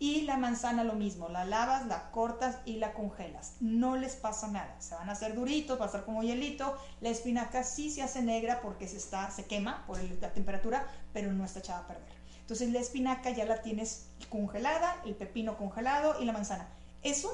Y 0.00 0.22
la 0.22 0.36
manzana 0.36 0.82
lo 0.82 0.94
mismo, 0.94 1.28
la 1.28 1.44
lavas, 1.44 1.86
la 1.86 2.10
cortas 2.10 2.56
y 2.64 2.78
la 2.78 2.92
congelas. 2.94 3.52
No 3.60 3.96
les 3.96 4.16
pasa 4.16 4.48
nada, 4.48 4.74
se 4.80 4.96
van 4.96 5.08
a 5.08 5.12
hacer 5.12 5.36
duritos, 5.36 5.78
va 5.78 5.84
a 5.84 5.86
estar 5.86 6.04
como 6.04 6.24
hielito. 6.24 6.76
La 7.00 7.10
espinaca 7.10 7.62
sí 7.62 7.88
se 7.90 8.02
hace 8.02 8.20
negra 8.22 8.60
porque 8.60 8.88
se, 8.88 8.96
está, 8.96 9.30
se 9.30 9.44
quema 9.44 9.84
por 9.86 10.00
el- 10.00 10.20
la 10.20 10.32
temperatura, 10.32 10.84
pero 11.12 11.32
no 11.32 11.44
está 11.44 11.60
echada 11.60 11.80
a 11.84 11.86
perder. 11.86 12.12
Entonces 12.40 12.70
la 12.72 12.80
espinaca 12.80 13.30
ya 13.30 13.44
la 13.44 13.62
tienes 13.62 14.08
congelada, 14.28 15.00
el 15.04 15.14
pepino 15.14 15.56
congelado 15.56 16.20
y 16.20 16.24
la 16.24 16.32
manzana. 16.32 16.66
Eso 17.04 17.30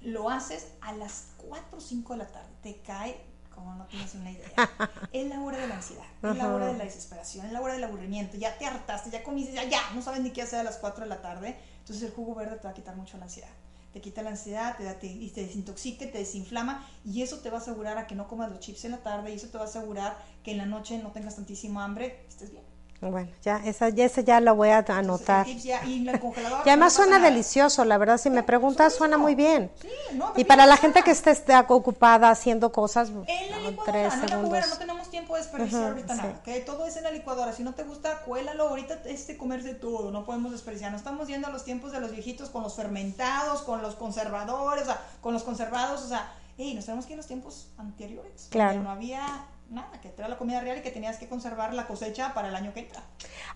lo 0.00 0.30
haces 0.30 0.68
a 0.80 0.92
las 0.94 1.26
4 1.46 1.76
o 1.76 1.80
5 1.82 2.14
de 2.14 2.18
la 2.20 2.26
tarde. 2.28 2.48
Te 2.62 2.76
cae 2.80 3.20
como 3.60 3.74
no 3.74 3.84
tienes 3.86 4.14
una 4.14 4.30
idea. 4.30 4.50
Es 5.12 5.26
la 5.28 5.40
hora 5.40 5.58
de 5.58 5.66
la 5.66 5.74
ansiedad, 5.74 6.04
es 6.22 6.36
la 6.36 6.52
hora 6.54 6.66
de 6.68 6.78
la 6.78 6.84
desesperación, 6.84 7.44
es 7.46 7.52
la 7.52 7.60
hora 7.60 7.74
del 7.74 7.82
aburrimiento. 7.82 8.36
Ya 8.36 8.56
te 8.58 8.64
hartaste, 8.64 9.10
ya 9.10 9.24
comiste, 9.24 9.52
ya, 9.52 9.64
ya, 9.64 9.80
no 9.92 10.02
sabes 10.02 10.20
ni 10.20 10.30
qué 10.30 10.42
hacer 10.42 10.60
a 10.60 10.62
las 10.62 10.76
4 10.76 11.02
de 11.02 11.08
la 11.08 11.20
tarde. 11.20 11.56
Entonces 11.80 12.04
el 12.04 12.12
jugo 12.12 12.34
verde 12.36 12.56
te 12.56 12.64
va 12.64 12.70
a 12.70 12.74
quitar 12.74 12.94
mucho 12.94 13.18
la 13.18 13.24
ansiedad. 13.24 13.48
Te 13.92 14.00
quita 14.00 14.22
la 14.22 14.30
ansiedad, 14.30 14.76
te, 14.76 14.84
da- 14.84 15.00
te, 15.00 15.08
y 15.08 15.28
te 15.30 15.42
desintoxica, 15.44 16.08
te 16.12 16.18
desinflama 16.18 16.86
y 17.04 17.22
eso 17.22 17.38
te 17.40 17.50
va 17.50 17.58
a 17.58 17.60
asegurar 17.60 17.98
a 17.98 18.06
que 18.06 18.14
no 18.14 18.28
comas 18.28 18.50
los 18.50 18.60
chips 18.60 18.84
en 18.84 18.92
la 18.92 18.98
tarde 19.02 19.32
y 19.32 19.34
eso 19.34 19.48
te 19.48 19.58
va 19.58 19.64
a 19.64 19.66
asegurar 19.66 20.16
que 20.44 20.52
en 20.52 20.58
la 20.58 20.66
noche 20.66 20.96
no 20.98 21.10
tengas 21.10 21.34
tantísimo 21.34 21.80
hambre 21.80 22.24
estés 22.28 22.52
bien. 22.52 22.62
Bueno, 23.00 23.30
ya, 23.42 23.62
esa, 23.64 23.88
ya, 23.88 24.04
ese 24.04 24.24
ya 24.24 24.40
lo 24.40 24.54
voy 24.54 24.68
a 24.68 24.84
anotar. 24.88 25.46
ya- 25.46 25.82
y 25.86 26.06
el 26.06 26.20
congelador, 26.20 26.60
Y 26.66 26.68
además 26.68 26.92
no 26.92 27.04
suena 27.04 27.16
nada. 27.18 27.30
delicioso, 27.30 27.84
la 27.86 27.96
verdad, 27.96 28.18
si 28.18 28.28
me 28.28 28.42
preguntas, 28.42 28.94
suena 28.94 29.16
muy 29.16 29.34
bien. 29.34 29.70
Sí, 29.80 29.88
no, 30.16 30.32
Y 30.36 30.44
para 30.44 30.66
la 30.66 30.76
gente 30.76 31.02
que 31.02 31.10
esté, 31.10 31.30
esté 31.30 31.56
ocupada 31.68 32.28
haciendo 32.28 32.72
cosas, 32.72 33.08
En 33.08 33.16
la 33.16 33.24
ah, 33.56 33.70
licuadora, 33.70 33.84
tres 33.84 34.16
no 34.16 34.22
la 34.22 34.28
segundos. 34.28 34.78
tenemos 34.78 35.10
tiempo 35.10 35.34
de 35.34 35.40
desperdiciar 35.40 35.84
ahorita 35.92 36.14
sí. 36.14 36.20
nada. 36.20 36.42
Todo 36.66 36.84
es 36.86 36.96
en 36.98 37.04
la 37.04 37.10
licuadora, 37.10 37.52
si 37.54 37.62
no 37.62 37.72
te 37.74 37.84
gusta, 37.84 38.20
cuélalo, 38.26 38.68
ahorita 38.68 39.00
es 39.06 39.26
de 39.26 39.38
comerse 39.38 39.72
todo, 39.74 40.10
no 40.10 40.26
podemos 40.26 40.52
desperdiciar, 40.52 40.90
no 40.92 40.98
estamos 40.98 41.26
yendo 41.26 41.48
a 41.48 41.50
los 41.50 41.64
tiempos 41.64 41.92
de 41.92 42.00
los 42.00 42.10
viejitos 42.10 42.50
con 42.50 42.62
los 42.62 42.74
fermentados, 42.76 43.62
con 43.62 43.80
los 43.80 43.94
conservadores, 43.94 44.82
o 44.82 44.86
sea, 44.86 45.00
con 45.22 45.32
los 45.32 45.42
conservados, 45.42 46.02
o 46.02 46.08
sea, 46.08 46.34
hey, 46.58 46.74
nos 46.74 46.84
tenemos 46.84 47.06
que 47.06 47.14
ir 47.14 47.16
a 47.16 47.22
los 47.22 47.26
tiempos 47.26 47.68
anteriores, 47.78 48.48
Claro. 48.50 48.82
no 48.82 48.90
había 48.90 49.46
nada, 49.70 50.00
que 50.00 50.12
era 50.18 50.28
la 50.28 50.36
comida 50.36 50.60
real 50.60 50.78
y 50.78 50.82
que 50.82 50.90
tenías 50.90 51.16
que 51.18 51.28
conservar 51.28 51.72
la 51.72 51.86
cosecha 51.86 52.34
para 52.34 52.48
el 52.48 52.56
año 52.56 52.74
que 52.74 52.80
entra. 52.80 53.02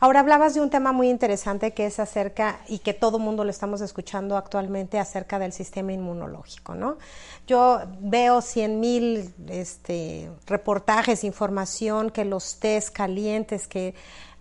Ahora 0.00 0.20
hablabas 0.20 0.55
de 0.55 0.61
un 0.61 0.70
tema 0.70 0.92
muy 0.92 1.11
interesante 1.11 1.72
que 1.72 1.87
es 1.87 1.98
acerca, 1.98 2.61
y 2.68 2.79
que 2.79 2.94
todo 2.94 3.18
mundo 3.18 3.44
lo 3.44 3.50
estamos 3.50 3.81
escuchando 3.81 4.37
actualmente, 4.37 4.98
acerca 4.98 5.38
del 5.38 5.53
sistema 5.53 5.92
inmunológico, 5.92 6.74
¿no? 6.74 6.98
Yo 7.46 7.81
veo 8.00 8.40
cien 8.40 8.81
mil 8.81 9.35
este, 9.48 10.31
reportajes, 10.46 11.24
información, 11.24 12.11
que 12.11 12.24
los 12.24 12.61
test 12.61 12.90
calientes, 12.90 13.66
que 13.66 13.94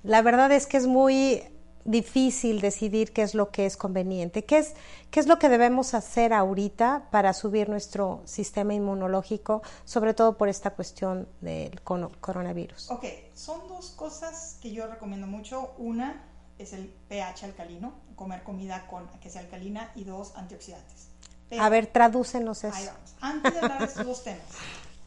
la 0.04 0.22
verdad 0.22 0.52
es 0.52 0.68
que 0.68 0.78
es 0.78 0.86
muy 0.86 1.44
difícil 1.86 2.62
decidir 2.62 3.12
qué 3.14 3.22
es 3.24 3.36
lo 3.36 3.52
que 3.52 3.66
es 3.66 3.78
conveniente. 3.78 4.46
¿Qué 4.46 4.58
es, 4.60 4.74
qué 5.12 5.20
es 5.20 5.28
lo 5.28 5.40
que 5.40 5.50
debemos 5.50 5.94
hacer 5.94 6.34
ahorita 6.34 7.08
para 7.12 7.34
subir 7.34 7.70
nuestro 7.70 8.22
sistema 8.26 8.74
inmunológico, 8.74 9.62
sobre 9.86 10.14
todo 10.14 10.38
por 10.38 10.50
esta 10.50 10.72
cuestión 10.72 11.28
del 11.42 11.82
coronavirus? 11.82 12.90
Ok, 12.92 13.06
son 13.36 13.68
dos 13.68 13.92
cosas 13.92 14.58
que 14.62 14.72
yo 14.72 14.88
recomiendo 14.88 15.28
mucho. 15.28 15.74
Una 15.78 16.24
es 16.58 16.74
el 16.74 16.88
pH 17.10 17.46
alcalino, 17.46 17.94
comer 18.16 18.44
comida 18.44 18.88
con 18.88 19.08
que 19.20 19.30
sea 19.30 19.42
alcalina, 19.42 19.92
y 19.96 20.04
dos, 20.04 20.34
antioxidantes. 20.36 21.08
Pero- 21.50 21.64
A 21.64 21.70
ver, 21.70 21.88
tradúcenos 21.88 22.64
eso. 22.64 22.76
Ahí 22.76 22.86
vamos. 22.86 23.16
Antes 23.22 23.54
de 23.54 23.60
hablar 23.60 23.80
de 23.80 23.86
estos 23.86 24.06
dos 24.06 24.24
temas, 24.24 24.44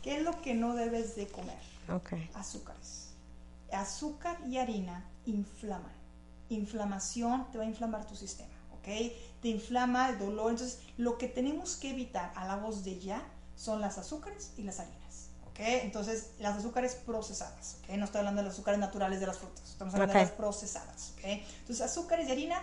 ¿qué 0.03 0.19
es 0.19 0.23
lo 0.23 0.41
que 0.43 0.55
no 0.55 0.75
debes 0.75 1.17
de 1.17 1.27
comer? 1.29 1.59
Ok. 1.93 2.13
Azúcares. 2.35 3.15
Azúcar 3.73 4.39
y 4.49 4.59
harina 4.59 5.05
inflaman. 5.27 5.93
Inflamación 6.49 7.51
te 7.51 7.59
va 7.59 7.65
a 7.65 7.67
inflamar 7.67 8.07
tu 8.07 8.15
sistema, 8.17 8.53
¿ok? 8.73 8.87
Te 9.43 9.49
inflama 9.49 10.11
el 10.11 10.19
dolor. 10.19 10.51
Entonces, 10.53 10.81
lo 10.97 11.19
que 11.19 11.29
tenemos 11.29 11.77
que 11.77 11.91
evitar 11.91 12.33
a 12.37 12.47
la 12.47 12.57
voz 12.57 12.85
de 12.85 12.99
ya 12.99 13.23
son 13.57 13.81
las 13.81 13.99
azúcares 13.99 14.53
y 14.57 14.63
las 14.63 14.79
harinas, 14.81 15.31
¿ok? 15.49 15.59
Entonces, 15.59 16.31
las 16.39 16.57
azúcares 16.59 16.95
procesadas, 16.95 17.79
¿ok? 17.83 17.97
No 17.97 18.05
estoy 18.05 18.19
hablando 18.21 18.43
de 18.43 18.47
las 18.49 18.55
azúcares 18.55 18.79
naturales 18.81 19.21
de 19.21 19.27
las 19.27 19.39
frutas, 19.39 19.69
estamos 19.71 19.95
hablando 19.95 20.13
Ok. 20.13 20.19
de 20.19 20.25
las 20.27 20.33
procesadas, 20.35 21.13
¿ok? 21.19 21.25
Entonces, 21.25 21.81
azúcares 21.81 22.29
y 22.29 22.33
harina 22.33 22.61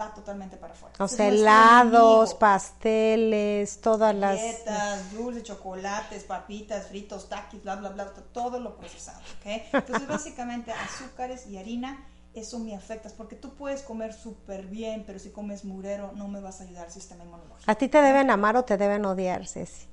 va 0.00 0.12
totalmente 0.12 0.56
para 0.56 0.72
afuera. 0.74 0.94
O 0.98 1.06
sea, 1.08 1.28
helados, 1.28 2.34
pasteles, 2.34 3.80
todas 3.80 4.14
las... 4.14 4.36
Galletas, 4.40 5.12
dulces, 5.12 5.42
chocolates, 5.44 6.24
papitas, 6.24 6.88
fritos, 6.88 7.28
taquis, 7.28 7.62
bla, 7.62 7.76
bla, 7.76 7.90
bla, 7.90 8.12
to- 8.12 8.22
todo 8.24 8.58
lo 8.60 8.76
procesado, 8.76 9.20
¿ok? 9.40 9.62
Entonces, 9.72 10.08
básicamente, 10.08 10.72
azúcares 10.72 11.46
y 11.46 11.58
harina, 11.58 12.04
eso 12.34 12.58
me 12.58 12.74
afecta, 12.74 13.08
porque 13.16 13.36
tú 13.36 13.54
puedes 13.54 13.82
comer 13.82 14.12
súper 14.12 14.66
bien, 14.66 15.04
pero 15.06 15.18
si 15.18 15.30
comes 15.30 15.64
murero, 15.64 16.12
no 16.14 16.28
me 16.28 16.40
vas 16.40 16.60
a 16.60 16.64
ayudar 16.64 16.86
al 16.86 16.92
sistema 16.92 17.24
inmunológico. 17.24 17.70
¿A 17.70 17.74
ti 17.74 17.88
te 17.88 18.02
deben 18.02 18.30
amar 18.30 18.56
o 18.56 18.64
te 18.64 18.76
deben 18.76 19.04
odiar, 19.04 19.46
Ceci? 19.46 19.86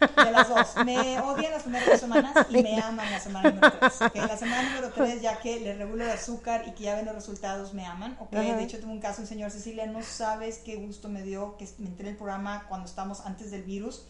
De 0.00 0.30
las 0.32 0.48
dos. 0.48 0.84
Me 0.84 1.20
odian 1.20 1.52
las 1.52 1.62
primeras 1.62 1.88
dos 1.88 2.00
semanas 2.00 2.46
y 2.50 2.62
me 2.62 2.80
aman 2.82 3.10
la 3.10 3.20
semana 3.20 3.50
número 3.50 3.72
tres. 3.78 4.00
La 4.14 4.36
semana 4.36 4.62
número 4.68 4.90
tres, 4.92 5.22
ya 5.22 5.38
que 5.38 5.60
le 5.60 5.74
regulo 5.74 6.04
el 6.04 6.10
azúcar 6.10 6.64
y 6.66 6.72
que 6.72 6.84
ya 6.84 6.96
ven 6.96 7.06
los 7.06 7.14
resultados, 7.14 7.72
me 7.72 7.86
aman. 7.86 8.16
¿ok? 8.18 8.34
Ajá. 8.34 8.56
De 8.56 8.64
hecho, 8.64 8.80
tuve 8.80 8.90
un 8.90 9.00
caso, 9.00 9.22
un 9.22 9.28
señor 9.28 9.50
Cecilia, 9.50 9.86
no 9.86 10.02
sabes 10.02 10.58
qué 10.58 10.76
gusto 10.76 11.08
me 11.08 11.22
dio 11.22 11.56
que 11.56 11.68
me 11.78 11.86
entré 11.86 12.06
en 12.06 12.12
el 12.12 12.16
programa 12.16 12.66
cuando 12.68 12.86
estamos 12.88 13.20
antes 13.20 13.50
del 13.50 13.62
virus. 13.62 14.06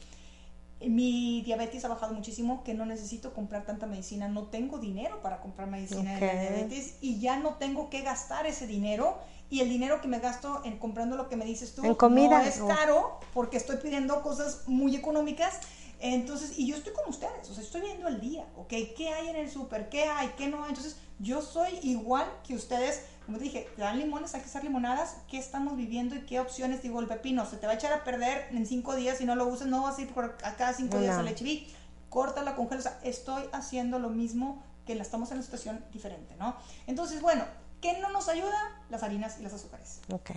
Mi 0.89 1.43
diabetes 1.43 1.85
ha 1.85 1.89
bajado 1.89 2.15
muchísimo, 2.15 2.63
que 2.65 2.75
no 2.75 2.87
necesito 2.87 3.33
comprar 3.35 3.65
tanta 3.65 3.87
medicina, 3.87 4.29
no 4.29 4.45
tengo 4.45 4.79
dinero 4.79 5.23
para 5.23 5.41
comprar 5.41 5.69
medicina 5.69 6.15
de 6.15 6.19
diabetes 6.19 6.97
y 7.01 7.21
ya 7.21 7.39
no 7.39 7.55
tengo 7.55 7.91
que 7.91 8.03
gastar 8.03 8.47
ese 8.47 8.67
dinero 8.67 9.19
y 9.51 9.61
el 9.61 9.69
dinero 9.69 10.01
que 10.01 10.09
me 10.09 10.19
gasto 10.19 10.63
en 10.65 10.79
comprando 10.79 11.17
lo 11.17 11.29
que 11.29 11.37
me 11.37 11.45
dices 11.45 11.75
tú 11.75 11.85
En 11.85 11.95
comida, 11.95 12.39
no 12.39 12.45
es 12.45 12.59
caro 12.59 13.21
porque 13.35 13.59
estoy 13.59 13.77
pidiendo 13.77 14.23
cosas 14.23 14.63
muy 14.67 14.97
económicas. 14.97 15.61
Entonces, 16.05 16.59
y 16.59 16.67
yo 16.67 16.75
estoy 16.75 16.93
con 16.93 17.09
ustedes, 17.09 17.49
o 17.49 17.55
sea, 17.55 17.63
estoy 17.63 17.81
viendo 17.83 18.09
el 18.09 18.21
día, 18.21 18.45
¿ok? 18.57 18.73
¿Qué 18.97 19.11
hay 19.15 19.29
en 19.29 19.37
el 19.37 19.49
súper? 19.49 19.89
¿Qué 19.89 20.03
hay? 20.03 20.33
¿Qué 20.37 20.49
no 20.49 20.65
hay? 20.65 20.71
Entonces, 20.71 20.97
yo 21.21 21.41
soy 21.41 21.79
igual 21.85 22.27
que 22.45 22.57
ustedes. 22.57 23.05
Como 23.25 23.39
te 23.39 23.45
dije, 23.45 23.69
te 23.77 23.83
dan 23.83 24.01
limones, 24.01 24.35
hay 24.35 24.41
que 24.41 24.49
hacer 24.49 24.65
limonadas. 24.65 25.19
¿Qué 25.29 25.39
estamos 25.39 25.77
viviendo 25.77 26.17
y 26.17 26.23
qué 26.23 26.41
opciones? 26.41 26.83
Digo, 26.83 26.99
el 26.99 27.07
pepino 27.07 27.47
se 27.47 27.57
te 27.57 27.67
va 27.67 27.75
a 27.75 27.77
echar 27.77 27.93
a 27.93 28.03
perder 28.03 28.49
en 28.51 28.67
cinco 28.67 28.97
días 28.97 29.19
si 29.19 29.27
no 29.27 29.37
lo 29.37 29.47
usas, 29.47 29.69
no 29.69 29.81
vas 29.83 29.97
a 29.97 30.03
ir 30.03 30.13
por 30.13 30.37
a 30.43 30.57
cada 30.57 30.73
cinco 30.73 30.99
días 30.99 31.17
al 31.17 31.29
HB. 31.29 31.69
Córtala, 32.11 32.57
congela. 32.57 32.81
O 32.81 32.83
sea, 32.83 32.99
estoy 33.05 33.45
haciendo 33.53 34.01
lo 34.01 34.09
mismo 34.09 34.61
que 34.85 34.95
estamos 34.95 35.31
en 35.31 35.37
una 35.37 35.45
situación 35.45 35.85
diferente, 35.93 36.35
¿no? 36.37 36.57
Entonces, 36.89 37.23
bueno, 37.23 37.45
¿qué 37.81 38.01
no 38.01 38.11
nos 38.11 38.29
ayuda? 38.29 38.83
Las 38.91 39.05
harinas 39.05 39.39
y 39.39 39.45
las 39.45 39.55
azúcares. 39.55 40.01
Ok. 40.13 40.33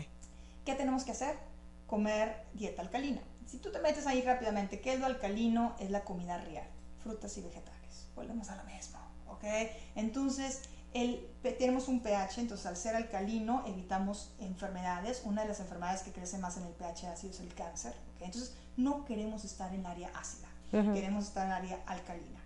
¿Qué 0.63 0.75
tenemos 0.75 1.05
que 1.05 1.11
hacer? 1.11 1.35
Comer 1.87 2.45
dieta 2.53 2.83
alcalina. 2.83 3.21
Si 3.45 3.59
tú 3.59 3.71
te 3.71 3.79
metes 3.79 4.07
ahí 4.07 4.21
rápidamente, 4.21 4.81
¿qué 4.81 4.93
es 4.93 4.99
lo 4.99 5.05
alcalino? 5.05 5.75
Es 5.79 5.91
la 5.91 6.03
comida 6.03 6.37
real, 6.37 6.67
frutas 6.99 7.37
y 7.37 7.41
vegetales. 7.41 8.07
Volvemos 8.15 8.49
a 8.49 8.55
lo 8.55 8.63
mismo, 8.63 8.99
¿ok? 9.27 9.43
Entonces, 9.95 10.61
el, 10.93 11.27
tenemos 11.59 11.87
un 11.87 12.01
pH, 12.01 12.41
entonces 12.41 12.65
al 12.65 12.77
ser 12.77 12.95
alcalino 12.95 13.63
evitamos 13.67 14.33
enfermedades. 14.39 15.21
Una 15.25 15.43
de 15.43 15.49
las 15.49 15.59
enfermedades 15.59 16.01
que 16.01 16.11
crece 16.11 16.37
más 16.37 16.57
en 16.57 16.63
el 16.63 16.73
pH 16.73 17.07
ácido 17.07 17.33
es 17.33 17.39
el 17.39 17.53
cáncer, 17.53 17.93
¿ok? 18.15 18.21
Entonces, 18.23 18.55
no 18.77 19.05
queremos 19.05 19.45
estar 19.45 19.73
en 19.73 19.81
el 19.81 19.85
área 19.85 20.09
ácida, 20.15 20.47
queremos 20.71 21.25
estar 21.25 21.45
en 21.45 21.51
el 21.51 21.57
área 21.57 21.83
alcalina. 21.85 22.39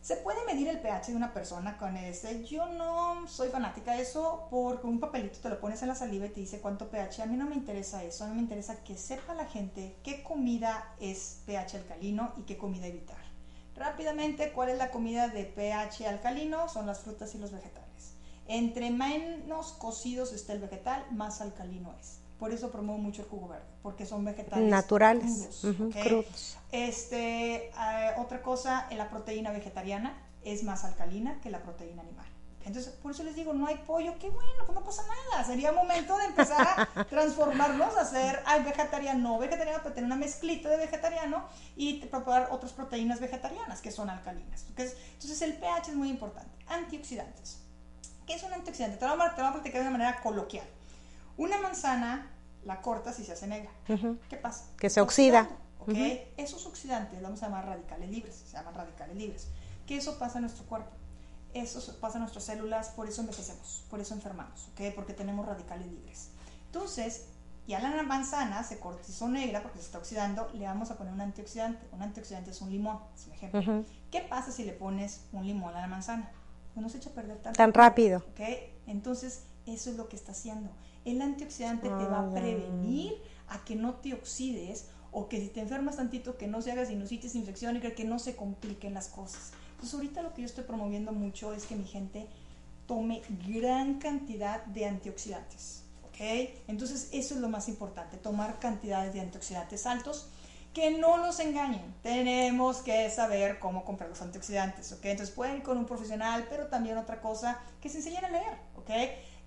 ¿Se 0.00 0.16
puede 0.16 0.42
medir 0.46 0.66
el 0.68 0.80
pH 0.80 1.08
de 1.08 1.16
una 1.16 1.34
persona 1.34 1.76
con 1.76 1.94
ese? 1.94 2.42
Yo 2.46 2.64
no 2.64 3.28
soy 3.28 3.50
fanática 3.50 3.92
de 3.92 4.02
eso 4.02 4.46
porque 4.50 4.86
un 4.86 4.98
papelito 4.98 5.40
te 5.40 5.50
lo 5.50 5.60
pones 5.60 5.82
en 5.82 5.88
la 5.88 5.94
saliva 5.94 6.24
y 6.24 6.30
te 6.30 6.40
dice 6.40 6.58
cuánto 6.60 6.88
pH. 6.88 7.22
A 7.22 7.26
mí 7.26 7.36
no 7.36 7.46
me 7.46 7.54
interesa 7.54 8.02
eso, 8.02 8.24
a 8.24 8.28
mí 8.28 8.34
me 8.34 8.40
interesa 8.40 8.82
que 8.82 8.96
sepa 8.96 9.34
la 9.34 9.44
gente 9.44 9.98
qué 10.02 10.22
comida 10.22 10.94
es 11.00 11.42
pH 11.44 11.76
alcalino 11.76 12.32
y 12.38 12.44
qué 12.44 12.56
comida 12.56 12.86
evitar. 12.86 13.20
Rápidamente, 13.76 14.52
¿cuál 14.52 14.70
es 14.70 14.78
la 14.78 14.90
comida 14.90 15.28
de 15.28 15.44
pH 15.44 16.08
alcalino? 16.08 16.70
Son 16.70 16.86
las 16.86 17.00
frutas 17.00 17.34
y 17.34 17.38
los 17.38 17.52
vegetales. 17.52 18.14
Entre 18.48 18.90
menos 18.90 19.72
cocidos 19.74 20.32
está 20.32 20.54
el 20.54 20.60
vegetal, 20.60 21.04
más 21.10 21.42
alcalino 21.42 21.94
es. 22.00 22.19
Por 22.40 22.52
eso 22.52 22.72
promuevo 22.72 22.98
mucho 22.98 23.20
el 23.20 23.28
jugo 23.28 23.48
verde, 23.48 23.66
porque 23.82 24.06
son 24.06 24.24
vegetales 24.24 24.66
naturales, 24.66 25.60
crudos. 25.60 26.56
Este, 26.72 27.66
eh, 27.68 28.14
otra 28.16 28.40
cosa, 28.40 28.86
eh, 28.90 28.96
la 28.96 29.10
proteína 29.10 29.52
vegetariana 29.52 30.18
es 30.42 30.64
más 30.64 30.84
alcalina 30.84 31.38
que 31.42 31.50
la 31.50 31.62
proteína 31.62 32.00
animal. 32.00 32.26
Entonces, 32.64 32.92
por 32.94 33.12
eso 33.12 33.24
les 33.24 33.34
digo, 33.34 33.52
no 33.52 33.66
hay 33.66 33.76
pollo, 33.86 34.18
qué 34.18 34.30
bueno, 34.30 34.64
pues 34.64 34.78
no 34.78 34.82
pasa 34.82 35.02
nada. 35.06 35.44
Sería 35.44 35.70
momento 35.72 36.16
de 36.16 36.24
empezar 36.24 36.66
a 36.94 37.04
transformarnos, 37.10 37.94
a 37.96 38.06
ser 38.06 38.42
al 38.46 38.64
vegetariano, 38.64 39.18
no 39.18 39.38
vegetariano, 39.38 39.80
pero 39.82 39.94
tener 39.94 40.06
una 40.06 40.16
mezclita 40.16 40.70
de 40.70 40.78
vegetariano 40.78 41.44
y 41.76 42.00
probar 42.06 42.48
otras 42.50 42.72
proteínas 42.72 43.20
vegetarianas 43.20 43.82
que 43.82 43.90
son 43.90 44.08
alcalinas. 44.08 44.64
Entonces, 44.68 44.96
entonces 45.12 45.42
el 45.42 45.54
pH 45.54 45.90
es 45.90 45.94
muy 45.94 46.08
importante. 46.08 46.50
Antioxidantes. 46.68 47.58
¿Qué 48.26 48.34
es 48.34 48.42
un 48.42 48.52
antioxidante? 48.54 48.96
Te 48.96 49.06
lo 49.06 49.16
voy 49.16 49.26
a, 49.26 49.34
te 49.34 49.42
lo 49.42 49.48
voy 49.48 49.50
a 49.50 49.54
platicar 49.54 49.82
de 49.82 49.88
una 49.88 49.98
manera 49.98 50.20
coloquial. 50.22 50.66
Una 51.40 51.58
manzana 51.58 52.30
la 52.64 52.82
cortas 52.82 53.18
y 53.18 53.24
se 53.24 53.32
hace 53.32 53.46
negra. 53.46 53.70
¿Qué 54.28 54.36
pasa? 54.36 54.66
Que 54.76 54.90
se 54.90 55.00
oxida. 55.00 55.48
oxidando, 55.78 56.10
¿ok? 56.10 56.20
Esos 56.36 56.66
oxidantes 56.66 57.22
vamos 57.22 57.42
a 57.42 57.46
llamar 57.46 57.64
radicales 57.64 58.10
libres, 58.10 58.34
se 58.34 58.52
llaman 58.52 58.74
radicales 58.74 59.16
libres. 59.16 59.48
Que 59.86 59.96
eso 59.96 60.18
pasa 60.18 60.36
en 60.36 60.42
nuestro 60.42 60.66
cuerpo, 60.66 60.90
eso 61.54 61.80
pasa 61.98 62.18
en 62.18 62.24
nuestras 62.24 62.44
células, 62.44 62.90
por 62.90 63.08
eso 63.08 63.22
envejecemos, 63.22 63.86
por 63.88 64.00
eso 64.00 64.12
enfermamos, 64.12 64.68
¿ok? 64.74 64.94
Porque 64.94 65.14
tenemos 65.14 65.46
radicales 65.46 65.86
libres. 65.86 66.28
Entonces, 66.66 67.24
ya 67.66 67.80
la 67.80 68.02
manzana 68.02 68.62
se 68.62 68.78
cortizó 68.78 69.26
negra 69.26 69.62
porque 69.62 69.78
se 69.78 69.86
está 69.86 69.96
oxidando, 69.96 70.50
le 70.52 70.66
vamos 70.66 70.90
a 70.90 70.98
poner 70.98 71.14
un 71.14 71.22
antioxidante. 71.22 71.86
Un 71.92 72.02
antioxidante 72.02 72.50
es 72.50 72.60
un 72.60 72.70
limón, 72.70 72.98
es 73.14 73.26
un 73.26 73.32
ejemplo. 73.32 73.84
¿Qué 74.10 74.20
pasa 74.20 74.52
si 74.52 74.64
le 74.64 74.72
pones 74.72 75.22
un 75.32 75.46
limón 75.46 75.74
a 75.74 75.80
la 75.80 75.86
manzana? 75.86 76.30
No 76.74 76.90
se 76.90 76.98
echa 76.98 77.08
a 77.08 77.14
perder 77.14 77.38
tanto. 77.38 77.56
Tan 77.56 77.72
rápido. 77.72 78.18
¿ok? 78.18 78.40
Entonces, 78.86 79.44
eso 79.66 79.90
es 79.90 79.96
lo 79.96 80.08
que 80.08 80.16
está 80.16 80.32
haciendo. 80.32 80.70
El 81.04 81.22
antioxidante 81.22 81.88
te 81.88 82.04
va 82.04 82.20
a 82.20 82.30
prevenir 82.30 83.14
a 83.48 83.64
que 83.64 83.76
no 83.76 83.94
te 83.94 84.14
oxides 84.14 84.86
o 85.12 85.28
que 85.28 85.40
si 85.40 85.48
te 85.48 85.60
enfermas 85.60 85.96
tantito 85.96 86.36
que 86.36 86.46
no 86.46 86.62
se 86.62 86.72
haga 86.72 86.84
sinusitis, 86.84 87.34
infección 87.34 87.76
y 87.76 87.80
que 87.80 88.04
no 88.04 88.18
se 88.18 88.36
compliquen 88.36 88.94
las 88.94 89.08
cosas. 89.08 89.52
Entonces, 89.70 89.94
ahorita 89.94 90.22
lo 90.22 90.34
que 90.34 90.42
yo 90.42 90.46
estoy 90.46 90.64
promoviendo 90.64 91.12
mucho 91.12 91.52
es 91.52 91.64
que 91.64 91.74
mi 91.74 91.84
gente 91.84 92.26
tome 92.86 93.22
gran 93.46 93.98
cantidad 93.98 94.64
de 94.66 94.86
antioxidantes, 94.86 95.84
¿ok? 96.04 96.50
Entonces, 96.68 97.08
eso 97.12 97.34
es 97.34 97.40
lo 97.40 97.48
más 97.48 97.68
importante, 97.68 98.16
tomar 98.18 98.58
cantidades 98.58 99.14
de 99.14 99.20
antioxidantes 99.20 99.86
altos 99.86 100.28
que 100.74 100.92
no 100.98 101.16
nos 101.16 101.40
engañen. 101.40 101.82
Tenemos 102.02 102.78
que 102.78 103.10
saber 103.10 103.58
cómo 103.58 103.84
comprar 103.84 104.08
los 104.10 104.20
antioxidantes, 104.22 104.92
¿ok? 104.92 105.04
Entonces 105.06 105.34
pueden 105.34 105.56
ir 105.56 105.62
con 105.62 105.78
un 105.78 105.86
profesional, 105.86 106.46
pero 106.48 106.66
también 106.66 106.98
otra 106.98 107.20
cosa, 107.20 107.58
que 107.80 107.88
se 107.88 107.98
enseñen 107.98 108.24
a 108.24 108.30
leer, 108.30 108.54
¿ok? 108.76 108.90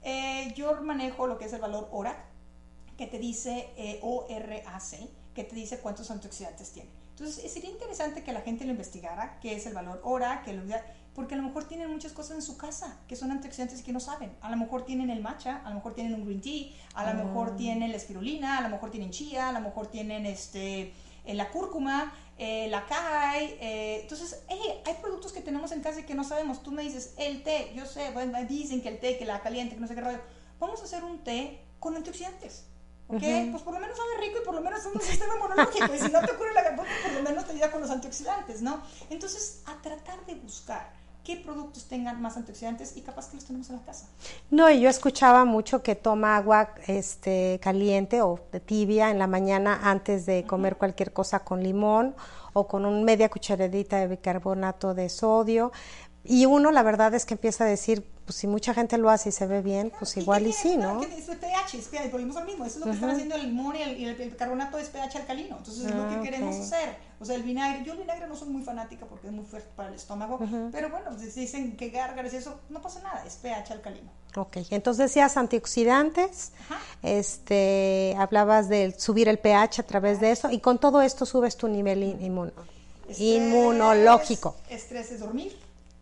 Eh, 0.04 0.54
yo 0.56 0.82
manejo 0.82 1.28
lo 1.28 1.38
que 1.38 1.46
es 1.46 1.54
el 1.54 1.62
valor 1.62 1.90
ORAC, 1.92 2.18
que 2.98 3.08
te 3.08 3.20
dice 3.20 3.70
eh, 3.78 4.00
ORAC, 4.02 5.10
que 5.34 5.44
te 5.44 5.56
dice 5.56 5.80
cuántos 5.80 6.12
antioxidantes 6.12 6.72
tiene. 6.72 6.90
Entonces, 7.12 7.44
eh, 7.46 7.50
sería 7.50 7.70
interesante 7.70 8.24
que 8.24 8.34
la 8.34 8.42
gente 8.42 8.66
lo 8.66 8.72
investigara, 8.72 9.40
qué 9.40 9.56
es 9.56 9.66
el 9.66 9.74
valor 9.74 10.02
ORAC, 10.04 10.46
que 10.46 10.54
lo, 10.54 10.64
porque 11.14 11.36
a 11.36 11.38
lo 11.38 11.44
mejor 11.44 11.66
tienen 11.66 11.92
muchas 11.92 12.12
cosas 12.12 12.36
en 12.36 12.42
su 12.42 12.58
casa 12.58 12.98
que 13.08 13.16
son 13.16 13.32
antioxidantes 13.32 13.80
y 13.82 13.84
que 13.84 13.94
no 13.94 14.00
saben. 14.00 14.36
A 14.42 14.50
lo 14.50 14.58
mejor 14.58 14.84
tienen 14.84 15.10
el 15.10 15.22
matcha, 15.22 15.62
a 15.64 15.70
lo 15.70 15.76
mejor 15.76 15.94
tienen 15.94 16.16
un 16.16 16.26
green 16.26 16.42
tea, 16.42 16.72
a 16.96 17.14
lo 17.14 17.24
mejor 17.24 17.56
tienen 17.56 17.92
la 17.92 17.98
espirulina, 17.98 18.58
a 18.58 18.62
lo 18.62 18.70
mejor 18.70 18.90
tienen 18.90 19.12
chía, 19.12 19.50
a 19.50 19.52
lo 19.52 19.62
mejor 19.62 19.88
tienen 19.88 20.26
este, 20.26 20.94
eh, 21.26 21.34
la 21.36 21.52
cúrcuma, 21.52 22.12
eh, 22.38 22.68
la 22.70 22.86
kai. 22.86 23.58
eh, 23.60 24.00
entonces, 24.02 24.44
eh, 24.50 24.82
hay 24.86 24.94
productos 25.02 25.32
que 25.32 25.42
tenemos 25.42 25.72
en 25.72 25.82
casa 25.82 26.00
y 26.00 26.04
que 26.04 26.16
no 26.16 26.24
sabemos. 26.24 26.64
Tú 26.64 26.72
me 26.72 26.84
dices, 26.84 27.14
el 27.18 27.44
té, 27.44 27.72
yo 27.76 27.86
sé, 27.86 28.12
bueno, 28.12 28.38
dicen 28.46 28.82
que 28.82 28.90
el 28.90 29.00
té, 29.00 29.18
que 29.18 29.26
la 29.26 29.42
caliente, 29.42 29.76
que 29.76 29.82
no 29.82 29.88
sé 29.88 29.96
qué 29.96 30.02
rollo. 30.02 30.22
Vamos 30.60 30.82
a 30.82 30.86
hacer 30.86 31.04
un 31.04 31.24
té 31.24 31.62
con 31.80 31.96
antioxidantes. 31.96 32.66
¿Ok? 33.08 33.22
Pues 33.52 33.62
por 33.64 33.74
lo 33.74 33.80
menos 33.80 33.98
sabe 33.98 34.26
rico 34.26 34.40
y 34.42 34.46
por 34.46 34.56
lo 34.56 34.62
menos 34.62 34.80
es 34.80 34.86
un 34.88 35.02
sistema 35.02 35.36
inmunológico. 35.36 35.94
Y 35.94 36.00
si 36.00 36.12
no 36.12 36.22
te 36.22 36.32
ocurre 36.32 36.54
la 36.54 36.64
garganta, 36.64 36.92
por 37.04 37.14
lo 37.14 37.22
menos 37.22 37.46
te 37.46 37.52
ayuda 37.52 37.72
con 37.72 37.82
los 37.82 37.90
antioxidantes, 37.92 38.62
¿no? 38.62 38.82
Entonces, 39.10 39.62
a 39.66 39.82
tratar 39.82 40.26
de 40.26 40.36
buscar 40.36 40.92
qué 41.24 41.38
productos 41.38 41.86
tengan 41.86 42.22
más 42.22 42.36
antioxidantes 42.36 42.98
y 42.98 43.02
capaz 43.02 43.30
que 43.30 43.38
los 43.38 43.46
tenemos 43.46 43.70
en 43.70 43.78
la 43.78 43.82
casa. 43.84 44.08
No, 44.52 44.70
y 44.70 44.82
yo 44.82 44.90
escuchaba 44.90 45.46
mucho 45.46 45.82
que 45.82 45.96
toma 45.96 46.36
agua 46.36 46.76
este, 46.88 47.60
caliente 47.62 48.22
o 48.22 48.40
de 48.52 48.60
tibia 48.60 49.10
en 49.10 49.20
la 49.20 49.28
mañana 49.28 49.80
antes 49.84 50.26
de 50.26 50.44
comer 50.44 50.76
cualquier 50.76 51.14
cosa 51.14 51.40
con 51.40 51.64
limón 51.64 52.16
o 52.52 52.68
con 52.68 52.86
una 52.86 53.04
media 53.04 53.30
cucharadita 53.30 53.98
de 53.98 54.08
bicarbonato 54.08 54.94
de 54.94 55.10
sodio. 55.10 55.72
Y 56.26 56.46
uno, 56.46 56.72
la 56.72 56.84
verdad 56.84 57.14
es 57.14 57.26
que 57.26 57.34
empieza 57.34 57.64
a 57.64 57.68
decir, 57.68 58.13
pues 58.26 58.38
si 58.38 58.48
mucha 58.48 58.74
gente 58.74 58.98
lo 58.98 59.10
hace 59.10 59.30
y 59.30 59.32
se 59.32 59.46
ve 59.48 59.62
bien, 59.62 59.92
pues 60.00 60.16
¿Y 60.16 60.22
igual 60.22 60.48
y 60.48 60.54
tiene? 60.54 60.58
sí, 60.62 60.78
¿no? 60.78 61.00
que 61.02 61.08
Es 61.18 61.26
pH, 61.26 61.78
es 61.78 61.88
pH, 61.88 62.10
volvemos 62.12 62.38
al 62.38 62.46
mismo. 62.46 62.66
Eso 62.66 62.76
es 62.76 62.80
lo 62.80 62.86
que 62.86 62.92
están 62.96 63.10
haciendo 63.10 63.36
el 63.36 63.44
limón 63.44 63.76
y 63.76 63.82
el, 63.82 64.00
y 64.00 64.06
el 64.06 64.16
bicarbonato 64.16 64.78
es 64.78 64.88
pH 64.90 65.18
alcalino. 65.18 65.58
Entonces 65.58 65.86
es 65.86 65.92
lo 65.96 66.04
Ah, 66.04 66.08
que 66.10 66.22
queremos 66.22 66.56
ok. 66.56 66.62
hacer. 66.62 66.96
O 67.20 67.26
sea, 67.26 67.36
el 67.36 67.44
vinagre, 67.44 67.84
yo 67.86 67.94
el 67.94 68.00
vinagre 68.00 68.28
no 68.28 68.36
soy 68.36 68.50
muy 68.50 68.64
fanática 68.64 69.06
porque 69.06 69.28
es 69.28 69.34
muy 69.34 69.46
fuerte 69.46 69.70
para 69.76 69.90
el 69.90 69.96
estómago, 69.96 70.40
pero 70.72 70.90
bueno, 70.90 71.18
si 71.20 71.40
dicen 71.40 71.76
que 71.78 71.90
gárgaras 71.90 72.34
y 72.34 72.38
eso, 72.38 72.60
no 72.70 72.82
pasa 72.82 73.02
nada, 73.02 73.24
es 73.26 73.36
pH 73.36 73.72
alcalino. 73.74 74.10
Ok, 74.36 74.58
entonces 74.72 75.06
decías 75.10 75.38
antioxidantes, 75.38 76.52
este, 77.02 78.16
hablabas 78.18 78.68
de 78.70 78.94
subir 78.98 79.28
el 79.30 79.38
pH 79.40 79.80
a 79.82 79.84
través 79.84 80.20
de 80.20 80.32
eso 80.32 80.50
y 80.50 80.60
con 80.60 80.80
todo 80.80 81.02
esto 81.02 81.26
subes 81.26 81.56
tu 81.56 81.68
nivel 81.68 82.04
in- 82.04 82.20
inmuno- 82.22 82.52
Estrés- 83.08 83.20
inmunológico. 83.20 84.56
Estrés 84.70 85.12
es 85.12 85.20
dormir 85.20 85.56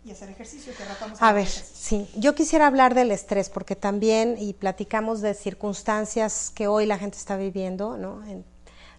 y 0.04 0.12
hacer 0.12 0.30
ejercicio, 0.30 0.74
que 0.76 0.84
ratamos 0.86 1.22
A 1.22 1.32
ver, 1.34 1.48
sí, 1.48 2.10
yo 2.16 2.34
quisiera 2.34 2.68
hablar 2.68 2.96
del 2.96 3.12
estrés 3.12 3.50
porque 3.50 3.76
también, 3.76 4.36
y 4.40 4.54
platicamos 4.54 5.22
de 5.22 5.34
circunstancias 5.34 6.52
que 6.54 6.68
hoy 6.68 6.86
la 6.86 6.98
gente 6.98 7.18
está 7.18 7.38
viviendo, 7.38 7.98
¿no? 7.98 8.24
En- 8.26 8.46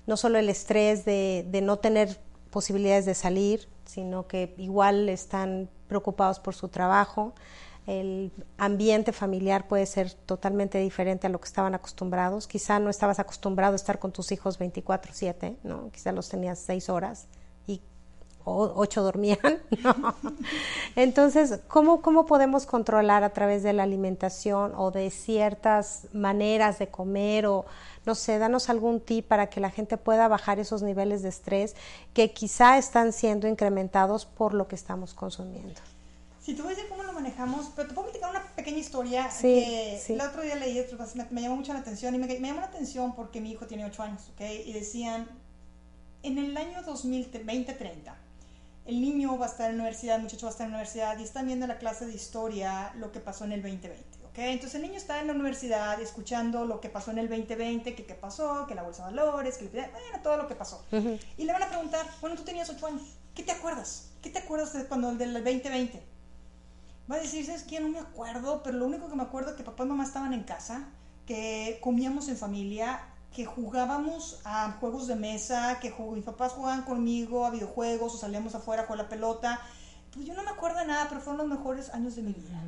no 0.06 0.16
solo 0.16 0.38
el 0.38 0.48
estrés 0.48 1.04
de, 1.04 1.46
de 1.48 1.60
no 1.60 1.78
tener 1.78 2.20
posibilidades 2.50 3.04
de 3.06 3.14
salir, 3.14 3.68
sino 3.84 4.26
que 4.26 4.54
igual 4.58 5.08
están 5.08 5.68
preocupados 5.88 6.40
por 6.40 6.54
su 6.54 6.68
trabajo. 6.68 7.34
El 7.86 8.30
ambiente 8.58 9.12
familiar 9.12 9.66
puede 9.68 9.86
ser 9.86 10.12
totalmente 10.12 10.78
diferente 10.78 11.26
a 11.26 11.30
lo 11.30 11.40
que 11.40 11.46
estaban 11.48 11.74
acostumbrados. 11.74 12.46
Quizá 12.46 12.78
no 12.78 12.90
estabas 12.90 13.18
acostumbrado 13.18 13.72
a 13.72 13.76
estar 13.76 13.98
con 13.98 14.12
tus 14.12 14.30
hijos 14.32 14.58
24/7, 14.58 15.56
¿no? 15.64 15.90
Quizá 15.90 16.12
los 16.12 16.28
tenías 16.28 16.58
seis 16.60 16.88
horas 16.88 17.26
y 17.26 17.28
o 17.38 17.41
ocho 18.44 19.02
dormían. 19.02 19.38
¿no? 19.82 20.14
Entonces, 20.96 21.60
¿cómo, 21.68 22.02
¿cómo 22.02 22.26
podemos 22.26 22.66
controlar 22.66 23.24
a 23.24 23.30
través 23.30 23.62
de 23.62 23.72
la 23.72 23.82
alimentación 23.84 24.72
o 24.76 24.90
de 24.90 25.10
ciertas 25.10 26.06
maneras 26.12 26.78
de 26.78 26.88
comer 26.88 27.46
o, 27.46 27.64
no 28.04 28.14
sé, 28.14 28.38
danos 28.38 28.68
algún 28.68 29.00
tip 29.00 29.26
para 29.26 29.48
que 29.48 29.60
la 29.60 29.70
gente 29.70 29.96
pueda 29.96 30.28
bajar 30.28 30.58
esos 30.58 30.82
niveles 30.82 31.22
de 31.22 31.28
estrés 31.28 31.74
que 32.14 32.32
quizá 32.32 32.78
están 32.78 33.12
siendo 33.12 33.48
incrementados 33.48 34.26
por 34.26 34.54
lo 34.54 34.68
que 34.68 34.74
estamos 34.74 35.14
consumiendo? 35.14 35.80
Si 36.40 36.54
tú 36.54 36.64
ves 36.64 36.76
de 36.76 36.88
cómo 36.88 37.04
lo 37.04 37.12
manejamos, 37.12 37.70
pero 37.76 37.88
te 37.88 37.94
puedo 37.94 38.08
platicar 38.08 38.30
una 38.30 38.42
pequeña 38.56 38.78
historia 38.78 39.30
Sí, 39.30 39.42
que 39.42 40.00
sí. 40.02 40.12
el 40.14 40.20
otro 40.20 40.42
día 40.42 40.56
leí 40.56 40.84
pues, 40.96 41.14
me, 41.14 41.24
me 41.30 41.40
llamó 41.40 41.54
mucho 41.56 41.72
la 41.72 41.78
atención 41.78 42.14
y 42.16 42.18
me, 42.18 42.26
me 42.26 42.48
llamó 42.48 42.60
la 42.60 42.66
atención 42.66 43.14
porque 43.14 43.40
mi 43.40 43.52
hijo 43.52 43.66
tiene 43.66 43.84
8 43.84 44.02
años, 44.02 44.22
¿ok? 44.34 44.40
Y 44.66 44.72
decían, 44.72 45.28
en 46.24 46.38
el 46.38 46.56
año 46.56 46.82
2030, 46.82 48.16
el 48.84 49.00
niño 49.00 49.38
va 49.38 49.46
a 49.46 49.48
estar 49.48 49.70
en 49.70 49.76
la 49.76 49.82
universidad, 49.84 50.16
el 50.16 50.22
muchacho 50.22 50.46
va 50.46 50.50
a 50.50 50.52
estar 50.52 50.66
en 50.66 50.72
la 50.72 50.78
universidad 50.78 51.18
y 51.18 51.22
están 51.22 51.46
viendo 51.46 51.64
en 51.64 51.68
la 51.68 51.78
clase 51.78 52.06
de 52.06 52.14
historia 52.14 52.92
lo 52.96 53.12
que 53.12 53.20
pasó 53.20 53.44
en 53.44 53.52
el 53.52 53.62
2020, 53.62 54.24
¿ok? 54.24 54.38
Entonces 54.38 54.74
el 54.76 54.82
niño 54.82 54.96
está 54.96 55.20
en 55.20 55.28
la 55.28 55.34
universidad 55.34 56.00
escuchando 56.00 56.64
lo 56.64 56.80
que 56.80 56.88
pasó 56.88 57.10
en 57.12 57.18
el 57.18 57.28
2020, 57.28 57.94
que 57.94 58.04
qué 58.06 58.14
pasó, 58.14 58.66
que 58.66 58.74
la 58.74 58.82
bolsa 58.82 59.06
de 59.08 59.14
valores, 59.14 59.56
que 59.58 59.66
el- 59.66 59.70
bueno, 59.70 60.20
todo 60.22 60.36
lo 60.36 60.48
que 60.48 60.54
pasó. 60.56 60.82
Y 61.38 61.44
le 61.44 61.52
van 61.52 61.62
a 61.62 61.68
preguntar, 61.68 62.06
bueno, 62.20 62.34
tú 62.36 62.42
tenías 62.42 62.68
8 62.70 62.86
años, 62.86 63.02
¿qué 63.34 63.42
te 63.44 63.52
acuerdas? 63.52 64.06
¿Qué 64.20 64.30
te 64.30 64.40
acuerdas 64.40 64.72
de 64.72 64.84
cuando 64.86 65.12
del 65.14 65.32
2020? 65.32 66.02
Va 67.10 67.16
a 67.16 67.18
decir, 67.20 67.44
¿sabes 67.44 67.62
qué? 67.64 67.78
No 67.80 67.88
me 67.88 67.98
acuerdo, 67.98 68.62
pero 68.62 68.78
lo 68.78 68.86
único 68.86 69.08
que 69.08 69.14
me 69.16 69.22
acuerdo 69.22 69.50
es 69.50 69.56
que 69.56 69.64
papá 69.64 69.84
y 69.84 69.86
mamá 69.86 70.04
estaban 70.04 70.32
en 70.32 70.42
casa, 70.44 70.88
que 71.26 71.78
comíamos 71.80 72.28
en 72.28 72.36
familia, 72.36 73.00
que 73.34 73.44
jugábamos 73.46 74.40
a 74.44 74.72
juegos 74.80 75.06
de 75.06 75.16
mesa, 75.16 75.78
que 75.80 75.90
mis 76.14 76.24
papás 76.24 76.52
jugaban 76.52 76.82
conmigo 76.82 77.44
a 77.46 77.50
videojuegos 77.50 78.14
o 78.14 78.18
salíamos 78.18 78.54
afuera 78.54 78.86
con 78.86 78.98
la 78.98 79.08
pelota. 79.08 79.60
Pues 80.12 80.26
yo 80.26 80.34
no 80.34 80.42
me 80.42 80.50
acuerdo 80.50 80.78
de 80.80 80.86
nada, 80.86 81.06
pero 81.08 81.20
fueron 81.20 81.48
los 81.48 81.58
mejores 81.58 81.88
años 81.94 82.14
de 82.16 82.22
mi 82.22 82.32
vida. 82.32 82.60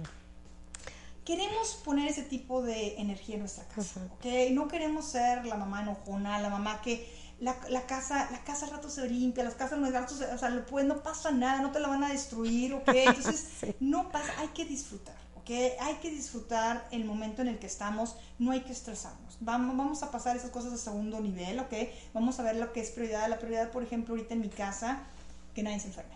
Queremos 1.24 1.74
poner 1.84 2.08
ese 2.08 2.22
tipo 2.22 2.60
de 2.62 2.96
energía 3.00 3.34
en 3.36 3.40
nuestra 3.40 3.64
casa, 3.68 4.00
¿ok? 4.14 4.26
No 4.52 4.68
queremos 4.68 5.06
ser 5.06 5.46
la 5.46 5.54
mamá 5.56 5.80
enojona, 5.82 6.38
la 6.40 6.50
mamá 6.50 6.82
que 6.82 7.10
la, 7.40 7.56
la 7.70 7.86
casa 7.86 8.28
la 8.30 8.44
casa 8.44 8.66
al 8.66 8.72
rato 8.72 8.90
se 8.90 9.08
limpia, 9.08 9.42
las 9.42 9.54
casas 9.54 9.78
los 9.78 9.90
gatos, 9.90 10.18
se- 10.18 10.26
o 10.26 10.36
sea, 10.38 10.64
pueden- 10.66 10.88
no 10.88 11.02
pasa 11.02 11.30
nada, 11.30 11.62
no 11.62 11.72
te 11.72 11.80
la 11.80 11.88
van 11.88 12.04
a 12.04 12.10
destruir, 12.10 12.74
¿ok? 12.74 12.88
Entonces, 12.94 13.46
no 13.80 14.10
pasa, 14.10 14.32
hay 14.38 14.48
que 14.48 14.66
disfrutar, 14.66 15.16
¿ok? 15.44 15.50
Hay 15.80 15.94
que 15.96 16.10
disfrutar 16.10 16.88
el 16.90 17.04
momento 17.04 17.42
en 17.42 17.48
el 17.48 17.58
que 17.58 17.66
estamos, 17.66 18.16
no 18.38 18.52
hay 18.52 18.60
que 18.60 18.72
estresarnos. 18.72 19.36
Vamos, 19.40 19.76
vamos 19.76 20.02
a 20.02 20.10
pasar 20.10 20.36
esas 20.36 20.50
cosas 20.50 20.72
a 20.72 20.78
segundo 20.78 21.20
nivel, 21.20 21.60
¿ok? 21.60 21.72
Vamos 22.14 22.40
a 22.40 22.42
ver 22.42 22.56
lo 22.56 22.72
que 22.72 22.80
es 22.80 22.90
prioridad. 22.90 23.28
La 23.28 23.38
prioridad, 23.38 23.70
por 23.70 23.82
ejemplo, 23.82 24.14
ahorita 24.14 24.34
en 24.34 24.40
mi 24.40 24.48
casa, 24.48 25.02
que 25.54 25.62
nadie 25.62 25.80
se 25.80 25.88
enferme. 25.88 26.14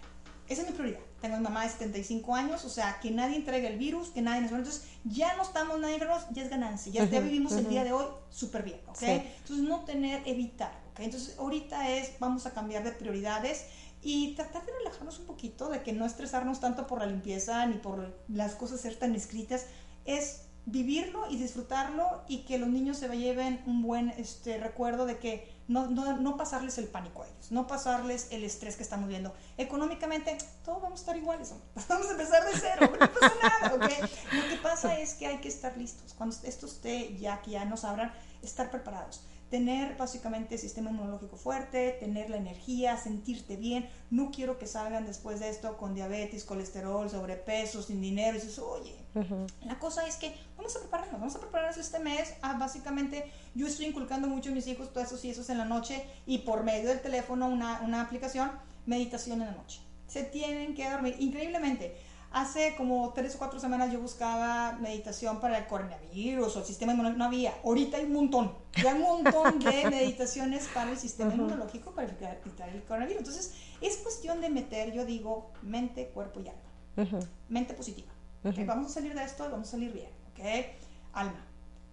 Esa 0.49 0.63
es 0.63 0.69
mi 0.69 0.75
prioridad. 0.75 1.01
Tengo 1.21 1.35
a 1.35 1.39
mi 1.39 1.45
mamá 1.45 1.65
de 1.65 1.71
75 1.71 2.35
años, 2.35 2.65
o 2.65 2.71
sea, 2.71 3.01
que 3.01 3.11
nadie 3.11 3.37
entregue 3.37 3.67
el 3.67 3.79
virus, 3.79 4.09
que 4.09 4.23
nadie 4.23 4.41
nos 4.41 4.53
Entonces, 4.53 4.85
ya 5.05 5.37
no 5.37 5.43
estamos 5.43 5.79
nadie 5.79 5.95
enfermos, 5.95 6.23
ya 6.31 6.43
es 6.43 6.49
ganancia. 6.49 6.91
Ya, 6.91 7.05
ya 7.05 7.21
vivimos 7.21 7.53
el 7.53 7.69
día 7.69 7.85
de 7.85 7.93
hoy 7.93 8.07
súper 8.31 8.63
bien, 8.63 8.81
¿ok? 8.89 8.97
Sí. 8.97 9.07
Entonces, 9.07 9.69
no 9.69 9.85
tener, 9.85 10.23
evitar, 10.27 10.73
¿ok? 10.93 11.01
Entonces, 11.01 11.37
ahorita 11.39 11.91
es, 11.91 12.19
vamos 12.19 12.47
a 12.47 12.53
cambiar 12.53 12.83
de 12.83 12.93
prioridades 12.93 13.67
y 14.03 14.35
tratar 14.35 14.65
de 14.65 14.73
relajarnos 14.73 15.19
un 15.19 15.27
poquito, 15.27 15.69
de 15.69 15.83
que 15.83 15.93
no 15.93 16.07
estresarnos 16.07 16.61
tanto 16.61 16.87
por 16.87 17.01
la 17.01 17.07
limpieza 17.07 17.67
ni 17.67 17.79
por 17.79 18.17
las 18.29 18.55
cosas 18.55 18.81
ser 18.81 18.97
tan 18.97 19.15
escritas. 19.15 19.67
Es 20.05 20.43
vivirlo 20.71 21.31
y 21.31 21.37
disfrutarlo 21.37 22.23
y 22.29 22.45
que 22.45 22.59
los 22.59 22.69
niños 22.69 22.99
se 22.99 23.09
lleven 23.17 23.63
un 23.67 23.83
buen 23.83 24.11
este, 24.11 24.59
recuerdo 24.59 25.07
de 25.07 25.19
que 25.19 25.51
no, 25.67 25.87
no, 25.87 26.17
no 26.19 26.37
pasarles 26.37 26.77
el 26.79 26.89
pánico 26.89 27.23
a 27.23 27.27
ellos, 27.27 27.51
no 27.51 27.67
pasarles 27.67 28.29
el 28.31 28.45
estrés 28.45 28.77
que 28.77 28.83
estamos 28.83 29.09
viendo. 29.09 29.35
Económicamente, 29.57 30.37
todos 30.65 30.83
vamos 30.83 31.01
a 31.01 31.03
estar 31.03 31.17
iguales, 31.17 31.55
vamos 31.89 32.07
a 32.09 32.11
empezar 32.11 32.45
de 32.45 32.53
cero, 32.59 32.93
no 33.01 33.13
pasa 33.13 33.33
nada, 33.43 33.75
¿ok? 33.75 33.83
Lo 34.33 34.49
que 34.49 34.57
pasa 34.63 34.99
es 34.99 35.15
que 35.15 35.27
hay 35.27 35.39
que 35.39 35.49
estar 35.49 35.77
listos. 35.77 36.15
Cuando 36.15 36.37
esto 36.43 36.67
esté 36.67 37.17
ya, 37.17 37.41
que 37.41 37.53
ya 37.53 37.65
nos 37.65 37.85
abran, 37.85 38.13
estar 38.43 38.71
preparados. 38.71 39.23
Tener 39.51 39.97
básicamente 39.97 40.59
sistema 40.59 40.91
inmunológico 40.91 41.37
fuerte, 41.37 41.97
tener 42.01 42.29
la 42.29 42.37
energía, 42.37 42.97
sentirte 42.97 43.57
bien. 43.57 43.89
No 44.11 44.31
quiero 44.31 44.59
que 44.59 44.67
salgan 44.67 45.07
después 45.07 45.41
de 45.41 45.49
esto 45.49 45.77
con 45.79 45.95
diabetes, 45.95 46.45
colesterol, 46.45 47.09
sobrepeso, 47.09 47.83
sin 47.83 48.01
dinero. 48.01 48.37
Y 48.37 48.41
dices, 48.41 48.59
oye, 48.59 48.95
la 49.65 49.79
cosa 49.79 50.07
es 50.07 50.17
que 50.17 50.35
vamos 50.57 50.77
a 50.77 50.81
prepararnos, 50.81 51.21
vamos 51.21 51.37
a 51.37 51.41
prepararnos 51.41 51.79
este 51.79 51.99
mes. 51.99 52.35
a 52.43 52.59
básicamente, 52.59 53.31
yo 53.55 53.67
estoy 53.67 53.87
inculcando 53.87 54.29
mucho 54.29 54.51
a 54.51 54.53
mis 54.53 54.67
hijos 54.67 54.93
todo 54.93 55.03
eso 55.03 55.19
y 55.23 55.31
eso 55.31 55.41
es 55.41 55.49
en 55.51 55.59
la 55.59 55.65
noche 55.65 56.05
y 56.27 56.39
por 56.39 56.63
medio 56.63 56.89
del 56.89 57.01
teléfono, 57.01 57.49
una, 57.49 57.81
una 57.81 58.03
aplicación, 58.03 58.51
meditación 58.87 59.41
en 59.41 59.49
la 59.49 59.55
noche. 59.55 59.81
Se 60.07 60.25
tienen 60.25 60.75
que 60.75 60.89
dormir. 60.91 61.17
Increíblemente, 61.19 61.97
hace 62.31 62.75
como 62.77 63.13
tres 63.15 63.35
o 63.35 63.39
cuatro 63.39 63.59
semanas 63.59 63.93
yo 63.93 64.01
buscaba 64.01 64.73
meditación 64.81 65.41
para 65.41 65.59
el 65.59 65.67
coronavirus 65.67 66.57
o 66.57 66.59
el 66.61 66.65
sistema 66.65 66.93
inmunológico. 66.93 67.19
No 67.19 67.25
había. 67.25 67.55
Ahorita 67.65 67.97
hay 67.97 68.05
un 68.05 68.13
montón. 68.13 68.53
Ya 68.83 68.93
hay 68.93 69.03
un 69.03 69.23
montón 69.23 69.59
de 69.59 69.91
meditaciones 69.91 70.69
para 70.75 70.91
el 70.91 70.99
sistema 70.99 71.35
inmunológico 71.35 71.93
para 71.93 72.09
evitar 72.09 72.39
el 72.69 72.83
coronavirus. 72.85 73.19
Entonces, 73.19 73.55
es 73.81 73.97
cuestión 73.99 74.41
de 74.41 74.51
meter, 74.51 74.93
yo 74.93 75.05
digo, 75.05 75.51
mente, 75.63 76.09
cuerpo 76.09 76.41
y 76.41 76.49
alma 76.49 76.69
mente 77.49 77.75
positiva. 77.75 78.13
¿ok? 78.45 78.55
Vamos 78.67 78.91
a 78.91 78.95
salir 78.95 79.15
de 79.15 79.23
esto 79.23 79.47
y 79.47 79.51
vamos 79.51 79.69
a 79.69 79.71
salir 79.73 79.93
bien. 79.93 80.11
¿ok? 80.33 80.67
Alma. 81.13 81.45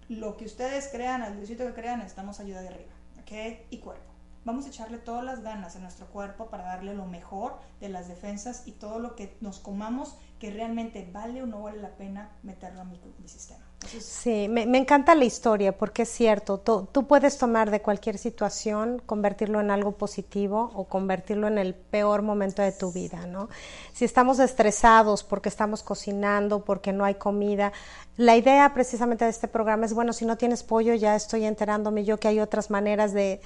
Lo 0.09 0.37
que 0.37 0.45
ustedes 0.45 0.89
crean, 0.91 1.21
al 1.21 1.37
diosito 1.37 1.65
que 1.65 1.73
crean, 1.73 1.99
necesitamos 1.99 2.39
ayuda 2.39 2.61
de 2.61 2.69
arriba. 2.69 2.93
¿ok? 3.21 3.65
Y 3.69 3.77
cuerpo. 3.79 4.11
Vamos 4.43 4.65
a 4.65 4.69
echarle 4.69 4.99
todas 4.99 5.23
las 5.23 5.41
ganas 5.41 5.75
a 5.75 5.79
nuestro 5.79 6.05
cuerpo 6.07 6.49
para 6.51 6.65
darle 6.65 6.93
lo 6.93 7.05
mejor 7.05 7.57
de 7.79 7.89
las 7.89 8.07
defensas 8.07 8.67
y 8.67 8.73
todo 8.73 8.99
lo 8.99 9.15
que 9.15 9.35
nos 9.41 9.59
comamos 9.59 10.15
que 10.39 10.51
realmente 10.51 11.07
vale 11.11 11.41
o 11.41 11.45
no 11.45 11.63
vale 11.63 11.81
la 11.81 11.95
pena 11.95 12.29
meterlo 12.43 12.81
a 12.81 12.83
mi, 12.85 12.99
mi 13.19 13.27
sistema. 13.27 13.65
Sí, 13.99 14.47
me, 14.49 14.63
encanta 14.77 15.13
la 15.13 15.25
historia 15.25 15.77
porque 15.77 16.03
es 16.03 16.09
cierto, 16.09 16.57
tú, 16.57 16.87
tú 16.91 17.05
puedes 17.05 17.37
tomar 17.37 17.69
de 17.69 17.81
cualquier 17.81 18.17
situación, 18.17 19.01
convertirlo 19.05 19.61
en 19.61 19.69
algo 19.69 19.91
positivo 19.91 20.71
o 20.73 20.85
convertirlo 20.85 21.47
en 21.47 21.59
el 21.59 21.75
peor 21.75 22.23
momento 22.23 22.61
de 22.63 22.71
tu 22.71 22.91
vida, 22.91 23.27
¿no? 23.27 23.47
Si 23.93 24.03
estamos 24.03 24.39
estresados 24.39 25.23
porque 25.23 25.49
estamos 25.49 25.83
cocinando, 25.83 26.65
porque 26.65 26.93
no 26.93 27.05
hay 27.05 27.15
comida, 27.15 27.73
la 28.17 28.35
idea 28.35 28.73
precisamente 28.73 29.25
de 29.25 29.31
este 29.31 29.47
programa 29.47 29.85
es, 29.85 29.93
bueno, 29.93 30.13
si 30.13 30.25
no 30.25 30.35
tienes 30.35 30.63
pollo, 30.63 30.95
ya 30.95 31.15
estoy 31.15 31.45
enterándome 31.45 32.05
yo 32.05 32.17
que 32.17 32.27
hay 32.27 32.39
otras 32.39 32.71
maneras 32.71 33.13
de 33.13 33.39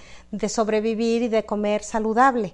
sobrevivir 0.48 1.24
y 1.24 1.28
de 1.28 1.46
comer 1.46 1.84
saludable. 1.84 2.54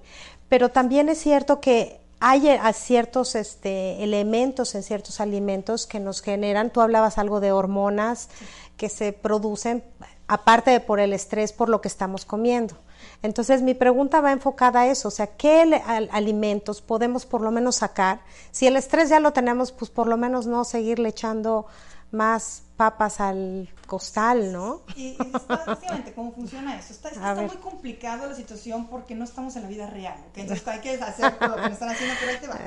Pero 0.49 0.69
también 0.69 1.09
es 1.09 1.19
cierto 1.19 1.59
que 1.59 2.04
hay 2.19 2.49
eh, 2.49 2.59
a 2.61 2.73
ciertos 2.73 3.35
este, 3.35 4.03
elementos 4.03 4.75
en 4.75 4.83
ciertos 4.83 5.19
alimentos 5.19 5.85
que 5.85 5.99
nos 5.99 6.21
generan, 6.21 6.71
tú 6.71 6.81
hablabas 6.81 7.17
algo 7.17 7.39
de 7.39 7.51
hormonas 7.51 8.29
que 8.77 8.89
se 8.89 9.13
producen 9.13 9.83
aparte 10.27 10.71
de 10.71 10.79
por 10.79 10.99
el 10.99 11.13
estrés 11.13 11.53
por 11.53 11.69
lo 11.69 11.81
que 11.81 11.87
estamos 11.87 12.25
comiendo. 12.25 12.75
Entonces 13.21 13.61
mi 13.61 13.73
pregunta 13.73 14.21
va 14.21 14.31
enfocada 14.31 14.81
a 14.81 14.87
eso, 14.87 15.07
o 15.07 15.11
sea, 15.11 15.27
¿qué 15.27 15.81
alimentos 16.11 16.81
podemos 16.81 17.25
por 17.25 17.41
lo 17.41 17.51
menos 17.51 17.77
sacar? 17.77 18.19
Si 18.51 18.67
el 18.67 18.75
estrés 18.75 19.09
ya 19.09 19.19
lo 19.19 19.33
tenemos, 19.33 19.71
pues 19.71 19.89
por 19.91 20.07
lo 20.07 20.17
menos 20.17 20.47
no 20.47 20.63
seguirle 20.63 21.09
echando 21.09 21.65
más 22.11 22.63
papas 22.77 23.19
al 23.19 23.69
costal, 23.87 24.51
¿no? 24.53 24.81
Y, 24.95 25.17
básicamente, 25.47 26.13
¿cómo 26.13 26.31
funciona 26.31 26.77
eso? 26.77 26.93
Está, 26.93 27.09
que 27.09 27.15
está 27.15 27.35
muy 27.35 27.57
complicado 27.57 28.27
la 28.27 28.35
situación 28.35 28.87
porque 28.87 29.15
no 29.15 29.23
estamos 29.23 29.55
en 29.55 29.63
la 29.63 29.69
vida 29.69 29.87
real, 29.89 30.15
¿ok? 30.29 30.37
Entonces 30.37 30.67
hay 30.67 30.79
que 30.79 30.95
hacer 31.01 31.37
lo 31.41 31.55
que 31.55 31.61
nos 31.61 31.71
están 31.73 31.89
haciendo, 31.89 32.15
pero 32.19 32.31
ahí 32.31 32.37
te 32.39 32.47
va. 32.47 32.59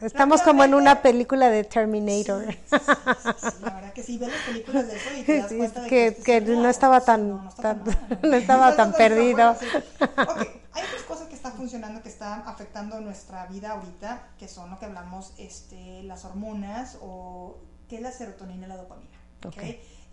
Estamos 0.00 0.40
como 0.42 0.64
en 0.64 0.74
una 0.74 1.02
película 1.02 1.48
de 1.50 1.64
Terminator. 1.64 2.46
Sí, 2.46 2.58
sí, 2.70 2.78
sí, 3.40 3.56
la 3.62 3.74
verdad 3.74 3.92
que 3.92 4.02
sí, 4.02 4.18
ves 4.18 4.28
las 4.30 4.40
películas 4.42 4.86
de 4.86 4.96
eso 4.96 5.08
y 5.18 5.22
te 5.24 5.38
das 5.38 5.52
cuenta 5.52 5.80
de 5.82 5.88
que- 5.88 6.06
es 6.08 6.24
que 6.24 6.40
real. 6.40 6.62
no 6.62 6.68
estaba 6.70 7.00
Sí, 7.00 7.06
tan- 7.06 7.28
no, 7.28 7.42
no 7.42 7.50
tan- 7.54 7.84
no 8.22 8.34
estaba 8.36 8.76
tan 8.76 8.92
perdido. 8.92 9.54
bueno, 9.54 9.56
sí. 9.60 9.66
Ok, 10.22 10.38
hay 10.72 10.84
otras 10.84 11.02
cosas 11.06 11.28
que 11.28 11.34
están 11.34 11.52
funcionando, 11.52 12.02
que 12.02 12.08
están 12.08 12.42
afectando 12.46 12.98
nuestra 13.00 13.44
vida 13.46 13.72
ahorita, 13.72 14.28
que 14.38 14.48
son 14.48 14.70
lo 14.70 14.78
que 14.78 14.86
hablamos, 14.86 15.32
este, 15.38 16.02
las 16.04 16.24
hormonas 16.24 16.96
o 17.02 17.58
que 17.90 17.96
es 17.96 18.02
la 18.02 18.12
serotonina 18.12 18.66
y 18.66 18.68
la 18.68 18.76
dopamina. 18.76 19.18
¿ok? 19.44 19.56
Ok. 19.56 19.62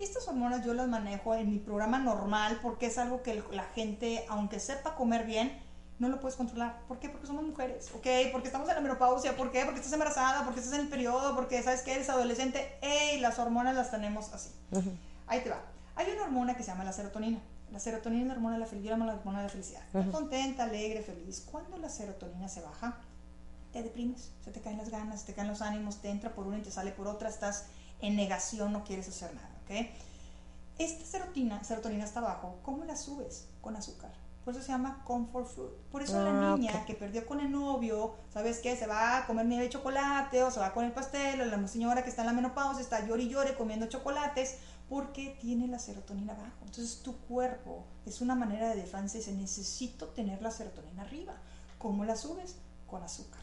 Estas 0.00 0.26
hormonas 0.28 0.64
yo 0.64 0.74
las 0.74 0.88
manejo 0.88 1.34
en 1.34 1.50
mi 1.50 1.58
programa 1.58 1.98
normal 1.98 2.58
porque 2.60 2.86
es 2.86 2.98
algo 2.98 3.22
que 3.22 3.42
la 3.52 3.64
gente, 3.74 4.24
aunque 4.28 4.58
sepa 4.60 4.96
comer 4.96 5.24
bien, 5.24 5.56
no 5.98 6.08
lo 6.08 6.20
puedes 6.20 6.36
controlar. 6.36 6.80
¿Por 6.86 6.98
qué? 6.98 7.08
Porque 7.08 7.26
somos 7.26 7.44
mujeres, 7.44 7.90
¿ok? 7.94 8.06
Porque 8.32 8.48
estamos 8.48 8.68
en 8.68 8.74
la 8.74 8.80
menopausia, 8.80 9.36
¿por 9.36 9.50
qué? 9.50 9.64
Porque 9.64 9.78
estás 9.78 9.92
embarazada, 9.92 10.44
porque 10.44 10.60
estás 10.60 10.74
en 10.74 10.82
el 10.82 10.88
periodo, 10.88 11.34
porque 11.34 11.62
sabes 11.62 11.82
que 11.82 11.94
eres 11.94 12.08
adolescente. 12.10 12.78
¡Ey! 12.82 13.20
Las 13.20 13.38
hormonas 13.38 13.74
las 13.74 13.90
tenemos 13.90 14.32
así. 14.32 14.50
Ahí 15.26 15.40
te 15.40 15.50
va. 15.50 15.60
Hay 15.94 16.10
una 16.12 16.24
hormona 16.24 16.56
que 16.56 16.62
se 16.62 16.70
llama 16.70 16.84
la 16.84 16.92
serotonina. 16.92 17.40
La 17.72 17.80
serotonina 17.80 18.22
es 18.22 18.28
la 18.28 18.34
hormona 18.34 18.54
de 18.54 18.60
la 18.60 18.66
felicidad, 18.66 18.98
la 18.98 19.14
hormona 19.14 19.38
de 19.38 19.44
la 19.44 19.50
felicidad. 19.50 19.82
Estás 19.86 20.06
contenta, 20.08 20.64
alegre, 20.64 21.02
feliz. 21.02 21.46
Cuando 21.48 21.76
la 21.78 21.88
serotonina 21.88 22.48
se 22.48 22.60
baja, 22.60 22.98
te 23.72 23.82
deprimes, 23.82 24.30
se 24.44 24.50
te 24.50 24.60
caen 24.60 24.78
las 24.78 24.90
ganas, 24.90 25.20
se 25.20 25.26
te 25.26 25.34
caen 25.34 25.48
los 25.48 25.62
ánimos, 25.62 25.96
te 26.00 26.08
entra 26.10 26.34
por 26.34 26.46
una 26.46 26.58
y 26.58 26.62
te 26.62 26.70
sale 26.70 26.92
por 26.92 27.06
otra, 27.08 27.28
estás 27.28 27.66
en 28.00 28.16
negación, 28.16 28.72
no 28.72 28.84
quieres 28.84 29.08
hacer 29.08 29.34
nada, 29.34 29.50
¿ok? 29.64 29.88
Esta 30.78 31.04
serotonina, 31.04 31.62
serotonina 31.64 32.04
está 32.04 32.20
abajo, 32.20 32.58
¿cómo 32.62 32.84
la 32.84 32.96
subes? 32.96 33.46
Con 33.60 33.76
azúcar. 33.76 34.12
Por 34.44 34.54
eso 34.54 34.62
se 34.62 34.72
llama 34.72 35.02
comfort 35.04 35.46
food. 35.46 35.70
Por 35.90 36.02
eso 36.02 36.22
la 36.24 36.52
Ah, 36.52 36.56
niña 36.56 36.86
que 36.86 36.94
perdió 36.94 37.26
con 37.26 37.40
el 37.40 37.50
novio, 37.50 38.14
¿sabes 38.32 38.60
qué? 38.60 38.76
Se 38.76 38.86
va 38.86 39.18
a 39.18 39.26
comer 39.26 39.44
nieve 39.44 39.64
de 39.64 39.70
chocolate 39.70 40.42
o 40.42 40.50
se 40.50 40.60
va 40.60 40.72
con 40.72 40.84
el 40.86 40.92
pastel 40.92 41.40
o 41.42 41.44
la 41.44 41.68
señora 41.68 42.02
que 42.02 42.08
está 42.08 42.22
en 42.22 42.28
la 42.28 42.32
menopausia 42.32 42.80
está 42.82 43.04
llore 43.06 43.24
y 43.24 43.28
llore 43.28 43.54
comiendo 43.56 43.86
chocolates 43.88 44.56
porque 44.88 45.36
tiene 45.40 45.66
la 45.66 45.78
serotonina 45.78 46.32
abajo. 46.32 46.64
Entonces 46.64 47.02
tu 47.02 47.18
cuerpo 47.18 47.84
es 48.06 48.22
una 48.22 48.34
manera 48.36 48.70
de 48.70 48.76
defensa 48.76 49.16
y 49.16 49.20
dice 49.20 49.32
necesito 49.34 50.06
tener 50.10 50.40
la 50.40 50.50
serotonina 50.50 51.02
arriba. 51.02 51.34
¿Cómo 51.76 52.04
la 52.06 52.16
subes? 52.16 52.56
Con 52.86 53.02
azúcar. 53.02 53.42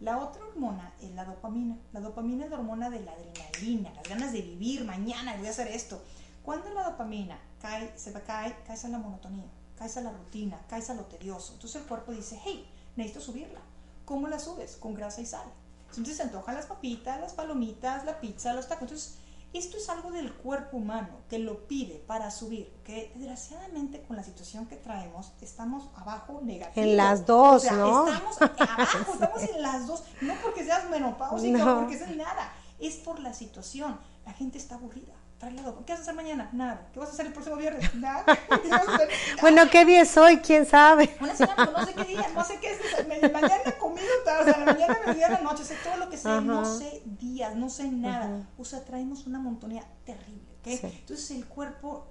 La 0.00 0.18
otra 0.18 0.44
hormona 0.44 0.92
es 1.00 1.10
la 1.10 1.24
dopamina. 1.24 1.78
La 1.92 2.00
dopamina 2.00 2.44
es 2.44 2.50
la 2.50 2.58
hormona 2.58 2.90
de 2.90 3.00
la 3.00 3.12
adrenalina, 3.12 3.92
las 3.94 4.08
ganas 4.08 4.32
de 4.32 4.42
vivir 4.42 4.84
mañana, 4.84 5.36
voy 5.36 5.46
a 5.46 5.50
hacer 5.50 5.68
esto. 5.68 6.02
Cuando 6.42 6.68
la 6.70 6.90
dopamina 6.90 7.38
cae, 7.60 7.96
se 7.96 8.10
va 8.10 8.20
cae, 8.20 8.56
caes 8.66 8.84
a 8.84 8.88
la 8.88 8.98
monotonía, 8.98 9.44
caes 9.78 9.96
a 9.96 10.02
la 10.02 10.12
rutina, 10.12 10.60
caes 10.68 10.90
a 10.90 10.94
lo 10.94 11.04
tedioso. 11.04 11.54
Entonces 11.54 11.80
el 11.80 11.88
cuerpo 11.88 12.12
dice, 12.12 12.38
hey, 12.44 12.68
necesito 12.96 13.24
subirla. 13.24 13.60
¿Cómo 14.04 14.28
la 14.28 14.38
subes? 14.38 14.76
Con 14.76 14.94
grasa 14.94 15.20
y 15.20 15.26
sal. 15.26 15.46
Entonces 15.88 16.16
se 16.16 16.22
antojan 16.24 16.56
las 16.56 16.66
papitas, 16.66 17.20
las 17.20 17.32
palomitas, 17.32 18.04
la 18.04 18.20
pizza, 18.20 18.52
los 18.52 18.68
tacos. 18.68 18.82
Entonces 18.82 19.18
esto 19.54 19.76
es 19.76 19.88
algo 19.88 20.10
del 20.10 20.32
cuerpo 20.32 20.76
humano 20.76 21.08
que 21.28 21.38
lo 21.38 21.66
pide 21.66 21.94
para 22.06 22.30
subir, 22.30 22.72
que 22.84 23.12
desgraciadamente 23.14 24.02
con 24.02 24.16
la 24.16 24.22
situación 24.24 24.66
que 24.66 24.76
traemos 24.76 25.32
estamos 25.40 25.88
abajo 25.94 26.40
negativo. 26.42 26.84
En 26.84 26.96
las 26.96 27.24
dos, 27.24 27.56
o 27.56 27.60
sea, 27.60 27.72
¿no? 27.76 28.08
Estamos 28.08 28.42
abajo, 28.42 29.12
estamos 29.12 29.42
en 29.42 29.62
las 29.62 29.86
dos, 29.86 30.02
no 30.20 30.34
porque 30.42 30.64
seas 30.64 30.90
menopáusica, 30.90 31.58
No. 31.58 31.80
porque 31.80 31.96
seas 31.96 32.16
nada, 32.16 32.52
es 32.80 32.96
por 32.96 33.20
la 33.20 33.32
situación. 33.32 33.98
La 34.26 34.32
gente 34.32 34.58
está 34.58 34.74
aburrida. 34.74 35.12
¿Qué 35.40 35.92
vas 35.92 35.98
a 35.98 36.02
hacer 36.02 36.14
mañana? 36.14 36.48
Nada. 36.52 36.88
¿Qué 36.92 36.98
vas 37.00 37.10
a 37.10 37.12
hacer 37.12 37.26
el 37.26 37.32
próximo 37.32 37.56
viernes? 37.56 37.94
Nada. 37.96 38.24
¿Qué 38.24 38.68
vas 38.68 38.88
a 38.88 38.94
hacer? 38.94 39.08
Bueno, 39.42 39.62
¿qué 39.70 39.84
día 39.84 40.00
es 40.02 40.16
hoy? 40.16 40.38
¿Quién 40.38 40.64
sabe? 40.64 41.14
Una 41.20 41.34
semana, 41.34 41.70
no 41.76 41.84
sé 41.84 41.92
qué 41.94 42.04
día, 42.04 42.26
no 42.34 42.44
sé 42.44 42.58
qué 42.60 42.70
es, 42.72 43.06
me- 43.08 43.28
mañana 43.28 43.72
comido, 43.78 44.06
o 44.40 44.44
sea, 44.44 44.58
la 44.58 44.64
mañana, 44.72 44.96
mediodía, 45.04 45.28
la 45.28 45.40
noche, 45.42 45.64
sé 45.64 45.76
todo 45.84 45.96
lo 45.98 46.08
que 46.08 46.16
sé, 46.16 46.28
no 46.40 46.64
sé 46.64 47.02
días, 47.04 47.54
no 47.56 47.68
sé 47.68 47.88
nada. 47.90 48.46
O 48.56 48.64
sea, 48.64 48.84
traemos 48.84 49.26
una 49.26 49.38
montonía 49.38 49.84
terrible, 50.06 50.48
¿ok? 50.60 50.66
Sí. 50.80 50.80
Entonces 51.00 51.30
el 51.32 51.44
cuerpo 51.46 52.06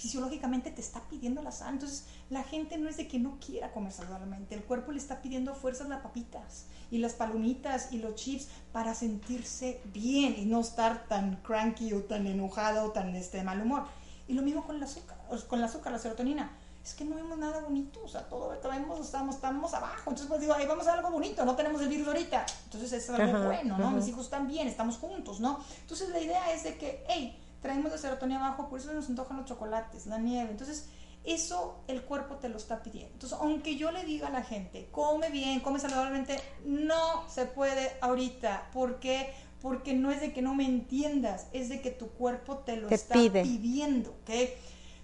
fisiológicamente 0.00 0.70
te 0.70 0.80
está 0.80 1.00
pidiendo 1.08 1.42
la 1.42 1.52
sal. 1.52 1.74
Entonces 1.74 2.06
la 2.30 2.42
gente 2.42 2.78
no 2.78 2.88
es 2.88 2.96
de 2.96 3.06
que 3.06 3.18
no 3.18 3.38
quiera 3.38 3.70
comer 3.70 3.92
saludablemente, 3.92 4.54
el 4.54 4.64
cuerpo 4.64 4.92
le 4.92 4.98
está 4.98 5.20
pidiendo 5.20 5.54
fuerzas 5.54 5.88
las 5.88 6.00
papitas 6.00 6.64
y 6.90 6.98
las 6.98 7.12
palomitas 7.12 7.92
y 7.92 7.98
los 7.98 8.14
chips 8.14 8.48
para 8.72 8.94
sentirse 8.94 9.80
bien 9.92 10.36
y 10.38 10.46
no 10.46 10.60
estar 10.60 11.06
tan 11.06 11.36
cranky 11.36 11.92
o 11.92 12.02
tan 12.04 12.26
enojado 12.26 12.86
o 12.86 12.90
tan 12.92 13.14
este, 13.14 13.38
de 13.38 13.44
mal 13.44 13.60
humor. 13.60 13.84
Y 14.26 14.32
lo 14.32 14.42
mismo 14.42 14.64
con 14.64 14.76
el 14.76 14.82
azúcar, 14.82 15.18
con 15.48 15.58
el 15.58 15.64
azúcar, 15.66 15.92
la 15.92 15.98
serotonina. 15.98 16.50
Es 16.82 16.94
que 16.94 17.04
no 17.04 17.14
vemos 17.14 17.36
nada 17.36 17.60
bonito, 17.60 18.00
o 18.02 18.08
sea, 18.08 18.26
todo 18.26 18.54
lo 18.54 18.60
que 18.60 18.68
vemos 18.68 18.98
estamos, 19.00 19.34
estamos 19.34 19.74
abajo. 19.74 20.04
Entonces, 20.08 20.28
pues 20.28 20.40
digo, 20.40 20.54
ahí 20.54 20.66
vamos 20.66 20.86
a 20.86 20.94
algo 20.94 21.10
bonito, 21.10 21.44
no 21.44 21.54
tenemos 21.54 21.82
el 21.82 21.88
virus 21.88 22.08
ahorita. 22.08 22.46
Entonces, 22.64 22.90
es 22.94 23.10
algo 23.10 23.36
Ajá, 23.36 23.44
bueno, 23.44 23.76
¿no? 23.76 23.88
ajá. 23.88 23.96
Mis 23.96 24.08
hijos 24.08 24.24
están 24.24 24.48
bien, 24.48 24.66
estamos 24.66 24.96
juntos, 24.96 25.40
¿no? 25.40 25.62
Entonces, 25.82 26.08
la 26.08 26.20
idea 26.20 26.52
es 26.54 26.64
de 26.64 26.78
que, 26.78 27.04
hey, 27.08 27.38
traemos 27.60 27.90
la 27.92 27.98
serotonina 27.98 28.44
abajo, 28.44 28.68
por 28.68 28.80
eso 28.80 28.92
nos 28.92 29.08
antojan 29.08 29.36
los 29.36 29.46
chocolates, 29.46 30.06
la 30.06 30.18
nieve. 30.18 30.50
Entonces, 30.50 30.88
eso 31.24 31.82
el 31.86 32.02
cuerpo 32.02 32.36
te 32.36 32.48
lo 32.48 32.56
está 32.56 32.82
pidiendo. 32.82 33.12
Entonces, 33.12 33.38
aunque 33.40 33.76
yo 33.76 33.90
le 33.90 34.04
diga 34.04 34.28
a 34.28 34.30
la 34.30 34.42
gente, 34.42 34.88
come 34.90 35.30
bien, 35.30 35.60
come 35.60 35.78
saludablemente, 35.78 36.40
no 36.64 37.28
se 37.28 37.46
puede 37.46 37.92
ahorita. 38.00 38.70
¿Por 38.72 39.00
qué? 39.00 39.32
Porque 39.60 39.92
no 39.94 40.10
es 40.10 40.20
de 40.20 40.32
que 40.32 40.40
no 40.40 40.54
me 40.54 40.64
entiendas, 40.64 41.46
es 41.52 41.68
de 41.68 41.82
que 41.82 41.90
tu 41.90 42.08
cuerpo 42.10 42.58
te 42.58 42.76
lo 42.76 42.88
Te 42.88 42.94
está 42.94 43.14
pide. 43.14 43.42
pidiendo, 43.42 44.10
¿ok? 44.22 44.30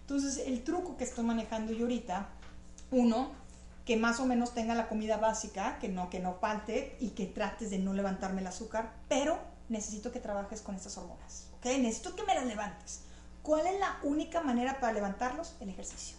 Entonces, 0.00 0.38
el 0.46 0.62
truco 0.64 0.96
que 0.96 1.04
estoy 1.04 1.24
manejando 1.24 1.72
yo 1.72 1.84
ahorita, 1.84 2.28
uno, 2.90 3.32
que 3.84 3.96
más 3.96 4.18
o 4.18 4.24
menos 4.26 4.54
tenga 4.54 4.74
la 4.74 4.88
comida 4.88 5.16
básica, 5.18 5.78
que 5.78 5.88
no, 5.88 6.08
que 6.10 6.18
no 6.20 6.34
falte 6.34 6.96
y 7.00 7.10
que 7.10 7.26
trates 7.26 7.70
de 7.70 7.78
no 7.78 7.92
levantarme 7.92 8.40
el 8.40 8.46
azúcar, 8.46 8.94
pero 9.08 9.38
necesito 9.68 10.10
que 10.12 10.20
trabajes 10.20 10.62
con 10.62 10.74
estas 10.74 10.96
hormonas, 10.96 11.45
¿ok? 11.70 11.78
Necesito 11.78 12.14
que 12.14 12.24
me 12.24 12.34
las 12.34 12.46
levantes. 12.46 13.00
¿Cuál 13.42 13.66
es 13.66 13.78
la 13.78 13.98
única 14.02 14.40
manera 14.40 14.80
para 14.80 14.92
levantarlos? 14.92 15.54
El 15.60 15.68
ejercicio. 15.68 16.16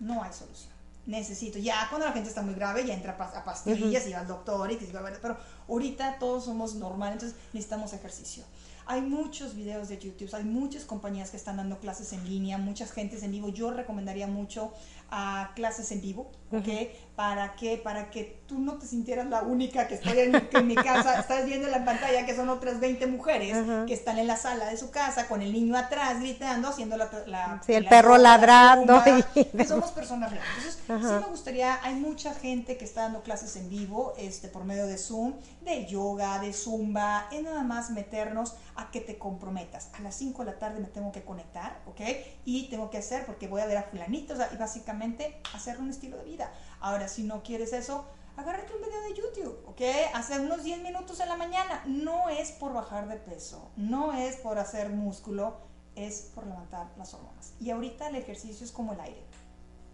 No 0.00 0.22
hay 0.22 0.32
solución. 0.32 0.72
Necesito, 1.04 1.58
ya 1.58 1.88
cuando 1.88 2.06
la 2.06 2.12
gente 2.12 2.28
está 2.28 2.42
muy 2.42 2.54
grave, 2.54 2.86
ya 2.86 2.94
entra 2.94 3.12
a 3.14 3.18
pas- 3.18 3.36
a 3.36 3.44
pastillas 3.44 4.06
y 4.06 4.12
va 4.12 4.20
al 4.20 4.28
doctor 4.28 4.70
y 4.70 4.76
que 4.76 4.86
se 4.86 4.92
va 4.92 5.00
a 5.00 5.02
ver, 5.02 5.18
pero 5.20 5.36
ahorita 5.68 6.18
todos 6.20 6.44
somos 6.44 6.74
normales, 6.76 7.14
entonces 7.14 7.38
necesitamos 7.52 7.92
ejercicio. 7.92 8.44
Hay 8.86 9.00
muchos 9.02 9.54
videos 9.54 9.88
de 9.88 9.98
YouTube, 9.98 10.28
hay 10.34 10.44
muchas 10.44 10.84
compañías 10.84 11.30
que 11.30 11.36
están 11.36 11.56
dando 11.56 11.78
clases 11.78 12.12
en 12.12 12.24
línea, 12.28 12.58
muchas 12.58 12.92
gentes 12.92 13.22
en 13.22 13.30
vivo. 13.32 13.48
Yo 13.48 13.70
recomendaría 13.70 14.26
mucho 14.26 14.72
a 15.10 15.50
clases 15.54 15.92
en 15.92 16.00
vivo, 16.00 16.30
¿ok? 16.50 16.68
¿Para 17.14 17.54
qué? 17.54 17.76
Para 17.76 18.10
que 18.10 18.40
tú 18.46 18.58
no 18.58 18.78
te 18.78 18.86
sintieras 18.86 19.26
la 19.28 19.42
única 19.42 19.86
que 19.86 19.96
estoy 19.96 20.18
en 20.18 20.48
en 20.52 20.66
mi 20.66 20.74
casa. 20.74 21.18
Estás 21.20 21.44
viendo 21.44 21.66
en 21.66 21.72
la 21.72 21.84
pantalla 21.84 22.24
que 22.24 22.34
son 22.34 22.48
otras 22.48 22.80
20 22.80 23.06
mujeres 23.08 23.56
que 23.86 23.92
están 23.94 24.18
en 24.18 24.26
la 24.26 24.36
sala 24.36 24.70
de 24.70 24.76
su 24.78 24.90
casa 24.90 25.28
con 25.28 25.42
el 25.42 25.52
niño 25.52 25.76
atrás 25.76 26.18
gritando, 26.20 26.68
haciendo 26.68 26.96
la... 26.96 27.10
la 27.26 27.62
Sí, 27.64 27.74
el 27.74 27.84
la 27.84 27.90
perro 27.90 28.16
la 28.16 28.36
ladrando 28.38 29.02
zumba, 29.02 29.22
y- 29.34 29.44
que 29.44 29.64
somos 29.66 29.90
personas 29.90 30.30
reales. 30.30 30.78
Entonces, 30.88 31.10
sí 31.10 31.24
me 31.24 31.30
gustaría, 31.30 31.78
hay 31.84 31.94
mucha 31.94 32.34
gente 32.34 32.76
que 32.78 32.84
está 32.84 33.02
dando 33.02 33.22
clases 33.22 33.54
en 33.56 33.68
vivo, 33.68 34.14
este, 34.18 34.48
por 34.48 34.64
medio 34.64 34.86
de 34.86 34.96
Zoom, 34.98 35.34
de 35.60 35.86
yoga, 35.86 36.38
de 36.40 36.52
zumba, 36.54 37.28
es 37.30 37.42
nada 37.42 37.62
más 37.62 37.90
meternos 37.90 38.54
a 38.76 38.90
que 38.90 39.00
te 39.00 39.18
comprometas. 39.18 39.90
A 39.94 40.00
las 40.00 40.14
5 40.16 40.44
de 40.44 40.52
la 40.52 40.58
tarde 40.58 40.80
me 40.80 40.88
tengo 40.88 41.12
que 41.12 41.24
conectar, 41.24 41.82
¿ok? 41.86 42.00
Y 42.44 42.68
tengo 42.68 42.90
que 42.90 42.98
hacer, 42.98 43.26
porque 43.26 43.48
voy 43.48 43.60
a 43.60 43.66
ver 43.66 43.78
a 43.78 43.82
fulanito, 43.82 44.34
o 44.34 44.36
sea, 44.36 44.50
y 44.52 44.56
básicamente 44.56 45.40
hacer 45.54 45.78
un 45.78 45.90
estilo 45.90 46.16
de 46.18 46.24
vida. 46.24 46.52
Ahora, 46.80 47.08
si 47.08 47.22
no 47.22 47.42
quieres 47.42 47.72
eso, 47.72 48.06
agárrate 48.36 48.74
un 48.74 48.80
video 48.80 49.00
de 49.02 49.14
YouTube, 49.14 49.64
¿ok? 49.66 49.80
Hacer 50.14 50.40
unos 50.40 50.64
10 50.64 50.82
minutos 50.82 51.20
en 51.20 51.28
la 51.28 51.36
mañana. 51.36 51.82
No 51.86 52.28
es 52.28 52.52
por 52.52 52.72
bajar 52.72 53.08
de 53.08 53.16
peso, 53.16 53.70
no 53.76 54.12
es 54.12 54.36
por 54.36 54.58
hacer 54.58 54.90
músculo, 54.90 55.58
es 55.94 56.30
por 56.34 56.46
levantar 56.46 56.92
las 56.96 57.14
hormonas. 57.14 57.54
Y 57.60 57.70
ahorita 57.70 58.08
el 58.08 58.16
ejercicio 58.16 58.64
es 58.64 58.72
como 58.72 58.92
el 58.92 59.00
aire. 59.00 59.22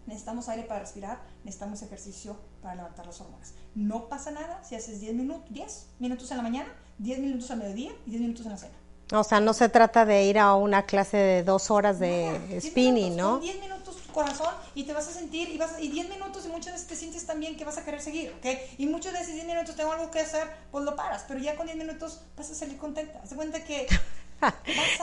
Necesitamos 0.05 0.49
aire 0.49 0.63
para 0.63 0.79
respirar, 0.79 1.21
necesitamos 1.43 1.81
ejercicio 1.83 2.39
para 2.61 2.75
levantar 2.75 3.05
las 3.05 3.21
hormonas. 3.21 3.53
No 3.75 4.09
pasa 4.09 4.31
nada 4.31 4.63
si 4.63 4.75
haces 4.75 5.01
10 5.01 5.13
minutos, 5.13 5.51
10 5.51 5.87
minutos 5.99 6.31
en 6.31 6.37
la 6.37 6.43
mañana, 6.43 6.73
10 6.99 7.19
minutos 7.19 7.49
al 7.51 7.57
mediodía 7.59 7.91
y 8.05 8.09
10 8.11 8.21
minutos 8.21 8.45
en 8.45 8.51
la 8.51 8.57
cena. 8.57 8.73
O 9.11 9.23
sea, 9.23 9.39
no 9.39 9.53
se 9.53 9.69
trata 9.69 10.05
de 10.05 10.23
ir 10.25 10.37
a 10.37 10.53
una 10.53 10.83
clase 10.85 11.17
de 11.17 11.43
dos 11.43 11.71
horas 11.71 11.97
de 11.99 12.39
10 12.49 12.63
spinning, 12.65 13.15
¿no? 13.17 13.31
Con 13.31 13.41
10 13.41 13.59
minutos 13.59 13.95
tu 13.95 14.13
corazón 14.13 14.53
y 14.75 14.83
te 14.83 14.93
vas 14.93 15.07
a 15.07 15.11
sentir 15.11 15.49
y 15.49 15.57
vas 15.57 15.73
a- 15.73 15.81
y 15.81 15.87
10 15.87 16.07
minutos 16.09 16.45
y 16.45 16.49
muchas 16.49 16.73
veces 16.73 16.87
te 16.87 16.95
sientes 16.95 17.25
también 17.25 17.57
que 17.57 17.65
vas 17.65 17.77
a 17.79 17.83
querer 17.85 18.01
seguir, 18.01 18.31
¿ok? 18.37 18.45
Y 18.77 18.85
muchas 18.85 19.13
veces 19.13 19.33
10 19.33 19.45
minutos 19.47 19.75
tengo 19.75 19.91
algo 19.91 20.11
que 20.11 20.19
hacer, 20.19 20.47
pues 20.71 20.85
lo 20.85 20.95
paras, 20.95 21.25
pero 21.27 21.39
ya 21.39 21.55
con 21.55 21.65
10 21.65 21.77
minutos 21.77 22.21
vas 22.37 22.51
a 22.51 22.53
salir 22.53 22.77
contenta. 22.77 23.19
Haz 23.23 23.33
cuenta 23.33 23.63
que 23.63 23.87
a 24.41 24.53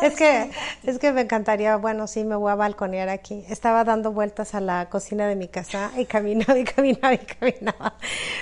Es 0.03 0.14
que, 0.14 0.51
es 0.84 0.99
que 1.01 1.12
me 1.12 1.22
encantaría, 1.22 1.76
bueno, 1.76 2.07
sí, 2.07 2.22
me 2.24 2.36
voy 2.36 2.53
a 2.53 2.55
balconear 2.55 3.09
aquí. 3.09 3.44
Estaba 3.49 3.82
dando 3.82 4.12
vueltas 4.12 4.55
a 4.55 4.61
la 4.61 4.88
cocina 4.88 5.26
de 5.26 5.34
mi 5.34 5.49
casa 5.49 5.90
y 5.97 6.05
caminaba 6.07 6.57
y 6.59 6.64
caminaba 6.64 7.12
y 7.14 7.18
caminaba. 7.18 7.94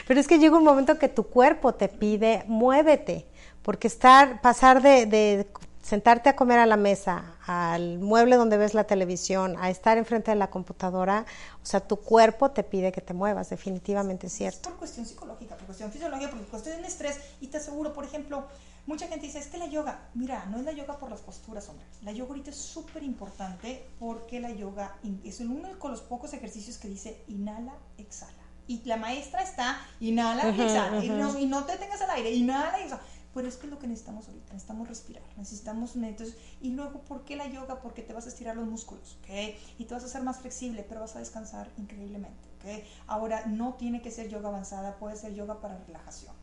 Pero 0.06 0.20
es 0.20 0.28
que 0.28 0.38
llega 0.38 0.56
un 0.58 0.64
momento 0.64 0.98
que 0.98 1.08
tu 1.08 1.24
cuerpo 1.24 1.74
te 1.74 1.88
pide, 1.88 2.44
muévete, 2.46 3.26
porque 3.64 3.88
estar, 3.88 4.40
pasar 4.42 4.82
de, 4.82 5.06
de 5.06 5.48
sentarte 5.82 6.28
a 6.28 6.36
comer 6.36 6.58
a 6.58 6.66
la 6.66 6.76
mesa, 6.76 7.36
al 7.46 7.98
mueble 7.98 8.36
donde 8.36 8.56
ves 8.56 8.74
la 8.74 8.84
televisión, 8.84 9.56
a 9.58 9.70
estar 9.70 9.98
enfrente 9.98 10.30
de 10.30 10.36
la 10.36 10.48
computadora, 10.50 11.26
o 11.62 11.66
sea, 11.66 11.80
tu 11.80 11.96
cuerpo 11.96 12.50
te 12.50 12.62
pide 12.62 12.92
que 12.92 13.00
te 13.00 13.14
muevas, 13.14 13.50
definitivamente 13.50 14.26
es 14.26 14.32
Es 14.32 14.38
cierto. 14.38 14.68
por 14.68 14.78
cuestión 14.78 15.06
psicológica, 15.06 15.56
por 15.56 15.66
cuestión 15.66 15.90
fisiológica, 15.90 16.30
por 16.30 16.40
cuestión 16.46 16.80
de 16.80 16.88
estrés. 16.88 17.18
Y 17.40 17.48
te 17.48 17.56
aseguro, 17.58 17.92
por 17.92 18.04
ejemplo, 18.04 18.46
mucha 18.86 19.08
gente 19.08 19.26
dice, 19.26 19.38
es 19.38 19.48
que 19.48 19.58
la 19.58 19.66
yoga, 19.66 20.08
mira, 20.14 20.44
no 20.46 20.58
es 20.58 20.64
la 20.64 20.72
yoga 20.72 20.98
por 20.98 21.10
las 21.10 21.20
posturas, 21.20 21.68
hombre. 21.68 21.86
La 22.02 22.12
yoga 22.12 22.30
ahorita 22.30 22.50
es 22.50 22.56
súper 22.56 23.02
importante 23.02 23.86
porque 23.98 24.40
la 24.40 24.50
yoga 24.50 24.96
es 25.24 25.40
uno 25.40 25.68
de 25.68 25.74
los 25.90 26.00
pocos 26.02 26.32
ejercicios 26.34 26.78
que 26.78 26.88
dice 26.88 27.22
inhala, 27.28 27.72
exhala. 27.98 28.32
Y 28.66 28.82
la 28.84 28.96
maestra 28.96 29.42
está, 29.42 29.78
inhala, 30.00 30.48
exhala. 30.48 31.04
Y, 31.04 31.10
ujú. 31.10 31.18
no, 31.18 31.38
y 31.38 31.44
no 31.44 31.64
te 31.64 31.76
tengas 31.76 32.00
al 32.00 32.10
aire, 32.10 32.30
inhala, 32.30 32.80
exhala. 32.80 33.02
Pero 33.34 33.48
es 33.48 33.56
que 33.56 33.66
es 33.66 33.72
lo 33.72 33.78
que 33.78 33.88
necesitamos 33.88 34.28
ahorita, 34.28 34.52
necesitamos 34.52 34.88
respirar, 34.88 35.24
necesitamos 35.36 35.96
entonces, 35.96 36.36
y 36.60 36.70
luego, 36.70 37.00
¿por 37.00 37.24
qué 37.24 37.36
la 37.36 37.48
yoga? 37.48 37.80
Porque 37.80 38.02
te 38.02 38.12
vas 38.12 38.26
a 38.26 38.28
estirar 38.28 38.56
los 38.56 38.66
músculos, 38.66 39.18
¿ok? 39.22 39.56
Y 39.78 39.84
te 39.84 39.94
vas 39.94 40.04
a 40.04 40.06
hacer 40.06 40.22
más 40.22 40.38
flexible, 40.38 40.84
pero 40.88 41.00
vas 41.00 41.16
a 41.16 41.18
descansar 41.18 41.68
increíblemente, 41.76 42.48
¿ok? 42.58 42.84
Ahora, 43.06 43.46
no 43.46 43.74
tiene 43.74 44.00
que 44.02 44.10
ser 44.10 44.28
yoga 44.28 44.48
avanzada, 44.48 44.96
puede 44.98 45.16
ser 45.16 45.34
yoga 45.34 45.60
para 45.60 45.78
relajación, 45.78 46.34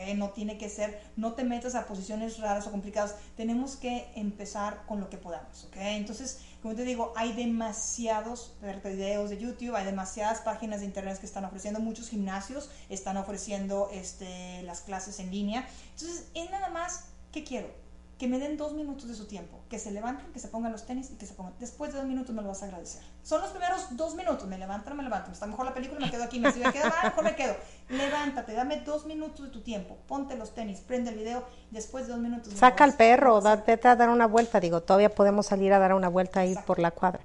¿ok? 0.00 0.14
No 0.16 0.30
tiene 0.30 0.58
que 0.58 0.68
ser, 0.68 1.00
no 1.16 1.32
te 1.34 1.44
metas 1.44 1.74
a 1.74 1.86
posiciones 1.86 2.38
raras 2.38 2.66
o 2.66 2.70
complicadas, 2.70 3.16
tenemos 3.36 3.76
que 3.76 4.10
empezar 4.14 4.84
con 4.86 5.00
lo 5.00 5.10
que 5.10 5.16
podamos, 5.16 5.64
¿ok? 5.64 5.76
Entonces, 5.76 6.40
como 6.62 6.74
te 6.74 6.84
digo, 6.84 7.12
hay 7.16 7.32
demasiados 7.32 8.52
videos 8.84 9.30
de 9.30 9.38
YouTube, 9.38 9.74
hay 9.74 9.84
demasiadas 9.84 10.40
páginas 10.40 10.80
de 10.80 10.86
internet 10.86 11.18
que 11.18 11.26
están 11.26 11.44
ofreciendo, 11.44 11.80
muchos 11.80 12.08
gimnasios 12.08 12.70
están 12.88 13.16
ofreciendo 13.16 13.88
este, 13.92 14.62
las 14.62 14.80
clases 14.80 15.20
en 15.20 15.30
línea. 15.30 15.68
Entonces, 15.94 16.26
es 16.34 16.50
nada 16.50 16.68
más, 16.68 17.04
¿qué 17.32 17.44
quiero? 17.44 17.79
Que 18.20 18.28
me 18.28 18.38
den 18.38 18.58
dos 18.58 18.74
minutos 18.74 19.08
de 19.08 19.14
su 19.14 19.26
tiempo, 19.26 19.60
que 19.70 19.78
se 19.78 19.90
levanten, 19.90 20.30
que 20.30 20.38
se 20.38 20.48
pongan 20.48 20.72
los 20.72 20.84
tenis 20.84 21.10
y 21.10 21.14
que 21.16 21.24
se 21.24 21.32
pongan. 21.32 21.54
Después 21.58 21.90
de 21.90 21.98
dos 22.00 22.06
minutos 22.06 22.34
me 22.34 22.42
lo 22.42 22.48
vas 22.48 22.62
a 22.62 22.66
agradecer. 22.66 23.00
Son 23.22 23.40
los 23.40 23.48
primeros 23.50 23.96
dos 23.96 24.14
minutos, 24.14 24.46
me 24.46 24.58
levanto, 24.58 24.94
me 24.94 25.02
levanto, 25.02 25.32
está 25.32 25.46
mejor 25.46 25.64
la 25.64 25.72
película, 25.72 25.98
me 26.00 26.10
quedo 26.10 26.24
aquí, 26.24 26.38
me 26.38 26.52
si 26.52 26.58
me 26.58 26.70
quedo 26.70 26.84
mal, 26.90 26.98
mejor 27.04 27.24
me 27.24 27.34
quedo. 27.34 27.54
Levántate, 27.88 28.52
dame 28.52 28.82
dos 28.82 29.06
minutos 29.06 29.46
de 29.46 29.50
tu 29.50 29.62
tiempo, 29.62 29.96
ponte 30.06 30.36
los 30.36 30.54
tenis, 30.54 30.80
prende 30.80 31.10
el 31.12 31.16
video, 31.16 31.44
después 31.70 32.06
de 32.06 32.12
dos 32.12 32.20
minutos. 32.20 32.52
me 32.52 32.58
Saca 32.58 32.84
al 32.84 32.92
perro, 32.94 33.40
da- 33.40 33.56
vete 33.56 33.88
a 33.88 33.96
dar 33.96 34.10
una 34.10 34.26
vuelta. 34.26 34.60
Digo, 34.60 34.82
todavía 34.82 35.08
podemos 35.14 35.46
salir 35.46 35.72
a 35.72 35.78
dar 35.78 35.94
una 35.94 36.08
vuelta 36.08 36.40
ahí 36.40 36.50
Exacto. 36.50 36.66
por 36.66 36.78
la 36.78 36.90
cuadra. 36.90 37.20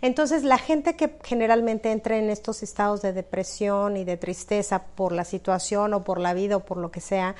Entonces, 0.00 0.44
la 0.44 0.58
gente 0.58 0.94
que 0.94 1.18
generalmente 1.24 1.90
entra 1.90 2.18
en 2.18 2.30
estos 2.30 2.62
estados 2.62 3.02
de 3.02 3.12
depresión 3.12 3.96
y 3.96 4.04
de 4.04 4.16
tristeza 4.16 4.84
por 4.94 5.10
la 5.10 5.24
situación 5.24 5.92
o 5.94 6.04
por 6.04 6.20
la 6.20 6.34
vida 6.34 6.56
o 6.58 6.60
por 6.60 6.76
lo 6.76 6.90
que 6.92 7.00
sea, 7.00 7.34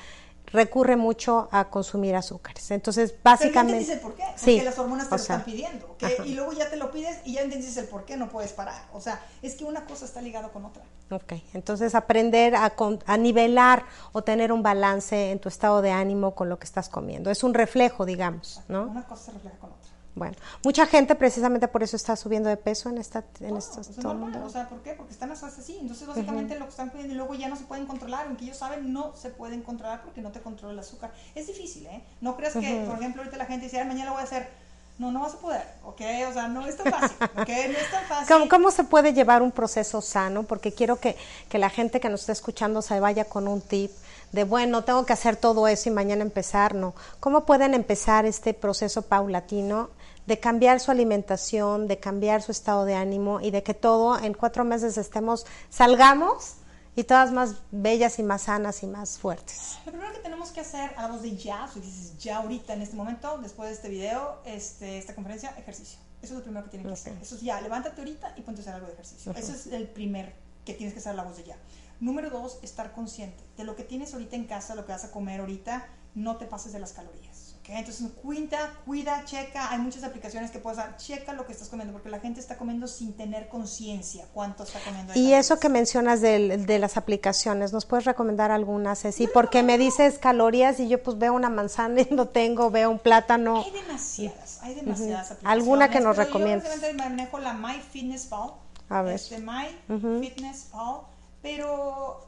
recurre 0.51 0.95
mucho 0.95 1.49
a 1.51 1.69
consumir 1.69 2.15
azúcares. 2.15 2.71
Entonces, 2.71 3.11
Pero 3.11 3.23
ya 3.23 3.31
básicamente... 3.31 3.71
entendiste 3.79 3.93
el 3.95 3.99
por 3.99 4.15
qué, 4.15 4.23
porque 4.23 4.39
Sí, 4.39 4.61
las 4.61 4.79
hormonas 4.79 5.09
te 5.09 5.15
lo 5.15 5.17
sea, 5.19 5.35
están 5.37 5.45
pidiendo. 5.51 5.95
Y 6.25 6.33
luego 6.35 6.53
ya 6.53 6.69
te 6.69 6.77
lo 6.77 6.91
pides 6.91 7.17
y 7.25 7.33
ya 7.33 7.41
entendiste 7.41 7.79
el 7.81 7.87
por 7.87 8.05
qué 8.05 8.17
no 8.17 8.29
puedes 8.29 8.53
parar. 8.53 8.81
O 8.93 9.01
sea, 9.01 9.19
es 9.41 9.55
que 9.55 9.65
una 9.65 9.85
cosa 9.85 10.05
está 10.05 10.21
ligada 10.21 10.49
con 10.49 10.65
otra. 10.65 10.83
Ok, 11.09 11.33
entonces 11.53 11.95
aprender 11.95 12.55
a, 12.55 12.69
con- 12.71 12.99
a 13.05 13.17
nivelar 13.17 13.85
o 14.11 14.23
tener 14.23 14.51
un 14.51 14.61
balance 14.63 15.31
en 15.31 15.39
tu 15.39 15.47
estado 15.49 15.81
de 15.81 15.91
ánimo 15.91 16.35
con 16.35 16.49
lo 16.49 16.59
que 16.59 16.65
estás 16.65 16.89
comiendo. 16.89 17.29
Es 17.31 17.43
un 17.43 17.53
reflejo, 17.53 18.05
digamos, 18.05 18.61
¿no? 18.67 18.83
Una 18.87 19.05
cosa 19.05 19.25
se 19.25 19.31
refleja 19.31 19.57
con 19.57 19.69
otra. 19.71 19.76
Bueno, 20.17 20.35
mucha 20.63 20.85
gente 20.87 21.13
precisamente 21.15 21.67
por 21.67 21.83
eso 21.83 21.95
está 21.95 22.15
subiendo 22.15 22.49
de 22.49 22.57
peso 22.57 22.89
en 22.89 22.97
esta 22.97 23.23
en 23.39 23.51
No, 23.51 23.57
estos 23.59 23.87
pues 23.87 23.97
es 23.97 24.03
normal. 24.03 24.41
O 24.43 24.49
sea, 24.49 24.67
¿por 24.67 24.79
qué? 24.81 24.93
Porque 24.93 25.13
están 25.13 25.31
así. 25.31 25.77
Entonces, 25.79 26.07
básicamente 26.07 26.57
lo 26.57 26.65
que 26.65 26.71
están 26.71 26.89
pidiendo 26.89 27.13
y 27.13 27.17
luego 27.17 27.35
ya 27.35 27.47
no 27.47 27.55
se 27.55 27.65
pueden 27.65 27.85
controlar. 27.85 28.25
Aunque 28.27 28.45
ellos 28.45 28.57
saben, 28.57 28.91
no 28.91 29.13
se 29.15 29.29
pueden 29.29 29.61
controlar 29.61 30.01
porque 30.03 30.21
no 30.21 30.31
te 30.31 30.41
controla 30.41 30.73
el 30.73 30.79
azúcar. 30.79 31.11
Es 31.35 31.47
difícil, 31.47 31.85
¿eh? 31.85 32.01
No 32.21 32.35
creas 32.35 32.53
que, 32.53 32.83
por 32.87 32.97
ejemplo, 32.97 33.21
ahorita 33.21 33.37
la 33.37 33.45
gente 33.45 33.65
dice, 33.65 33.79
"Ah, 33.79 33.85
mañana 33.85 34.05
lo 34.05 34.11
voy 34.13 34.21
a 34.21 34.25
hacer. 34.25 34.49
No, 34.97 35.11
no 35.11 35.21
vas 35.21 35.35
a 35.35 35.37
poder, 35.37 35.63
¿ok? 35.83 36.01
O 36.27 36.33
sea, 36.33 36.47
no 36.47 36.65
es 36.65 36.75
tan 36.75 36.91
fácil, 36.91 37.17
¿ok? 37.21 37.47
No 37.47 37.77
es 37.77 37.91
tan 37.91 38.05
fácil. 38.05 38.27
¿Cómo, 38.35 38.49
cómo 38.49 38.71
se 38.71 38.83
puede 38.83 39.13
llevar 39.13 39.43
un 39.43 39.51
proceso 39.51 40.01
sano? 40.01 40.41
Porque 40.41 40.73
quiero 40.73 40.99
que, 40.99 41.15
que 41.49 41.59
la 41.59 41.69
gente 41.69 41.99
que 41.99 42.09
nos 42.09 42.21
está 42.21 42.31
escuchando 42.31 42.81
se 42.81 42.99
vaya 42.99 43.25
con 43.25 43.47
un 43.47 43.61
tip 43.61 43.91
de, 44.31 44.43
bueno, 44.43 44.83
tengo 44.83 45.05
que 45.05 45.13
hacer 45.13 45.35
todo 45.35 45.67
eso 45.67 45.89
y 45.89 45.91
mañana 45.91 46.23
empezar, 46.23 46.73
no. 46.73 46.95
¿Cómo 47.19 47.45
pueden 47.45 47.75
empezar 47.75 48.25
este 48.25 48.55
proceso 48.55 49.03
paulatino 49.03 49.91
de 50.27 50.39
cambiar 50.39 50.79
su 50.79 50.91
alimentación, 50.91 51.87
de 51.87 51.99
cambiar 51.99 52.41
su 52.43 52.51
estado 52.51 52.85
de 52.85 52.93
ánimo 52.93 53.41
y 53.41 53.49
de 53.49 53.63
que 53.63 53.73
todo 53.73 54.19
en 54.19 54.33
cuatro 54.33 54.63
meses 54.63 54.97
estemos, 54.97 55.45
salgamos 55.69 56.57
y 56.95 57.03
todas 57.03 57.31
más 57.31 57.55
bellas 57.71 58.19
y 58.19 58.23
más 58.23 58.43
sanas 58.43 58.83
y 58.83 58.87
más 58.87 59.19
fuertes? 59.19 59.77
Lo 59.85 59.91
primero 59.91 60.13
que 60.13 60.19
tenemos 60.19 60.49
que 60.49 60.61
hacer 60.61 60.91
a 60.97 61.03
la 61.03 61.07
voz 61.09 61.21
de 61.21 61.35
ya, 61.35 61.69
si 61.71 61.79
dices 61.79 62.17
ya 62.17 62.37
ahorita 62.37 62.73
en 62.73 62.81
este 62.81 62.95
momento, 62.95 63.37
después 63.37 63.69
de 63.69 63.75
este 63.75 63.89
video, 63.89 64.39
este, 64.45 64.97
esta 64.97 65.15
conferencia, 65.15 65.51
ejercicio. 65.57 65.99
Eso 66.21 66.33
es 66.33 66.39
lo 66.39 66.43
primero 66.43 66.65
que 66.65 66.71
tienen 66.71 66.87
que 66.87 66.93
hacer. 66.93 67.13
Eso 67.21 67.35
es 67.35 67.41
ya, 67.41 67.61
levántate 67.61 68.01
ahorita 68.01 68.33
y 68.35 68.41
ponte 68.41 68.61
a 68.61 68.63
hacer 68.63 68.73
algo 68.73 68.87
de 68.87 68.93
ejercicio. 68.93 69.31
Eso 69.33 69.53
es 69.53 69.67
el 69.67 69.87
primer 69.87 70.33
que 70.65 70.73
tienes 70.73 70.93
que 70.93 70.99
hacer 70.99 71.13
a 71.13 71.15
la 71.15 71.23
voz 71.23 71.37
de 71.37 71.43
ya. 71.43 71.55
Número 71.99 72.31
dos, 72.31 72.57
estar 72.63 72.91
consciente 72.91 73.43
de 73.55 73.63
lo 73.63 73.75
que 73.75 73.83
tienes 73.83 74.13
ahorita 74.13 74.35
en 74.35 74.45
casa, 74.45 74.73
lo 74.73 74.85
que 74.85 74.91
vas 74.91 75.05
a 75.05 75.11
comer 75.11 75.39
ahorita, 75.39 75.87
no 76.15 76.37
te 76.37 76.47
pases 76.47 76.73
de 76.73 76.79
las 76.79 76.93
calorías. 76.93 77.46
Entonces, 77.69 78.07
cuida, 78.21 78.73
cuida, 78.85 79.25
checa. 79.25 79.69
Hay 79.71 79.79
muchas 79.79 80.03
aplicaciones 80.03 80.51
que 80.51 80.59
puedes 80.59 80.77
dar. 80.77 80.95
Checa 80.95 81.33
lo 81.33 81.45
que 81.45 81.51
estás 81.51 81.67
comiendo, 81.67 81.91
porque 81.91 82.09
la 82.09 82.19
gente 82.19 82.39
está 82.39 82.57
comiendo 82.57 82.87
sin 82.87 83.13
tener 83.13 83.49
conciencia 83.49 84.25
cuánto 84.33 84.63
está 84.63 84.79
comiendo. 84.79 85.13
Y 85.15 85.33
eso 85.33 85.59
que 85.59 85.67
mencionas 85.67 86.21
de, 86.21 86.77
las 86.79 86.95
aplicaciones, 86.95 87.73
¿nos 87.73 87.85
puedes 87.85 88.05
recomendar 88.05 88.51
algunas, 88.51 89.01
Ceci? 89.01 89.27
Porque 89.27 89.63
me 89.63 89.77
dices 89.77 90.17
calorías 90.17 90.79
y 90.79 90.87
yo 90.87 91.03
pues 91.03 91.17
veo 91.17 91.33
una 91.33 91.49
manzana 91.49 92.01
y 92.01 92.07
no 92.11 92.29
tengo, 92.29 92.71
veo 92.71 92.89
un 92.89 92.99
plátano. 92.99 93.63
Hay 93.65 93.71
demasiadas, 93.71 94.59
hay 94.61 94.75
demasiadas 94.75 95.31
aplicaciones. 95.31 95.61
¿Alguna 95.61 95.89
que 95.89 95.99
nos 95.99 96.15
pero 96.15 96.27
recomiendes? 96.27 96.81
Yo 96.81 96.93
manejo 96.93 97.39
la 97.39 97.53
MyFitnessPal. 97.53 98.51
A 98.89 99.01
ver. 99.01 99.15
Este, 99.15 99.39
MyFitnessPal, 99.39 101.01
pero 101.41 102.26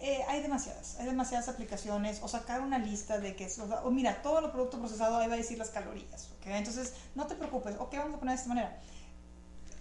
eh, 0.00 0.20
hay 0.28 0.42
demasiadas, 0.42 0.96
hay 0.98 1.06
demasiadas 1.06 1.48
aplicaciones. 1.48 2.20
O 2.22 2.28
sacar 2.28 2.60
una 2.62 2.78
lista 2.78 3.18
de 3.18 3.36
que, 3.36 3.44
es- 3.44 3.58
o, 3.58 3.68
sea, 3.68 3.82
o 3.84 3.90
mira, 3.90 4.22
todo 4.22 4.40
lo 4.40 4.50
producto 4.52 4.78
procesado 4.78 5.18
ahí 5.18 5.28
va 5.28 5.34
a 5.34 5.36
decir 5.36 5.58
las 5.58 5.70
calorías, 5.70 6.30
¿ok? 6.40 6.46
Entonces, 6.46 6.94
no 7.14 7.26
te 7.26 7.34
preocupes, 7.34 7.76
ok, 7.78 7.94
vamos 7.98 8.16
a 8.16 8.18
poner 8.18 8.34
de 8.34 8.40
esta 8.40 8.48
manera. 8.48 8.80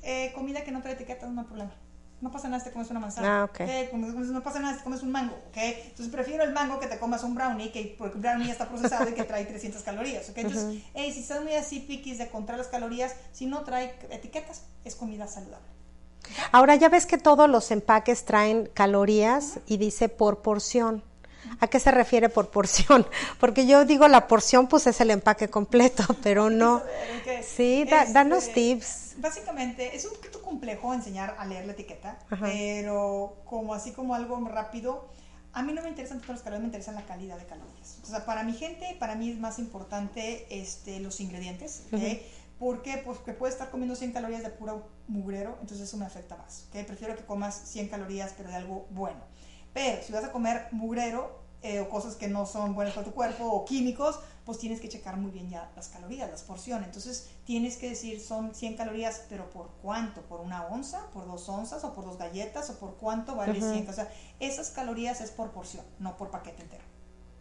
Eh, 0.01 0.31
comida 0.33 0.63
que 0.63 0.71
no 0.71 0.81
trae 0.81 0.93
etiqueta 0.93 1.27
no 1.27 1.41
hay 1.41 1.47
problema. 1.47 1.71
No 2.21 2.31
pasa 2.33 2.49
nada 2.49 2.59
si 2.61 2.67
te 2.67 2.73
comes 2.73 2.89
una 2.89 2.99
manzana. 2.99 3.43
Ah, 3.43 3.43
ok. 3.45 3.91
Como- 3.91 4.07
como 4.11 4.25
No 4.25 4.43
pasa 4.43 4.59
nada 4.59 4.73
si 4.73 4.79
te 4.79 4.83
comes 4.83 5.01
un 5.03 5.11
mango, 5.11 5.35
¿ok? 5.49 5.55
Entonces 5.57 6.09
prefiero 6.09 6.43
el 6.43 6.51
mango 6.51 6.77
que 6.79 6.87
te 6.87 6.99
comas 6.99 7.23
un 7.23 7.33
brownie, 7.33 7.71
que 7.71 7.95
porque 7.97 8.15
el 8.15 8.21
brownie 8.21 8.47
ya 8.47 8.51
está 8.53 8.67
procesado 8.67 9.09
y 9.09 9.13
que 9.13 9.23
trae 9.23 9.45
300 9.45 9.81
calorías, 9.83 10.29
¿ok? 10.29 10.37
Entonces, 10.39 10.65
hey, 10.95 11.13
si 11.13 11.21
estás 11.21 11.41
muy 11.43 11.53
así 11.55 11.79
piquis 11.79 12.17
de 12.17 12.29
contar 12.29 12.57
las 12.57 12.67
calorías, 12.67 13.15
si 13.31 13.45
no 13.45 13.61
trae 13.63 13.95
etiquetas, 14.09 14.63
es 14.83 14.95
comida 14.97 15.27
saludable. 15.27 15.65
Ahora 16.51 16.75
ya 16.75 16.89
ves 16.89 17.05
que 17.05 17.17
todos 17.17 17.49
los 17.49 17.71
empaques 17.71 18.25
traen 18.25 18.69
calorías 18.73 19.59
y 19.67 19.77
dice 19.77 20.09
por 20.09 20.41
porción. 20.41 21.03
¿A 21.61 21.67
qué 21.67 21.79
se 21.79 21.89
refiere 21.91 22.29
por 22.29 22.49
porción? 22.49 23.07
Porque 23.39 23.65
yo 23.65 23.85
digo 23.85 24.07
la 24.07 24.27
porción 24.27 24.67
pues 24.67 24.85
es 24.87 25.01
el 25.01 25.09
empaque 25.11 25.49
completo, 25.49 26.03
pero 26.23 26.49
no. 26.49 26.79
Saber 26.79 27.43
Sí, 27.43 27.85
da- 27.89 28.01
este, 28.03 28.13
danos 28.13 28.51
tips. 28.53 29.15
Básicamente, 29.17 29.95
es 29.95 30.05
un 30.05 30.13
poquito 30.13 30.41
complejo 30.41 30.93
enseñar 30.93 31.35
a 31.39 31.45
leer 31.45 31.65
la 31.65 31.73
etiqueta, 31.73 32.17
pero 32.39 33.35
como 33.45 33.73
así 33.73 33.91
como 33.91 34.15
algo 34.15 34.39
rápido, 34.47 35.07
a 35.51 35.61
mí 35.63 35.73
no 35.73 35.81
me 35.81 35.89
interesan 35.89 36.19
tanto 36.19 36.33
las 36.33 36.41
calorías, 36.41 36.61
me 36.61 36.67
interesan 36.67 36.95
la 36.95 37.05
calidad 37.05 37.37
de 37.37 37.45
calorías. 37.45 37.97
O 38.03 38.07
sea, 38.07 38.25
para 38.25 38.43
mi 38.43 38.53
gente, 38.53 38.95
para 38.99 39.15
mí 39.15 39.29
es 39.31 39.37
más 39.39 39.59
importante 39.59 40.45
este, 40.49 40.99
los 40.99 41.19
ingredientes. 41.19 41.83
¿Por 42.59 42.81
qué? 42.81 43.01
Pues 43.03 43.19
que 43.19 43.31
puedes 43.31 43.55
estar 43.55 43.71
comiendo 43.71 43.95
100 43.95 44.11
calorías 44.11 44.43
de 44.43 44.49
puro 44.49 44.89
mugrero, 45.07 45.57
entonces 45.61 45.87
eso 45.87 45.97
me 45.97 46.05
afecta 46.05 46.35
más, 46.35 46.67
¿ok? 46.69 46.85
Prefiero 46.85 47.15
que 47.15 47.23
comas 47.23 47.55
100 47.55 47.87
calorías, 47.87 48.33
pero 48.35 48.49
de 48.49 48.55
algo 48.55 48.85
bueno. 48.91 49.21
Pero 49.73 50.03
si 50.03 50.11
vas 50.11 50.25
a 50.25 50.31
comer 50.31 50.67
mugrero 50.71 51.39
eh, 51.61 51.79
o 51.79 51.89
cosas 51.89 52.15
que 52.15 52.27
no 52.27 52.45
son 52.45 52.75
buenas 52.75 52.93
para 52.93 53.05
tu 53.05 53.13
cuerpo 53.13 53.45
o 53.45 53.65
químicos, 53.65 54.19
pues 54.45 54.57
tienes 54.57 54.81
que 54.81 54.89
checar 54.89 55.15
muy 55.17 55.31
bien 55.31 55.49
ya 55.49 55.71
las 55.75 55.89
calorías, 55.89 56.29
las 56.29 56.41
porciones. 56.41 56.87
Entonces 56.87 57.29
tienes 57.45 57.77
que 57.77 57.89
decir 57.89 58.19
son 58.19 58.55
100 58.55 58.75
calorías, 58.75 59.23
pero 59.29 59.49
¿por 59.49 59.69
cuánto? 59.81 60.21
¿Por 60.23 60.41
una 60.41 60.65
onza? 60.65 61.05
¿Por 61.13 61.27
dos 61.27 61.47
onzas? 61.47 61.83
¿O 61.83 61.93
por 61.93 62.05
dos 62.05 62.17
galletas? 62.17 62.69
¿O 62.69 62.79
por 62.79 62.95
cuánto 62.95 63.35
vale 63.35 63.59
100? 63.59 63.87
O 63.87 63.93
sea, 63.93 64.11
esas 64.39 64.71
calorías 64.71 65.21
es 65.21 65.31
por 65.31 65.51
porción, 65.51 65.85
no 65.99 66.17
por 66.17 66.31
paquete 66.31 66.63
entero. 66.63 66.83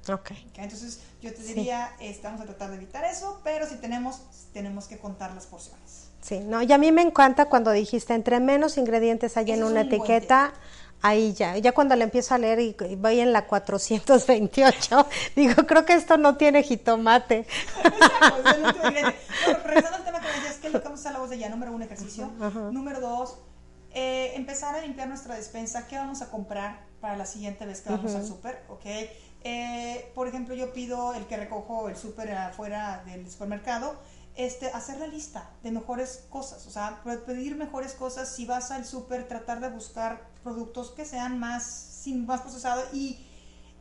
Ok. 0.08 0.30
¿ok? 0.30 0.58
Entonces 0.58 1.00
yo 1.20 1.32
te 1.32 1.42
diría, 1.42 1.94
este, 2.00 2.26
vamos 2.26 2.40
a 2.40 2.44
tratar 2.44 2.70
de 2.70 2.76
evitar 2.76 3.04
eso, 3.04 3.40
pero 3.44 3.66
si 3.66 3.76
tenemos, 3.76 4.20
tenemos 4.58 4.88
que 4.88 4.98
contar 4.98 5.32
las 5.34 5.46
porciones. 5.46 6.08
Sí, 6.20 6.40
no, 6.40 6.60
y 6.60 6.72
a 6.72 6.78
mí 6.78 6.90
me 6.90 7.02
encanta 7.02 7.44
cuando 7.44 7.70
dijiste 7.70 8.12
entre 8.12 8.40
menos 8.40 8.76
ingredientes 8.76 9.36
hay 9.36 9.52
en 9.52 9.62
una 9.62 9.82
etiqueta, 9.82 10.52
ahí 11.00 11.32
ya, 11.32 11.56
ya 11.58 11.70
cuando 11.70 11.94
le 11.94 12.02
empiezo 12.02 12.34
a 12.34 12.38
leer 12.38 12.58
y, 12.58 12.76
y 12.90 12.96
voy 12.96 13.20
en 13.20 13.32
la 13.32 13.46
428, 13.46 15.06
digo, 15.36 15.54
creo 15.64 15.84
que 15.84 15.92
esto 15.92 16.16
no 16.16 16.36
tiene 16.36 16.64
jitomate. 16.64 17.46
Exacto, 17.84 18.48
es 18.48 18.56
el 18.56 18.64
último 18.64 18.88
ingrediente. 18.88 19.18
Bueno, 19.44 19.60
regresando 19.64 19.96
al 19.98 20.04
tema 20.04 20.20
que 20.20 20.26
decías, 20.26 20.56
¿qué 20.56 20.66
es 20.66 20.72
lo 20.72 20.80
que 20.80 20.88
vamos 20.88 21.06
a 21.06 21.12
la 21.12 21.18
voz 21.20 21.30
de 21.30 21.38
ya? 21.38 21.48
Número 21.48 21.72
uno, 21.72 21.84
ejercicio. 21.84 22.26
Número 22.72 23.00
dos, 23.00 23.38
eh, 23.94 24.32
empezar 24.34 24.74
a 24.74 24.80
limpiar 24.80 25.06
nuestra 25.06 25.36
despensa. 25.36 25.86
¿Qué 25.86 25.96
vamos 25.96 26.20
a 26.20 26.30
comprar 26.30 26.80
para 27.00 27.16
la 27.16 27.26
siguiente 27.26 27.64
vez 27.64 27.80
que 27.80 27.90
vamos 27.90 28.12
al 28.16 28.26
súper? 28.26 28.64
¿Ok? 28.68 28.86
Eh, 29.44 30.10
por 30.16 30.26
ejemplo, 30.26 30.54
yo 30.56 30.72
pido 30.72 31.14
el 31.14 31.26
que 31.26 31.36
recojo 31.36 31.88
el 31.88 31.96
súper 31.96 32.32
afuera 32.32 33.04
del 33.06 33.30
supermercado. 33.30 33.94
Este, 34.38 34.68
hacer 34.68 34.98
la 34.98 35.06
lista 35.08 35.50
de 35.64 35.70
mejores 35.72 36.24
cosas, 36.30 36.64
o 36.66 36.70
sea, 36.70 37.02
pe- 37.04 37.18
pedir 37.18 37.56
mejores 37.56 37.92
cosas. 37.92 38.34
Si 38.34 38.46
vas 38.46 38.70
al 38.70 38.86
súper, 38.86 39.26
tratar 39.28 39.58
de 39.60 39.68
buscar 39.68 40.28
productos 40.44 40.92
que 40.92 41.04
sean 41.04 41.38
más, 41.38 41.64
sin 41.64 42.24
más 42.24 42.40
procesado 42.40 42.82
y 42.92 43.24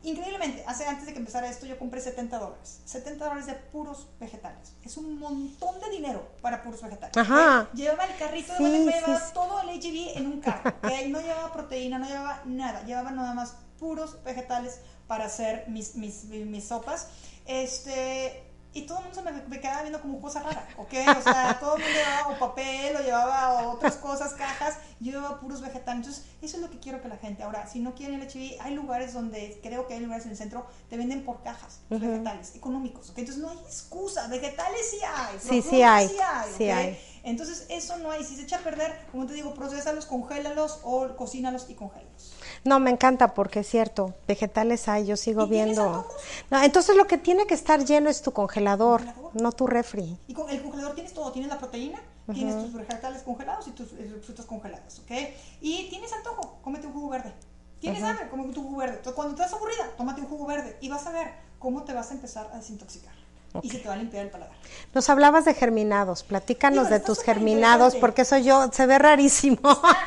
Increíblemente, 0.04 0.62
hace, 0.68 0.86
antes 0.86 1.06
de 1.06 1.12
que 1.12 1.18
empezara 1.18 1.48
esto, 1.50 1.66
yo 1.66 1.76
compré 1.76 2.00
70 2.00 2.38
dólares. 2.38 2.80
70 2.84 3.24
dólares 3.24 3.46
de 3.46 3.54
puros 3.54 4.06
vegetales. 4.20 4.72
Es 4.84 4.96
un 4.96 5.18
montón 5.18 5.80
de 5.80 5.90
dinero 5.90 6.24
para 6.40 6.62
puros 6.62 6.80
vegetales. 6.82 7.16
Ajá. 7.16 7.68
Llevaba 7.74 8.04
el 8.04 8.16
carrito 8.16 8.52
de 8.52 8.58
Sí, 8.58 8.64
me 8.64 8.92
llevaba 8.92 9.18
sí. 9.18 9.32
todo 9.34 9.60
el 9.62 9.70
HEB 9.70 10.16
en 10.18 10.26
un 10.28 10.40
carro. 10.40 10.72
No 11.08 11.20
llevaba 11.20 11.52
proteína, 11.52 11.98
no 11.98 12.06
llevaba 12.06 12.42
nada. 12.44 12.84
Llevaba 12.84 13.10
nada 13.10 13.34
más 13.34 13.54
puros 13.80 14.22
vegetales 14.22 14.78
para 15.08 15.24
hacer 15.24 15.64
mis, 15.68 15.96
mis, 15.96 16.24
mis 16.26 16.68
sopas. 16.68 17.08
Este. 17.44 18.44
Y 18.74 18.82
todo 18.82 18.98
el 18.98 19.04
mundo 19.04 19.22
se 19.22 19.30
me, 19.30 19.42
me 19.48 19.60
quedaba 19.60 19.80
viendo 19.80 20.00
como 20.00 20.20
cosa 20.20 20.42
rara, 20.42 20.68
¿ok? 20.76 20.92
O 21.18 21.22
sea, 21.22 21.58
todo 21.60 21.76
el 21.76 21.82
mundo 21.82 21.98
llevaba 21.98 22.28
o 22.28 22.38
papel 22.38 22.96
o 22.96 23.00
llevaba 23.00 23.68
otras 23.68 23.96
cosas, 23.96 24.34
cajas, 24.34 24.76
yo 25.00 25.12
llevaba 25.12 25.40
puros 25.40 25.60
vegetales. 25.60 26.06
Entonces, 26.06 26.24
eso 26.42 26.56
es 26.56 26.62
lo 26.62 26.70
que 26.70 26.78
quiero 26.78 27.00
que 27.00 27.08
la 27.08 27.16
gente. 27.16 27.42
Ahora, 27.42 27.66
si 27.66 27.80
no 27.80 27.94
quieren 27.94 28.20
el 28.20 28.28
HB, 28.28 28.60
hay 28.60 28.74
lugares 28.74 29.14
donde, 29.14 29.58
creo 29.62 29.86
que 29.86 29.94
hay 29.94 30.00
lugares 30.00 30.26
en 30.26 30.32
el 30.32 30.36
centro, 30.36 30.66
te 30.90 30.96
venden 30.96 31.24
por 31.24 31.42
cajas 31.42 31.80
los 31.88 32.00
vegetales 32.00 32.54
económicos, 32.54 33.10
¿ok? 33.10 33.18
Entonces, 33.18 33.42
no 33.42 33.50
hay 33.50 33.58
excusa, 33.58 34.28
vegetales 34.28 34.80
sí 34.90 34.98
hay. 35.04 35.38
Sí, 35.40 35.62
sí 35.62 35.82
hay, 35.82 36.08
Sí 36.08 36.16
hay, 36.22 36.50
sí 36.56 36.70
hay. 36.70 36.98
Entonces, 37.24 37.66
eso 37.68 37.96
no 37.98 38.10
hay. 38.10 38.24
Si 38.24 38.36
se 38.36 38.42
echa 38.42 38.56
a 38.56 38.60
perder, 38.60 39.06
como 39.10 39.26
te 39.26 39.32
digo, 39.32 39.54
procesalos, 39.54 40.06
congélalos 40.06 40.80
o 40.82 41.16
cocínalos 41.16 41.66
y 41.68 41.74
congélalos. 41.74 42.34
No, 42.64 42.80
me 42.80 42.90
encanta 42.90 43.34
porque 43.34 43.60
es 43.60 43.68
cierto, 43.68 44.14
vegetales 44.26 44.88
hay, 44.88 45.06
yo 45.06 45.16
sigo 45.16 45.44
¿Y 45.44 45.50
tienes 45.50 45.76
viendo. 45.76 46.06
No, 46.50 46.62
entonces 46.62 46.96
lo 46.96 47.06
que 47.06 47.18
tiene 47.18 47.46
que 47.46 47.54
estar 47.54 47.84
lleno 47.84 48.10
es 48.10 48.22
tu 48.22 48.32
congelador, 48.32 49.04
Congelador. 49.04 49.42
no 49.42 49.52
tu 49.52 49.66
refri. 49.66 50.18
Y 50.26 50.34
con 50.34 50.48
el 50.50 50.62
congelador 50.62 50.94
tienes 50.94 51.12
todo, 51.14 51.32
tienes 51.32 51.50
la 51.50 51.58
proteína, 51.58 52.00
tienes 52.32 52.56
tus 52.62 52.72
vegetales 52.74 53.22
congelados 53.22 53.66
y 53.68 53.70
tus 53.70 53.92
eh, 53.92 54.20
frutas 54.24 54.46
congeladas, 54.46 54.98
¿ok? 55.00 55.10
Y 55.60 55.88
tienes 55.88 56.12
antojo, 56.12 56.58
cómete 56.62 56.86
un 56.86 56.92
jugo 56.92 57.10
verde. 57.10 57.32
Tienes 57.80 58.02
hambre, 58.02 58.28
cómete 58.28 58.58
un 58.58 58.66
jugo 58.66 58.78
verde. 58.78 58.96
Entonces, 58.96 59.14
cuando 59.14 59.34
estás 59.34 59.52
aburrida, 59.52 59.88
tómate 59.96 60.20
un 60.20 60.26
jugo 60.26 60.46
verde 60.46 60.76
y 60.80 60.88
vas 60.88 61.06
a 61.06 61.12
ver 61.12 61.32
cómo 61.58 61.84
te 61.84 61.92
vas 61.92 62.10
a 62.10 62.14
empezar 62.14 62.50
a 62.52 62.56
desintoxicar. 62.56 63.14
Y 63.62 63.70
se 63.70 63.78
te 63.78 63.88
va 63.88 63.94
a 63.94 63.96
limpiar 63.96 64.24
el 64.26 64.30
paladar. 64.30 64.54
Nos 64.94 65.08
hablabas 65.10 65.44
de 65.44 65.54
germinados, 65.54 66.22
platícanos 66.22 66.76
Híjole, 66.76 66.90
de 66.90 66.96
está 66.96 67.06
tus 67.06 67.22
germinados 67.22 67.94
porque 67.96 68.22
eso 68.22 68.36
yo 68.38 68.70
se 68.72 68.86
ve 68.86 68.98
rarísimo. 68.98 69.58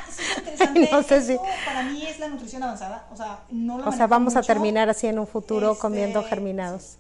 Sí, 0.10 0.24
interesante. 0.38 0.90
no 0.92 1.04
sé 1.04 1.22
si- 1.22 1.38
para 1.66 1.84
mí 1.84 2.06
es 2.06 2.20
la 2.20 2.28
nutrición 2.30 2.64
avanzada. 2.64 3.08
O 3.12 3.16
sea, 3.18 3.40
no 3.50 3.78
lo 3.80 3.88
O 3.90 3.92
sea, 3.92 4.08
vamos 4.08 4.36
a 4.36 4.40
mucho. 4.40 4.48
terminar 4.48 4.90
así 4.90 5.08
en 5.08 5.20
un 5.20 5.28
futuro 5.28 5.72
Este, 5.72 5.82
comiendo 5.82 6.24
germinados. 6.24 6.98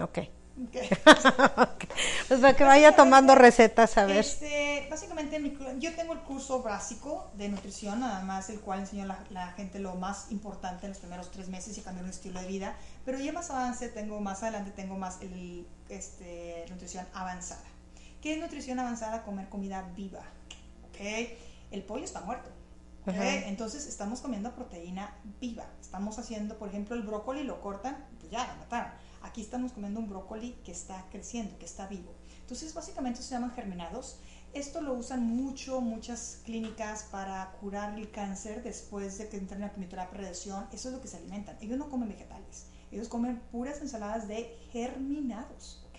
Ok. 0.00 0.18
Ok. 0.66 0.76
Ok. 1.58 1.84
Pues 2.28 2.40
para 2.40 2.54
que 2.56 2.64
vaya 2.64 2.94
tomando 2.96 3.34
recetas 3.34 3.96
a 3.98 4.04
ver. 4.06 4.18
Este, 4.18 4.63
básicamente, 4.94 5.40
mi 5.40 5.56
yo 5.80 5.92
tengo 5.96 6.12
el 6.12 6.20
curso 6.20 6.62
básico 6.62 7.28
de 7.34 7.48
nutrición, 7.48 8.00
nada 8.00 8.22
más 8.22 8.48
el 8.48 8.60
cual 8.60 8.80
enseño 8.80 9.02
a 9.02 9.06
la, 9.06 9.24
la 9.30 9.48
gente 9.52 9.80
lo 9.80 9.96
más 9.96 10.30
importante 10.30 10.86
en 10.86 10.92
los 10.92 10.98
primeros 10.98 11.32
tres 11.32 11.48
meses 11.48 11.76
y 11.76 11.80
cambiar 11.80 12.04
un 12.04 12.10
estilo 12.10 12.40
de 12.40 12.46
vida. 12.46 12.76
Pero 13.04 13.18
ya 13.18 13.32
más 13.32 13.50
avance, 13.50 13.88
tengo 13.88 14.20
más 14.20 14.44
adelante, 14.44 14.70
tengo 14.70 14.96
más 14.96 15.20
el, 15.20 15.66
este, 15.88 16.64
nutrición 16.70 17.06
avanzada. 17.12 17.64
¿Qué 18.22 18.34
es 18.34 18.40
nutrición 18.40 18.78
avanzada? 18.78 19.24
Comer 19.24 19.48
comida 19.48 19.82
viva. 19.96 20.22
¿ok? 20.88 21.00
El 21.72 21.82
pollo 21.82 22.04
está 22.04 22.20
muerto. 22.20 22.50
Entonces 23.06 23.86
estamos 23.86 24.20
comiendo 24.20 24.54
proteína 24.54 25.14
viva. 25.40 25.66
Estamos 25.80 26.18
haciendo, 26.18 26.56
por 26.56 26.68
ejemplo, 26.68 26.94
el 26.94 27.02
brócoli 27.02 27.42
lo 27.42 27.60
cortan, 27.60 28.06
pues 28.20 28.30
ya 28.30 28.46
lo 28.46 28.54
mataron. 28.60 28.92
Aquí 29.22 29.42
estamos 29.42 29.72
comiendo 29.72 30.00
un 30.00 30.08
brócoli 30.08 30.52
que 30.64 30.72
está 30.72 31.04
creciendo, 31.10 31.58
que 31.58 31.64
está 31.64 31.86
vivo. 31.86 32.14
Entonces, 32.40 32.74
básicamente 32.74 33.22
se 33.22 33.30
llaman 33.30 33.52
germinados. 33.52 34.18
Esto 34.54 34.80
lo 34.80 34.94
usan 34.94 35.26
mucho, 35.26 35.80
muchas 35.80 36.40
clínicas 36.44 37.08
para 37.10 37.50
curar 37.60 37.98
el 37.98 38.12
cáncer 38.12 38.62
después 38.62 39.18
de 39.18 39.28
que 39.28 39.36
entran 39.36 39.60
en 39.60 39.66
la 39.66 39.72
quimioterapia 39.72 40.18
radiación. 40.18 40.68
Eso 40.72 40.88
es 40.88 40.94
lo 40.94 41.00
que 41.02 41.08
se 41.08 41.16
alimentan. 41.16 41.56
Ellos 41.60 41.76
no 41.76 41.90
comen 41.90 42.08
vegetales. 42.08 42.66
Ellos 42.92 43.08
comen 43.08 43.40
puras 43.50 43.80
ensaladas 43.80 44.28
de 44.28 44.56
germinados, 44.70 45.84
¿ok? 45.88 45.98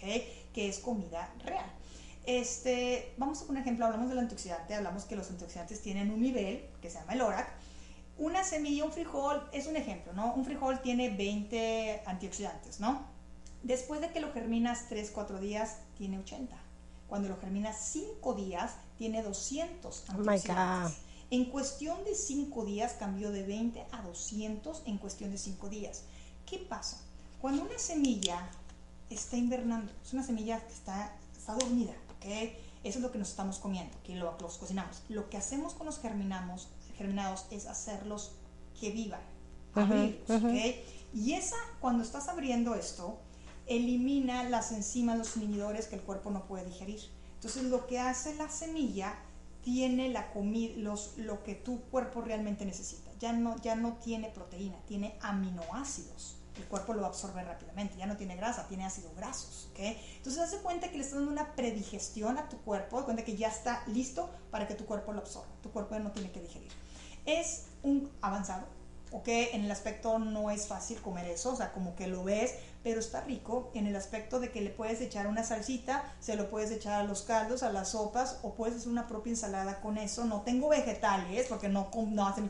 Que 0.54 0.70
es 0.70 0.80
comida 0.80 1.34
real. 1.44 1.70
Este, 2.26 3.14
vamos 3.18 3.42
a 3.42 3.46
poner 3.46 3.62
ejemplo, 3.62 3.86
hablamos 3.86 4.08
del 4.08 4.20
antioxidante, 4.20 4.74
hablamos 4.74 5.04
que 5.04 5.18
los 5.18 5.30
antioxidantes 5.30 5.82
tienen 5.82 6.10
un 6.10 6.22
nivel 6.22 6.66
que 6.82 6.90
se 6.90 6.98
llama 6.98 7.14
el 7.14 7.22
ORAC. 7.22 7.52
Una 8.18 8.46
semilla, 8.46 8.86
un 8.86 8.94
frijol, 8.94 9.48
es 9.52 9.68
un 9.68 9.76
ejemplo, 9.76 10.14
¿no? 10.14 10.34
Un 10.34 10.46
frijol 10.46 10.82
tiene 10.82 11.10
20 11.10 12.04
antioxidantes, 12.06 12.80
¿no? 12.80 13.06
Después 13.64 14.00
de 14.00 14.12
que 14.12 14.22
lo 14.22 14.32
germinas 14.32 14.88
3, 14.88 15.12
4 15.12 15.42
días, 15.42 15.80
tiene 15.98 16.20
80. 16.20 16.65
Cuando 17.16 17.30
lo 17.30 17.40
germinas 17.40 17.78
5 17.94 18.34
días, 18.34 18.74
tiene 18.98 19.24
200 19.24 20.04
Oh 20.10 20.14
my 20.16 20.18
antioxidantes. 20.18 20.98
God. 20.98 21.04
En 21.32 21.46
cuestión 21.46 22.04
de 22.04 22.14
5 22.14 22.66
días 22.66 22.92
cambió 23.00 23.32
de 23.32 23.44
20 23.44 23.86
a 23.94 24.02
200 24.02 24.82
en 24.86 24.98
cuestión 24.98 25.32
de 25.32 25.38
5 25.38 25.70
días. 25.70 26.02
¿Qué 26.46 26.58
pasa? 26.58 27.00
Cuando 27.40 27.64
una 27.64 27.80
semilla 27.80 28.50
está 29.10 29.38
invernando, 29.38 29.94
es 30.04 30.12
una 30.12 30.24
semilla 30.24 30.60
que 30.60 30.74
está, 30.74 31.16
está 31.38 31.54
dormida, 31.54 31.94
¿ok? 32.18 32.26
Eso 32.84 33.00
es 33.00 33.02
lo 33.02 33.14
que 33.14 33.18
nos 33.18 33.30
estamos 33.30 33.60
comiendo, 33.60 33.96
que 34.04 34.16
lo, 34.16 34.38
los 34.42 34.58
cocinamos. 34.58 35.02
Lo 35.08 35.30
que 35.30 35.38
hacemos 35.38 35.74
con 35.74 35.86
los 35.86 36.00
germinamos, 36.00 36.68
germinados 36.98 37.46
es 37.50 37.66
hacerlos 37.66 38.32
que 38.78 38.92
vivan, 38.92 39.22
abrirlos, 39.74 40.44
¿ok? 40.44 40.54
Y 41.14 41.32
esa, 41.32 41.56
cuando 41.80 42.04
estás 42.04 42.28
abriendo 42.28 42.76
esto, 42.76 43.18
elimina 43.68 44.44
las 44.44 44.72
enzimas, 44.72 45.18
los 45.18 45.36
inhibidores 45.38 45.88
que 45.88 45.96
el 45.96 46.02
cuerpo 46.02 46.32
no 46.32 46.46
puede 46.46 46.66
digerir. 46.66 47.00
Entonces 47.36 47.64
lo 47.64 47.88
que 47.88 48.00
hace 48.00 48.36
la 48.36 48.50
semilla 48.50 49.16
tiene 49.62 50.10
la 50.10 50.32
comida, 50.32 50.74
los, 50.78 51.18
lo 51.18 51.44
que 51.44 51.56
tu 51.56 51.82
cuerpo 51.90 52.22
realmente 52.22 52.66
necesita. 52.66 53.12
Ya 53.20 53.34
no, 53.34 53.56
ya 53.62 53.76
no 53.76 53.94
tiene 53.94 54.30
proteína, 54.30 54.78
tiene 54.88 55.18
aminoácidos. 55.22 56.38
El 56.56 56.66
cuerpo 56.66 56.94
lo 56.94 57.06
absorbe 57.06 57.44
rápidamente, 57.44 57.98
ya 57.98 58.06
no 58.06 58.16
tiene 58.16 58.36
grasa, 58.36 58.68
tiene 58.68 58.86
ácidos 58.86 59.14
grasos. 59.16 59.70
¿ok? 59.72 59.80
Entonces, 60.18 60.42
haz 60.42 60.52
de 60.52 60.60
cuenta 60.60 60.90
que 60.90 60.98
le 60.98 61.04
estás 61.04 61.18
dando 61.18 61.32
una 61.32 61.56
predigestión 61.56 62.38
a 62.38 62.48
tu 62.48 62.58
cuerpo, 62.60 63.00
de 63.00 63.06
cuenta 63.06 63.26
que 63.26 63.36
ya 63.36 63.50
está 63.50 63.84
listo 63.88 64.30
para 64.52 64.68
que 64.68 64.76
tu 64.76 64.86
cuerpo 64.86 65.12
lo 65.12 65.20
absorba. 65.20 65.50
Tu 65.62 65.72
cuerpo 65.72 65.96
ya 65.96 66.00
no 66.00 66.12
tiene 66.12 66.32
que 66.32 66.42
digerir. 66.42 66.72
Es 67.26 67.66
un 67.84 68.10
avanzado, 68.22 68.68
¿ok? 69.16 69.28
En 69.54 69.64
el 69.64 69.72
aspecto 69.72 70.20
no 70.20 70.52
es 70.52 70.68
fácil 70.68 71.02
comer 71.02 71.26
eso, 71.28 71.54
o 71.54 71.56
sea, 71.56 71.72
como 71.72 71.96
que 71.96 72.08
lo 72.08 72.26
ves, 72.26 72.56
pero 72.84 73.00
está 73.00 73.22
rico 73.22 73.72
en 73.74 73.88
el 73.88 73.96
aspecto 73.96 74.42
de 74.42 74.52
que 74.52 74.60
le 74.60 74.70
puedes 74.70 75.00
echar 75.00 75.28
una 75.28 75.44
salsita, 75.44 76.04
se 76.20 76.36
lo 76.36 76.50
puedes 76.50 76.70
echar 76.70 77.00
a 77.00 77.04
los 77.04 77.22
caldos, 77.22 77.64
a 77.64 77.72
las 77.72 77.90
sopas, 77.90 78.40
o 78.44 78.56
puedes 78.56 78.76
hacer 78.76 78.90
una 78.90 79.08
propia 79.08 79.32
ensalada 79.32 79.80
con 79.80 79.98
eso. 79.98 80.26
No 80.26 80.42
tengo 80.42 80.68
vegetales, 80.68 81.48
porque 81.48 81.70
no, 81.70 81.90
no 82.10 82.28
hacen 82.28 82.50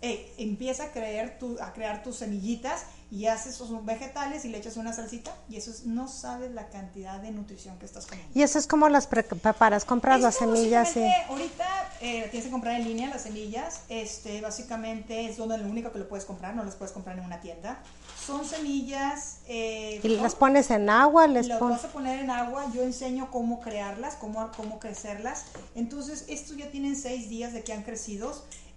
Ey, 0.00 0.32
empieza 0.38 0.84
a 0.84 0.92
crear, 0.92 1.38
tu, 1.38 1.56
a 1.60 1.72
crear 1.72 2.02
tus 2.02 2.16
semillitas 2.16 2.84
y 3.10 3.26
haces 3.26 3.54
esos 3.54 3.84
vegetales 3.84 4.44
y 4.44 4.48
le 4.48 4.58
echas 4.58 4.76
una 4.76 4.92
salsita 4.92 5.32
y 5.48 5.56
eso 5.56 5.70
es, 5.70 5.84
no 5.84 6.08
sabes 6.08 6.50
la 6.52 6.68
cantidad 6.68 7.20
de 7.20 7.30
nutrición 7.30 7.78
que 7.78 7.86
estás 7.86 8.06
comiendo. 8.06 8.32
Y 8.34 8.42
eso 8.42 8.58
es 8.58 8.66
como 8.66 8.88
las 8.88 9.06
pre- 9.06 9.22
preparas, 9.22 9.84
compras 9.84 10.20
las 10.20 10.36
semillas 10.36 10.88
básicamente, 10.88 11.24
Ahorita 11.28 11.92
eh, 12.00 12.28
tienes 12.30 12.46
que 12.46 12.50
comprar 12.50 12.80
en 12.80 12.84
línea 12.88 13.08
las 13.08 13.22
semillas. 13.22 13.82
Este, 13.88 14.40
básicamente 14.40 15.26
es 15.28 15.36
donde 15.36 15.58
lo 15.58 15.68
único 15.68 15.92
que 15.92 15.98
lo 15.98 16.08
puedes 16.08 16.24
comprar, 16.24 16.54
no 16.54 16.64
las 16.64 16.74
puedes 16.74 16.92
comprar 16.92 17.18
en 17.18 17.24
una 17.24 17.40
tienda. 17.40 17.78
Son 18.26 18.44
semillas. 18.44 19.38
eh, 19.46 20.00
Y 20.02 20.08
las 20.08 20.34
pones 20.34 20.70
en 20.70 20.88
agua, 20.90 21.26
les 21.26 21.46
las 21.46 21.58
pones... 21.58 21.76
vas 21.82 21.84
a 21.84 21.92
poner 21.92 22.18
en 22.20 22.30
agua. 22.30 22.66
Yo 22.74 22.82
enseño 22.82 23.30
cómo 23.30 23.60
crearlas, 23.60 24.14
cómo, 24.16 24.50
cómo 24.56 24.78
crecerlas. 24.78 25.44
Entonces, 25.74 26.24
estos 26.28 26.56
ya 26.56 26.70
tienen 26.70 26.96
seis 26.96 27.28
días 27.28 27.52
de 27.52 27.62
que 27.62 27.72
han 27.72 27.82
crecido. 27.82 28.34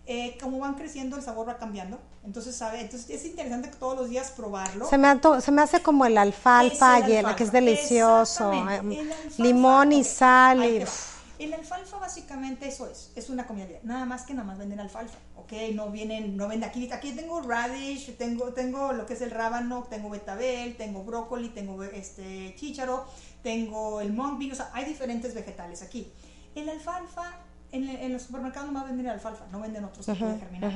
Eh, 0.09 0.37
como 0.41 0.59
van 0.59 0.75
creciendo, 0.75 1.17
el 1.17 1.21
sabor 1.21 1.49
va 1.49 1.57
cambiando. 1.57 1.99
Entonces, 2.23 2.55
sabe, 2.55 2.79
entonces 2.81 3.09
es 3.09 3.25
interesante 3.25 3.69
que 3.69 3.75
todos 3.75 3.97
los 3.97 4.09
días 4.09 4.31
probarlo. 4.31 4.87
Se 4.89 4.97
me, 4.97 5.07
se 5.41 5.51
me 5.51 5.61
hace 5.61 5.81
como 5.81 6.05
el 6.05 6.17
alfalfa, 6.17 6.97
el 6.99 7.09
y 7.09 7.15
el- 7.15 7.25
que 7.35 7.43
es 7.43 7.49
alfalfa, 7.49 7.51
delicioso. 7.51 8.51
el 8.53 8.57
alfalfa, 8.69 9.43
Limón 9.43 9.91
y 9.91 10.03
sal 10.03 10.63
y... 10.65 10.85
El 11.39 11.53
alfalfa 11.53 11.99
básicamente 11.99 12.67
eso 12.67 12.89
es, 12.89 13.11
es 13.15 13.29
una 13.29 13.45
comida 13.45 13.67
nada 13.83 14.05
más 14.05 14.23
que 14.23 14.33
nada 14.33 14.47
más 14.47 14.57
venden 14.57 14.79
alfalfa, 14.79 15.19
¿ok? 15.35 15.53
No 15.75 15.91
vienen, 15.91 16.35
no 16.35 16.47
venden 16.47 16.67
aquí, 16.67 16.91
aquí 16.91 17.11
tengo 17.11 17.41
radish, 17.41 18.17
tengo, 18.17 18.53
tengo 18.53 18.91
lo 18.91 19.05
que 19.05 19.13
es 19.13 19.21
el 19.21 19.29
rábano, 19.29 19.83
tengo 19.87 20.09
betabel, 20.09 20.75
tengo 20.77 21.03
brócoli, 21.03 21.49
tengo 21.49 21.83
este 21.83 22.55
chícharo, 22.57 23.05
tengo 23.43 24.01
el 24.01 24.13
mung 24.13 24.39
bean, 24.39 24.53
o 24.53 24.55
sea, 24.55 24.71
hay 24.73 24.85
diferentes 24.85 25.35
vegetales 25.35 25.83
aquí. 25.83 26.11
El 26.55 26.69
alfalfa, 26.69 27.37
en, 27.71 27.89
el- 27.89 27.95
en 27.97 28.13
los 28.13 28.23
supermercados 28.23 28.67
nomás 28.71 28.85
venden 28.87 29.07
alfalfa, 29.07 29.45
no 29.51 29.59
venden 29.61 29.83
otros 29.85 30.05
tipos 30.05 30.19
de 30.33 30.39
germinados. 30.39 30.73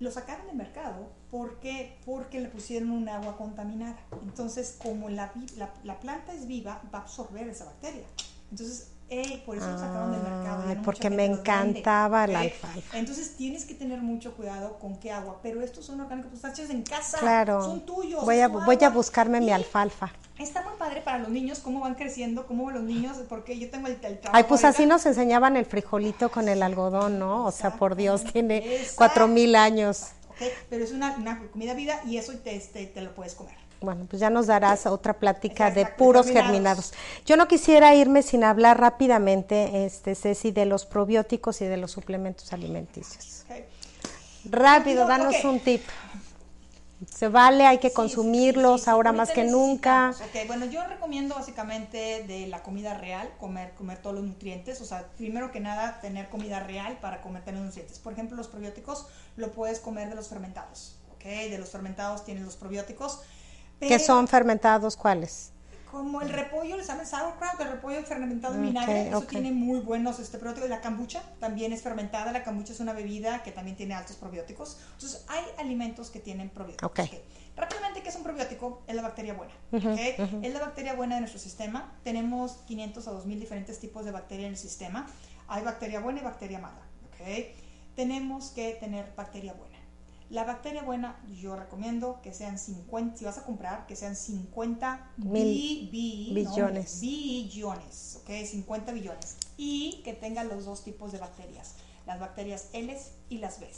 Lo 0.00 0.10
sacaron 0.10 0.46
del 0.46 0.56
mercado 0.56 1.10
porque, 1.30 1.98
porque 2.06 2.40
le 2.40 2.48
pusieron 2.48 2.90
un 2.90 3.08
agua 3.08 3.36
contaminada. 3.36 3.96
Entonces, 4.22 4.76
como 4.82 5.08
la, 5.10 5.30
la, 5.58 5.70
la 5.84 6.00
planta 6.00 6.32
es 6.32 6.46
viva, 6.46 6.80
va 6.94 7.00
a 7.00 7.02
absorber 7.02 7.46
esa 7.48 7.66
bacteria. 7.66 8.04
Entonces, 8.50 8.88
eh, 9.10 9.42
por 9.44 9.56
eso 9.56 9.66
lo 9.66 9.76
sacaron 9.76 10.12
del 10.12 10.22
mercado. 10.22 10.72
ya 10.72 10.82
porque 10.82 11.10
me 11.10 11.16
vende, 11.16 11.40
encantaba 11.40 12.26
la 12.28 12.40
alfalfa. 12.40 12.96
Entonces, 12.96 13.36
tienes 13.36 13.64
que 13.64 13.74
tener 13.74 14.00
mucho 14.00 14.34
cuidado 14.34 14.78
con 14.78 14.96
qué 14.98 15.10
agua. 15.10 15.40
Pero 15.42 15.62
estos 15.62 15.84
son 15.84 16.00
orgánicos, 16.00 16.30
pues, 16.40 16.52
hechos 16.52 16.70
en 16.70 16.82
casa. 16.82 17.18
Claro. 17.18 17.62
Son 17.62 17.80
tuyos. 17.84 18.24
Voy 18.24 18.38
a, 18.38 18.46
voy 18.48 18.78
a 18.80 18.90
buscarme 18.90 19.40
mi 19.40 19.50
alfalfa. 19.50 20.12
Está 20.38 20.62
muy 20.62 20.72
padre 20.78 21.02
para 21.02 21.18
los 21.18 21.28
niños, 21.28 21.58
cómo 21.58 21.80
van 21.80 21.96
creciendo, 21.96 22.46
cómo 22.46 22.70
los 22.70 22.82
niños, 22.82 23.18
porque 23.28 23.58
yo 23.58 23.68
tengo 23.68 23.88
el, 23.88 23.94
el 23.94 24.20
trabajo 24.20 24.30
Ay, 24.32 24.44
pues 24.44 24.64
así 24.64 24.86
nos 24.86 25.04
enseñaban 25.04 25.56
el 25.56 25.66
frijolito 25.66 26.30
con 26.30 26.48
el 26.48 26.62
algodón, 26.62 27.18
¿no? 27.18 27.44
O 27.44 27.52
sea, 27.52 27.76
por 27.76 27.94
Dios, 27.94 28.24
tiene 28.24 28.80
cuatro 28.94 29.28
mil 29.28 29.54
años. 29.54 30.12
¿ok? 30.30 30.38
Pero 30.70 30.84
es 30.84 30.92
una, 30.92 31.16
una 31.16 31.40
comida 31.50 31.74
viva 31.74 32.00
y 32.06 32.16
eso 32.16 32.32
te, 32.38 32.58
te, 32.58 32.86
te 32.86 33.00
lo 33.02 33.14
puedes 33.14 33.34
comer. 33.34 33.59
Bueno, 33.80 34.06
pues 34.08 34.20
ya 34.20 34.28
nos 34.28 34.46
darás 34.46 34.84
otra 34.86 35.14
plática 35.14 35.70
de 35.70 35.86
puros 35.86 36.26
germinados. 36.26 36.90
germinados. 36.90 37.24
Yo 37.24 37.36
no 37.36 37.48
quisiera 37.48 37.94
irme 37.94 38.22
sin 38.22 38.44
hablar 38.44 38.78
rápidamente, 38.78 39.86
este, 39.86 40.14
Ceci, 40.14 40.50
de 40.50 40.66
los 40.66 40.84
probióticos 40.84 41.62
y 41.62 41.64
de 41.66 41.78
los 41.78 41.90
suplementos 41.90 42.52
alimenticios. 42.52 43.44
Rápido, 44.44 45.02
No, 45.04 45.08
danos 45.08 45.44
un 45.44 45.60
tip. 45.60 45.82
Se 47.10 47.28
vale, 47.28 47.66
hay 47.66 47.78
que 47.78 47.88
Sí, 47.88 47.94
consumirlos 47.94 48.80
sí, 48.80 48.84
sí, 48.84 48.84
sí. 48.84 48.90
ahora 48.90 49.12
más 49.12 49.30
que 49.30 49.44
nunca. 49.44 50.08
necesitamos, 50.08 50.42
ok, 50.42 50.46
bueno, 50.48 50.66
yo 50.66 50.86
recomiendo 50.86 51.34
básicamente 51.34 52.24
de 52.26 52.46
la 52.48 52.62
comida 52.62 52.92
real, 52.98 53.30
comer, 53.38 53.72
comer 53.72 54.02
todos 54.02 54.16
los 54.16 54.24
nutrientes. 54.24 54.82
O 54.82 54.84
sea, 54.84 55.06
primero 55.16 55.50
que 55.50 55.60
nada, 55.60 56.00
tener 56.02 56.28
comida 56.28 56.60
real 56.60 56.98
para 57.00 57.22
comer 57.22 57.42
tener 57.44 57.60
los 57.60 57.68
nutrientes. 57.68 57.98
Por 57.98 58.12
ejemplo, 58.12 58.36
los 58.36 58.48
probióticos 58.48 59.06
lo 59.36 59.50
puedes 59.52 59.80
comer 59.80 60.10
de 60.10 60.14
los 60.14 60.28
fermentados. 60.28 60.96
¿ok? 61.14 61.24
De 61.24 61.56
los 61.58 61.70
fermentados 61.70 62.24
tienen 62.26 62.44
los 62.44 62.56
probióticos. 62.56 63.20
¿Qué 63.80 63.98
son 63.98 64.28
fermentados 64.28 64.96
cuáles? 64.96 65.52
Como 65.90 66.20
el 66.20 66.28
repollo, 66.28 66.76
le 66.76 66.84
llaman 66.84 67.04
sauerkraut, 67.04 67.60
el 67.60 67.68
repollo 67.68 68.04
fermentado 68.04 68.54
en 68.54 68.62
vinagre, 68.62 69.08
eso 69.08 69.18
ok. 69.18 69.26
tiene 69.26 69.50
muy 69.50 69.80
buenos 69.80 70.20
este, 70.20 70.38
probióticos. 70.38 70.70
La 70.70 70.80
kombucha 70.80 71.20
también 71.40 71.72
es 71.72 71.82
fermentada, 71.82 72.30
la 72.30 72.44
kombucha 72.44 72.72
es 72.72 72.78
una 72.78 72.92
bebida 72.92 73.42
que 73.42 73.50
también 73.50 73.76
tiene 73.76 73.94
altos 73.94 74.14
probióticos. 74.14 74.78
Entonces, 74.92 75.24
hay 75.26 75.42
alimentos 75.58 76.10
que 76.10 76.20
tienen 76.20 76.48
probióticos. 76.50 76.90
Ok. 76.90 77.00
Ok. 77.00 77.18
Rápidamente, 77.56 78.02
¿qué 78.02 78.08
es 78.08 78.16
un 78.16 78.22
probiótico? 78.22 78.82
Es 78.86 78.94
la 78.94 79.02
bacteria 79.02 79.34
buena. 79.34 79.52
Ujú, 79.72 79.90
¿ok? 79.90 79.98
ujú. 80.18 80.40
Es 80.42 80.54
la 80.54 80.60
bacteria 80.60 80.94
buena 80.94 81.16
de 81.16 81.22
nuestro 81.22 81.40
sistema. 81.40 81.92
Tenemos 82.04 82.52
500 82.66 83.08
a 83.08 83.10
2000 83.10 83.40
diferentes 83.40 83.80
tipos 83.80 84.04
de 84.04 84.12
bacteria 84.12 84.46
en 84.46 84.52
el 84.52 84.58
sistema. 84.58 85.08
Hay 85.48 85.64
bacteria 85.64 85.98
buena 85.98 86.20
y 86.20 86.22
bacteria 86.22 86.60
mala. 86.60 86.80
Tenemos 87.96 88.50
que 88.50 88.74
tener 88.74 89.12
bacteria 89.14 89.52
buena. 89.52 89.69
La 90.30 90.44
bacteria 90.44 90.82
buena, 90.84 91.20
yo 91.40 91.56
recomiendo 91.56 92.20
que 92.22 92.32
sean 92.32 92.56
50, 92.58 93.16
si 93.18 93.24
vas 93.24 93.36
a 93.38 93.42
comprar, 93.44 93.86
que 93.86 93.96
sean 93.96 94.14
50 94.14 95.10
Mil 95.16 95.42
bi- 95.44 95.88
bi- 95.90 96.42
no, 96.44 96.50
billones. 96.52 97.00
billones, 97.00 98.20
¿ok? 98.22 98.30
50 98.46 98.92
billones. 98.92 99.36
Y 99.56 100.00
que 100.04 100.12
tenga 100.14 100.44
los 100.44 100.64
dos 100.64 100.84
tipos 100.84 101.10
de 101.12 101.18
bacterias. 101.18 101.74
las 102.06 102.18
bacterias 102.18 102.70
L 102.72 102.96
y 103.28 103.38
las 103.38 103.60
B. 103.60 103.68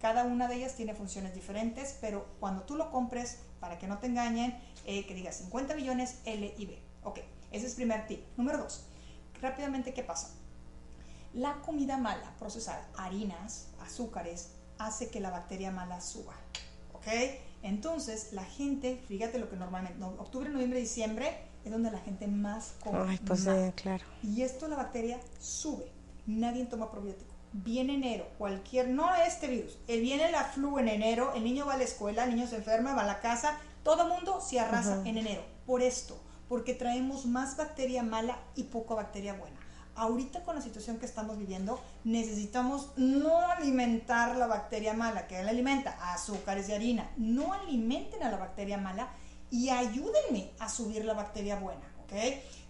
Cada 0.00 0.24
una 0.24 0.48
de 0.48 0.56
ellas 0.56 0.74
tiene 0.74 0.94
funciones 0.94 1.34
diferentes, 1.34 1.96
pero 2.00 2.26
cuando 2.40 2.62
tú 2.62 2.74
lo 2.74 2.90
compres, 2.90 3.38
para 3.60 3.78
que 3.78 3.86
no 3.86 3.98
te 3.98 4.06
engañen, 4.06 4.58
eh, 4.86 5.06
que 5.06 5.14
diga 5.14 5.30
50 5.30 5.74
millones 5.76 6.16
L 6.24 6.54
y 6.56 6.66
B. 6.66 6.82
Ok, 7.04 7.18
ese 7.52 7.66
es 7.66 7.72
el 7.72 7.76
primer 7.76 8.06
tip. 8.08 8.24
Número 8.36 8.58
dos, 8.58 8.84
rápidamente, 9.40 9.92
¿qué 9.94 10.02
pasa? 10.02 10.30
La 11.32 11.60
comida 11.62 11.96
mala, 11.98 12.34
procesada, 12.38 12.88
harinas, 12.96 13.68
azúcares, 13.80 14.52
hace 14.78 15.10
que 15.10 15.20
la 15.20 15.30
bacteria 15.30 15.70
mala 15.70 16.00
suba. 16.00 16.34
¿Ok? 16.92 17.06
Entonces, 17.62 18.32
la 18.32 18.44
gente, 18.44 19.02
fíjate 19.08 19.38
lo 19.38 19.50
que 19.50 19.56
normalmente, 19.56 20.02
octubre, 20.04 20.48
noviembre, 20.48 20.80
diciembre, 20.80 21.36
es 21.64 21.72
donde 21.72 21.90
la 21.90 21.98
gente 21.98 22.28
más 22.28 22.74
come. 22.82 22.98
Ay, 23.08 23.20
pues 23.26 23.44
mal. 23.46 23.72
claro. 23.74 24.04
Y 24.22 24.42
esto 24.42 24.68
la 24.68 24.76
bacteria 24.76 25.18
sube. 25.40 25.90
Nadie 26.26 26.64
toma 26.66 26.90
probiótico. 26.90 27.34
Viene 27.52 27.94
enero, 27.94 28.26
cualquier, 28.38 28.88
no 28.88 29.14
este 29.14 29.46
virus, 29.46 29.78
eh, 29.88 29.98
viene 29.98 30.30
la 30.30 30.44
flu 30.44 30.78
en 30.78 30.88
enero, 30.88 31.32
el 31.34 31.42
niño 31.44 31.64
va 31.64 31.74
a 31.74 31.78
la 31.78 31.84
escuela, 31.84 32.24
el 32.24 32.34
niño 32.34 32.46
se 32.46 32.56
enferma, 32.56 32.94
va 32.94 33.02
a 33.02 33.06
la 33.06 33.20
casa, 33.20 33.56
todo 33.82 34.02
el 34.02 34.08
mundo 34.08 34.40
se 34.42 34.60
arrasa 34.60 35.00
en 35.06 35.16
enero. 35.16 35.42
Por 35.64 35.80
esto, 35.80 36.20
porque 36.48 36.74
traemos 36.74 37.24
más 37.24 37.56
bacteria 37.56 38.02
mala 38.02 38.38
y 38.56 38.64
poca 38.64 38.94
bacteria 38.94 39.32
buena. 39.32 39.55
Ahorita 39.96 40.42
con 40.42 40.54
la 40.54 40.60
situación 40.60 40.98
que 40.98 41.06
estamos 41.06 41.38
viviendo, 41.38 41.80
necesitamos 42.04 42.90
no 42.96 43.38
alimentar 43.50 44.36
la 44.36 44.46
bacteria 44.46 44.92
mala, 44.92 45.26
que 45.26 45.42
la 45.42 45.50
alimenta, 45.50 45.96
azúcares 46.12 46.68
y 46.68 46.72
harina. 46.72 47.10
No 47.16 47.52
alimenten 47.54 48.22
a 48.22 48.30
la 48.30 48.36
bacteria 48.36 48.76
mala 48.78 49.08
y 49.50 49.70
ayúdenme 49.70 50.50
a 50.58 50.68
subir 50.68 51.04
la 51.04 51.14
bacteria 51.14 51.56
buena, 51.56 51.80
¿ok? 52.04 52.12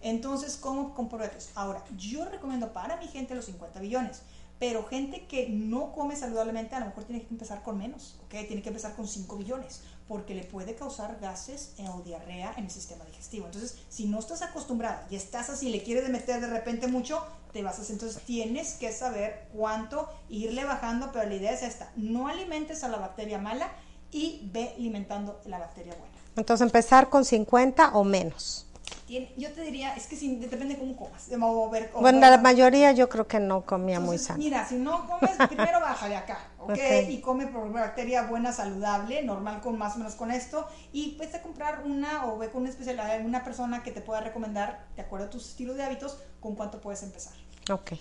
Entonces, 0.01 0.57
¿cómo 0.57 0.93
comprobarlos? 0.93 1.49
Ahora, 1.55 1.83
yo 1.97 2.25
recomiendo 2.25 2.71
para 2.71 2.97
mi 2.97 3.07
gente 3.07 3.35
los 3.35 3.45
50 3.45 3.79
billones, 3.79 4.21
pero 4.59 4.85
gente 4.85 5.27
que 5.27 5.49
no 5.49 5.91
come 5.91 6.15
saludablemente 6.15 6.75
a 6.75 6.79
lo 6.79 6.87
mejor 6.87 7.03
tiene 7.03 7.23
que 7.23 7.33
empezar 7.33 7.61
con 7.61 7.77
menos, 7.77 8.17
¿ok? 8.25 8.47
Tiene 8.47 8.61
que 8.61 8.69
empezar 8.69 8.95
con 8.95 9.07
5 9.07 9.37
billones, 9.37 9.81
porque 10.07 10.33
le 10.33 10.43
puede 10.43 10.75
causar 10.75 11.17
gases 11.19 11.73
o 11.79 12.01
diarrea 12.01 12.53
en 12.57 12.65
el 12.65 12.71
sistema 12.71 13.05
digestivo. 13.05 13.45
Entonces, 13.45 13.77
si 13.89 14.05
no 14.05 14.19
estás 14.19 14.41
acostumbrada 14.41 15.05
y 15.09 15.15
estás 15.15 15.49
así, 15.49 15.69
le 15.69 15.83
quieres 15.83 16.07
meter 16.09 16.41
de 16.41 16.47
repente 16.47 16.87
mucho, 16.87 17.23
te 17.51 17.63
vas 17.63 17.79
a. 17.79 17.91
Entonces, 17.91 18.21
tienes 18.23 18.73
que 18.73 18.91
saber 18.91 19.47
cuánto 19.53 20.09
irle 20.29 20.63
bajando, 20.63 21.11
pero 21.11 21.27
la 21.27 21.35
idea 21.35 21.51
es 21.51 21.63
esta, 21.63 21.91
no 21.95 22.27
alimentes 22.27 22.83
a 22.83 22.87
la 22.87 22.97
bacteria 22.97 23.37
mala 23.37 23.71
y 24.11 24.49
ve 24.53 24.73
alimentando 24.77 25.39
la 25.45 25.59
bacteria 25.59 25.93
buena. 25.95 26.15
Entonces 26.37 26.65
empezar 26.65 27.09
con 27.09 27.25
50 27.25 27.89
o 27.89 28.03
menos. 28.03 28.66
Tiene- 29.05 29.31
yo 29.37 29.51
te 29.53 29.61
diría, 29.61 29.95
es 29.95 30.05
que 30.07 30.15
si, 30.17 30.35
depende 30.35 30.73
de 30.75 30.79
cómo 30.79 30.95
comas. 30.97 31.29
de 31.29 31.37
o 31.39 31.69
ver- 31.69 31.91
o 31.93 32.01
Bueno, 32.01 32.19
la 32.19 32.37
mayoría 32.37 32.91
yo 32.91 33.07
creo 33.07 33.25
que 33.27 33.39
no 33.39 33.65
comía 33.65 33.99
muy 33.99 34.17
sano. 34.17 34.39
Mira, 34.39 34.67
si 34.67 34.75
no 34.75 35.07
comes, 35.07 35.31
primero 35.49 35.79
baja 35.79 36.09
de 36.09 36.15
acá, 36.17 36.39
¿ok? 36.59 36.71
Ok. 36.71 37.09
Y 37.09 37.21
come 37.21 37.47
por 37.47 37.71
bacteria 37.71 38.23
buena, 38.23 38.51
saludable, 38.51 39.23
normal 39.23 39.61
con 39.61 39.77
más 39.77 39.95
o 39.95 39.99
menos 39.99 40.15
con 40.15 40.29
esto. 40.31 40.67
Y 40.91 41.11
puedes 41.11 41.33
a 41.35 41.41
comprar 41.41 41.83
una 41.85 42.25
o 42.25 42.37
ve 42.37 42.49
con 42.49 42.61
una 42.61 42.69
especialidad, 42.69 43.23
una 43.25 43.43
persona 43.43 43.81
que 43.83 43.91
te 43.91 44.01
pueda 44.01 44.19
recomendar, 44.21 44.85
de 44.95 45.01
acuerdo 45.03 45.27
a 45.27 45.29
tus 45.29 45.47
estilos 45.47 45.77
de 45.77 45.83
hábitos, 45.83 46.17
con 46.41 46.55
cuánto 46.55 46.81
puedes 46.81 47.01
empezar. 47.03 47.33
Ok. 47.71 47.93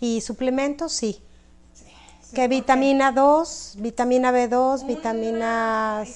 ¿Y 0.00 0.20
suplementos? 0.20 0.92
Sí. 0.92 1.20
Sí, 1.72 1.84
sí, 2.22 2.34
¿Qué 2.36 2.48
vitamina 2.48 3.12
2, 3.12 3.76
vitamina 3.78 4.32
B2, 4.32 4.82
una- 4.82 4.86
vitaminas 4.88 6.08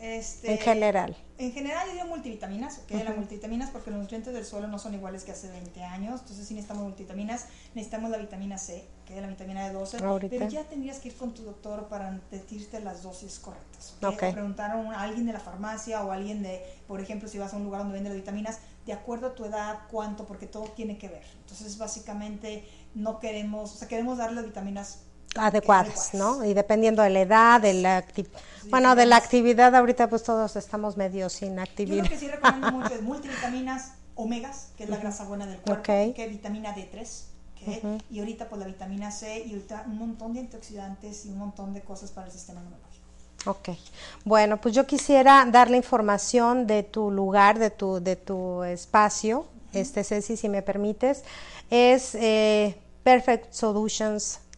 este, 0.00 0.52
en 0.52 0.58
general? 0.58 1.16
En 1.36 1.52
general 1.52 1.88
yo 1.88 1.94
digo 1.94 2.06
multivitaminas, 2.06 2.78
¿ok? 2.78 2.92
Las 3.04 3.16
multivitaminas 3.16 3.70
porque 3.70 3.90
los 3.90 3.98
nutrientes 3.98 4.32
del 4.32 4.44
suelo 4.44 4.68
no 4.68 4.78
son 4.78 4.94
iguales 4.94 5.24
que 5.24 5.32
hace 5.32 5.50
20 5.50 5.82
años, 5.82 6.20
entonces 6.20 6.46
sí 6.46 6.54
necesitamos 6.54 6.84
multivitaminas, 6.84 7.46
necesitamos 7.74 8.10
la 8.10 8.18
vitamina 8.18 8.56
C, 8.56 8.84
que 9.04 9.16
es 9.16 9.20
la 9.20 9.26
vitamina 9.26 9.72
D12, 9.72 10.00
Ahorita. 10.02 10.36
pero 10.36 10.48
ya 10.48 10.62
tendrías 10.64 11.00
que 11.00 11.08
ir 11.08 11.16
con 11.16 11.34
tu 11.34 11.42
doctor 11.42 11.88
para 11.88 12.20
decirte 12.30 12.78
las 12.78 13.02
dosis 13.02 13.40
correctas, 13.40 13.96
¿ok? 13.98 14.14
Ok. 14.14 14.22
O 14.22 14.32
preguntar 14.32 14.70
a, 14.70 15.00
alguien 15.02 15.26
de 15.26 15.32
la 15.32 15.40
farmacia 15.40 16.04
o 16.04 16.12
a 16.12 16.14
alguien 16.14 16.42
de, 16.42 16.62
por 16.86 17.00
ejemplo, 17.00 17.28
si 17.28 17.38
vas 17.38 17.52
a 17.52 17.56
un 17.56 17.64
lugar 17.64 17.80
donde 17.80 17.94
venden 17.94 18.12
las 18.12 18.20
vitaminas, 18.20 18.60
de 18.86 18.92
acuerdo 18.92 19.28
a 19.28 19.34
tu 19.34 19.44
edad, 19.44 19.80
cuánto, 19.90 20.26
porque 20.26 20.46
todo 20.46 20.64
tiene 20.68 20.98
que 20.98 21.08
ver. 21.08 21.24
Entonces 21.40 21.78
básicamente 21.78 22.64
no 22.94 23.18
queremos, 23.18 23.74
o 23.74 23.76
sea, 23.76 23.88
queremos 23.88 24.18
darle 24.18 24.36
las 24.36 24.44
vitaminas 24.44 25.00
Adecuadas, 25.36 26.14
¿no? 26.14 26.44
Y 26.44 26.54
dependiendo 26.54 27.02
de 27.02 27.10
la 27.10 27.20
edad, 27.20 27.60
de 27.60 27.74
la 27.74 28.04
bueno, 28.70 28.94
de 28.96 29.06
la 29.06 29.16
actividad, 29.16 29.74
ahorita 29.74 30.08
pues 30.08 30.22
todos 30.22 30.56
estamos 30.56 30.96
medio 30.96 31.28
sin 31.28 31.56
Yo 31.56 31.62
actividad. 31.62 32.04
lo 32.04 32.08
que 32.08 32.18
sí 32.18 32.28
recomiendo 32.28 32.70
mucho 32.72 32.94
es 32.94 33.02
multivitaminas, 33.02 33.92
omegas, 34.14 34.68
que 34.76 34.84
es 34.84 34.90
la 34.90 34.96
grasa 34.98 35.24
buena 35.24 35.46
del 35.46 35.58
cuerpo, 35.58 35.80
Ok. 35.80 36.14
que 36.14 36.28
vitamina 36.28 36.74
D3, 36.74 37.24
¿ok? 37.60 38.02
y 38.10 38.18
ahorita 38.20 38.48
pues 38.48 38.60
la 38.60 38.66
vitamina 38.66 39.10
C 39.10 39.44
y 39.44 39.50
ahorita 39.54 39.84
un 39.86 39.98
montón 39.98 40.34
de 40.34 40.40
antioxidantes 40.40 41.26
y 41.26 41.30
un 41.30 41.38
montón 41.38 41.74
de 41.74 41.82
cosas 41.82 42.10
para 42.10 42.26
el 42.26 42.32
sistema 42.32 42.60
inmunológico. 42.60 43.04
Ok. 43.46 43.70
Bueno, 44.24 44.56
pues 44.60 44.74
yo 44.74 44.86
quisiera 44.86 45.44
darle 45.50 45.76
información 45.76 46.66
de 46.66 46.82
tu 46.82 47.10
lugar, 47.10 47.58
de 47.58 47.70
tu, 47.70 48.00
de 48.00 48.16
tu 48.16 48.62
espacio, 48.64 49.46
este 49.72 50.04
Ceci, 50.04 50.36
si 50.36 50.48
me 50.48 50.62
permites. 50.62 51.24
Es 51.70 52.14
eh, 52.14 52.78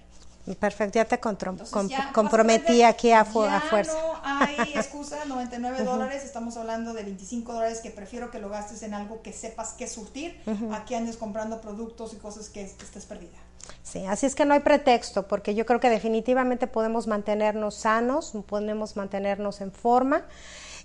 Perfecto, 0.59 0.95
ya 0.97 1.05
te 1.05 1.15
Entonces, 1.15 1.69
com- 1.69 1.87
ya, 1.87 2.11
comprometí 2.11 2.81
aquí 2.81 3.11
a, 3.11 3.23
fu- 3.23 3.43
a 3.43 3.59
ya 3.59 3.61
fuerza. 3.61 3.93
No 3.93 4.19
hay 4.23 4.71
excusa, 4.75 5.23
99 5.25 5.83
dólares, 5.83 6.23
estamos 6.23 6.57
hablando 6.57 6.93
de 6.93 7.03
25 7.03 7.53
dólares 7.53 7.81
que 7.81 7.91
prefiero 7.91 8.31
que 8.31 8.39
lo 8.39 8.49
gastes 8.49 8.81
en 8.81 8.95
algo 8.95 9.21
que 9.21 9.31
sepas 9.31 9.73
que 9.73 9.87
surtir, 9.87 10.41
a 10.71 10.85
que 10.85 10.95
andes 10.95 11.17
comprando 11.17 11.61
productos 11.61 12.13
y 12.13 12.15
cosas 12.17 12.49
que, 12.49 12.61
que 12.65 12.83
estés 12.83 13.05
perdida. 13.05 13.37
Sí, 13.83 14.05
así 14.07 14.25
es 14.25 14.33
que 14.33 14.45
no 14.45 14.55
hay 14.55 14.61
pretexto, 14.61 15.27
porque 15.27 15.53
yo 15.53 15.65
creo 15.67 15.79
que 15.79 15.89
definitivamente 15.89 16.65
podemos 16.65 17.05
mantenernos 17.05 17.75
sanos, 17.75 18.33
podemos 18.47 18.95
mantenernos 18.95 19.61
en 19.61 19.71
forma, 19.71 20.25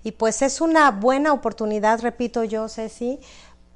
y 0.03 0.13
pues 0.13 0.43
es 0.43 0.61
una 0.61 0.91
buena 0.91 1.33
oportunidad, 1.33 2.01
repito 2.03 2.45
yo, 2.45 2.69
Ceci, 2.69 3.19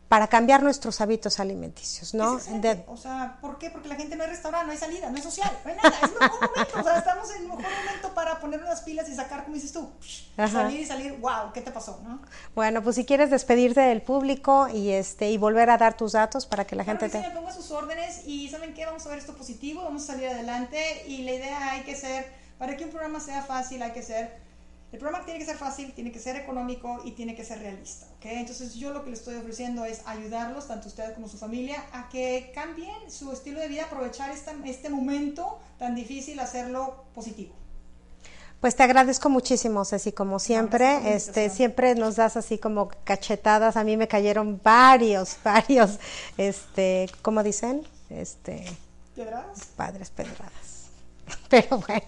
para 0.08 0.26
cambiar 0.28 0.62
nuestros 0.62 1.02
hábitos 1.02 1.38
alimenticios, 1.38 2.14
¿no? 2.14 2.38
De- 2.38 2.82
o 2.86 2.96
sea, 2.96 3.36
¿por 3.42 3.58
qué? 3.58 3.68
Porque 3.70 3.88
la 3.88 3.94
gente 3.96 4.16
no 4.16 4.24
hay 4.24 4.30
restaurante, 4.30 4.66
no 4.66 4.72
hay 4.72 4.78
salida, 4.78 5.10
no 5.10 5.16
hay 5.16 5.22
social, 5.22 5.50
no 5.64 5.70
hay 5.70 5.76
nada. 5.76 5.88
Es 6.02 6.02
el 6.10 6.18
mejor 6.18 6.40
momento. 6.50 6.80
O 6.80 6.82
sea, 6.82 6.98
estamos 6.98 7.30
en 7.30 7.36
el 7.42 7.48
mejor 7.48 7.62
momento 7.62 8.14
para 8.14 8.40
poner 8.40 8.60
unas 8.62 8.80
pilas 8.80 9.06
y 9.10 9.14
sacar, 9.14 9.44
como 9.44 9.54
dices 9.56 9.72
tú, 9.72 9.90
Ajá. 10.38 10.48
salir 10.48 10.80
y 10.80 10.86
salir, 10.86 11.12
wow, 11.18 11.52
¿qué 11.52 11.60
te 11.60 11.70
pasó? 11.70 12.00
¿no? 12.04 12.20
bueno, 12.54 12.82
pues 12.82 12.96
si 12.96 13.04
quieres 13.04 13.30
despedirte 13.30 13.80
del 13.82 14.00
público 14.00 14.66
y 14.68 14.90
este 14.92 15.30
y 15.30 15.36
volver 15.36 15.68
a 15.68 15.76
dar 15.76 15.94
tus 15.94 16.12
datos 16.12 16.46
para 16.46 16.66
que 16.66 16.74
la 16.74 16.84
Claro 16.84 16.98
gente 17.00 17.12
que 17.12 17.18
sí, 17.18 17.22
te... 17.22 17.28
me 17.28 17.34
pongo 17.36 17.48
a 17.50 17.52
sus 17.52 17.70
órdenes 17.70 18.22
y 18.26 18.48
¿saben 18.48 18.72
qué? 18.72 18.86
Vamos 18.86 19.04
a 19.06 19.10
ver 19.10 19.18
esto 19.18 19.34
positivo, 19.34 19.82
vamos 19.84 20.04
a 20.04 20.06
salir 20.14 20.28
adelante 20.28 21.04
y 21.06 21.22
la 21.24 21.32
idea 21.32 21.72
hay 21.72 21.82
que 21.82 21.94
ser, 21.94 22.32
para 22.58 22.76
que 22.78 22.84
un 22.84 22.90
programa 22.90 23.20
sea 23.20 23.42
fácil 23.42 23.82
hay 23.82 23.92
que 23.92 24.02
ser, 24.02 24.38
el 24.90 24.98
programa 24.98 25.24
tiene 25.24 25.38
que 25.38 25.46
ser 25.46 25.56
fácil, 25.56 25.92
tiene 25.92 26.10
que 26.10 26.18
ser 26.18 26.36
económico 26.36 27.00
y 27.04 27.12
tiene 27.12 27.34
que 27.34 27.44
ser 27.44 27.58
realista, 27.58 28.06
¿ok? 28.16 28.24
Entonces 28.24 28.74
yo 28.74 28.90
lo 28.92 29.04
que 29.04 29.10
les 29.10 29.18
estoy 29.18 29.34
ofreciendo 29.36 29.84
es 29.84 30.00
ayudarlos, 30.06 30.66
tanto 30.66 30.88
ustedes 30.88 31.12
como 31.12 31.28
su 31.28 31.36
familia, 31.36 31.84
a 31.92 32.08
que 32.08 32.50
cambien 32.54 33.10
su 33.10 33.30
estilo 33.30 33.60
de 33.60 33.68
vida, 33.68 33.84
aprovechar 33.84 34.30
esta, 34.30 34.54
este 34.64 34.88
momento 34.88 35.58
tan 35.78 35.94
difícil, 35.94 36.40
hacerlo 36.40 37.04
positivo. 37.14 37.54
Pues 38.60 38.74
te 38.74 38.82
agradezco 38.82 39.28
muchísimo, 39.28 39.84
Ceci, 39.84 40.10
como 40.10 40.40
siempre. 40.40 41.14
este, 41.14 41.48
siempre 41.48 41.94
nos 41.94 42.16
das 42.16 42.36
así 42.36 42.58
como 42.58 42.88
cachetadas. 43.04 43.76
A 43.76 43.84
mí 43.84 43.96
me 43.96 44.08
cayeron 44.08 44.60
varios, 44.64 45.36
varios, 45.44 45.98
este, 46.36 47.08
¿cómo 47.22 47.42
dicen? 47.44 47.86
Este, 48.10 48.64
¿Pedradas? 49.14 49.60
Padres 49.76 50.10
pedradas. 50.10 50.88
Pero 51.48 51.78
bueno, 51.78 52.02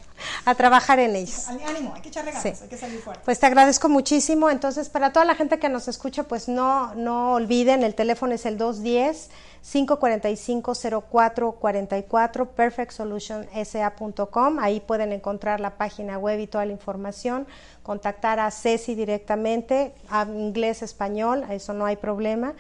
a 0.44 0.54
trabajar 0.54 0.98
en 0.98 1.16
ellos. 1.16 1.48
Ánimo, 1.48 1.94
hay 1.94 2.02
que 2.02 2.08
echarle 2.08 2.32
ganas, 2.32 2.62
hay 2.62 2.68
que 2.68 2.76
salir 2.76 3.00
fuerte. 3.00 3.22
Pues 3.24 3.38
te 3.38 3.46
agradezco 3.46 3.88
muchísimo. 3.88 4.50
Entonces, 4.50 4.88
para 4.88 5.12
toda 5.12 5.24
la 5.24 5.34
gente 5.34 5.58
que 5.58 5.68
nos 5.68 5.88
escucha, 5.88 6.24
pues 6.24 6.48
no, 6.48 6.94
no 6.94 7.34
olviden, 7.34 7.82
el 7.82 7.94
teléfono 7.94 8.34
es 8.34 8.46
el 8.46 8.58
210 8.58 9.30
545-0444, 9.62 12.48
perfectsolutionsa.com. 12.48 14.58
Ahí 14.58 14.80
pueden 14.80 15.12
encontrar 15.12 15.60
la 15.60 15.76
página 15.76 16.16
web 16.18 16.40
y 16.40 16.46
toda 16.46 16.64
la 16.64 16.72
información. 16.72 17.46
Contactar 17.82 18.40
a 18.40 18.50
Ceci 18.50 18.94
directamente, 18.94 19.92
a 20.08 20.24
inglés, 20.24 20.80
español, 20.82 21.44
eso 21.50 21.74
no 21.74 21.84
hay 21.86 21.96
problema. 21.96 22.54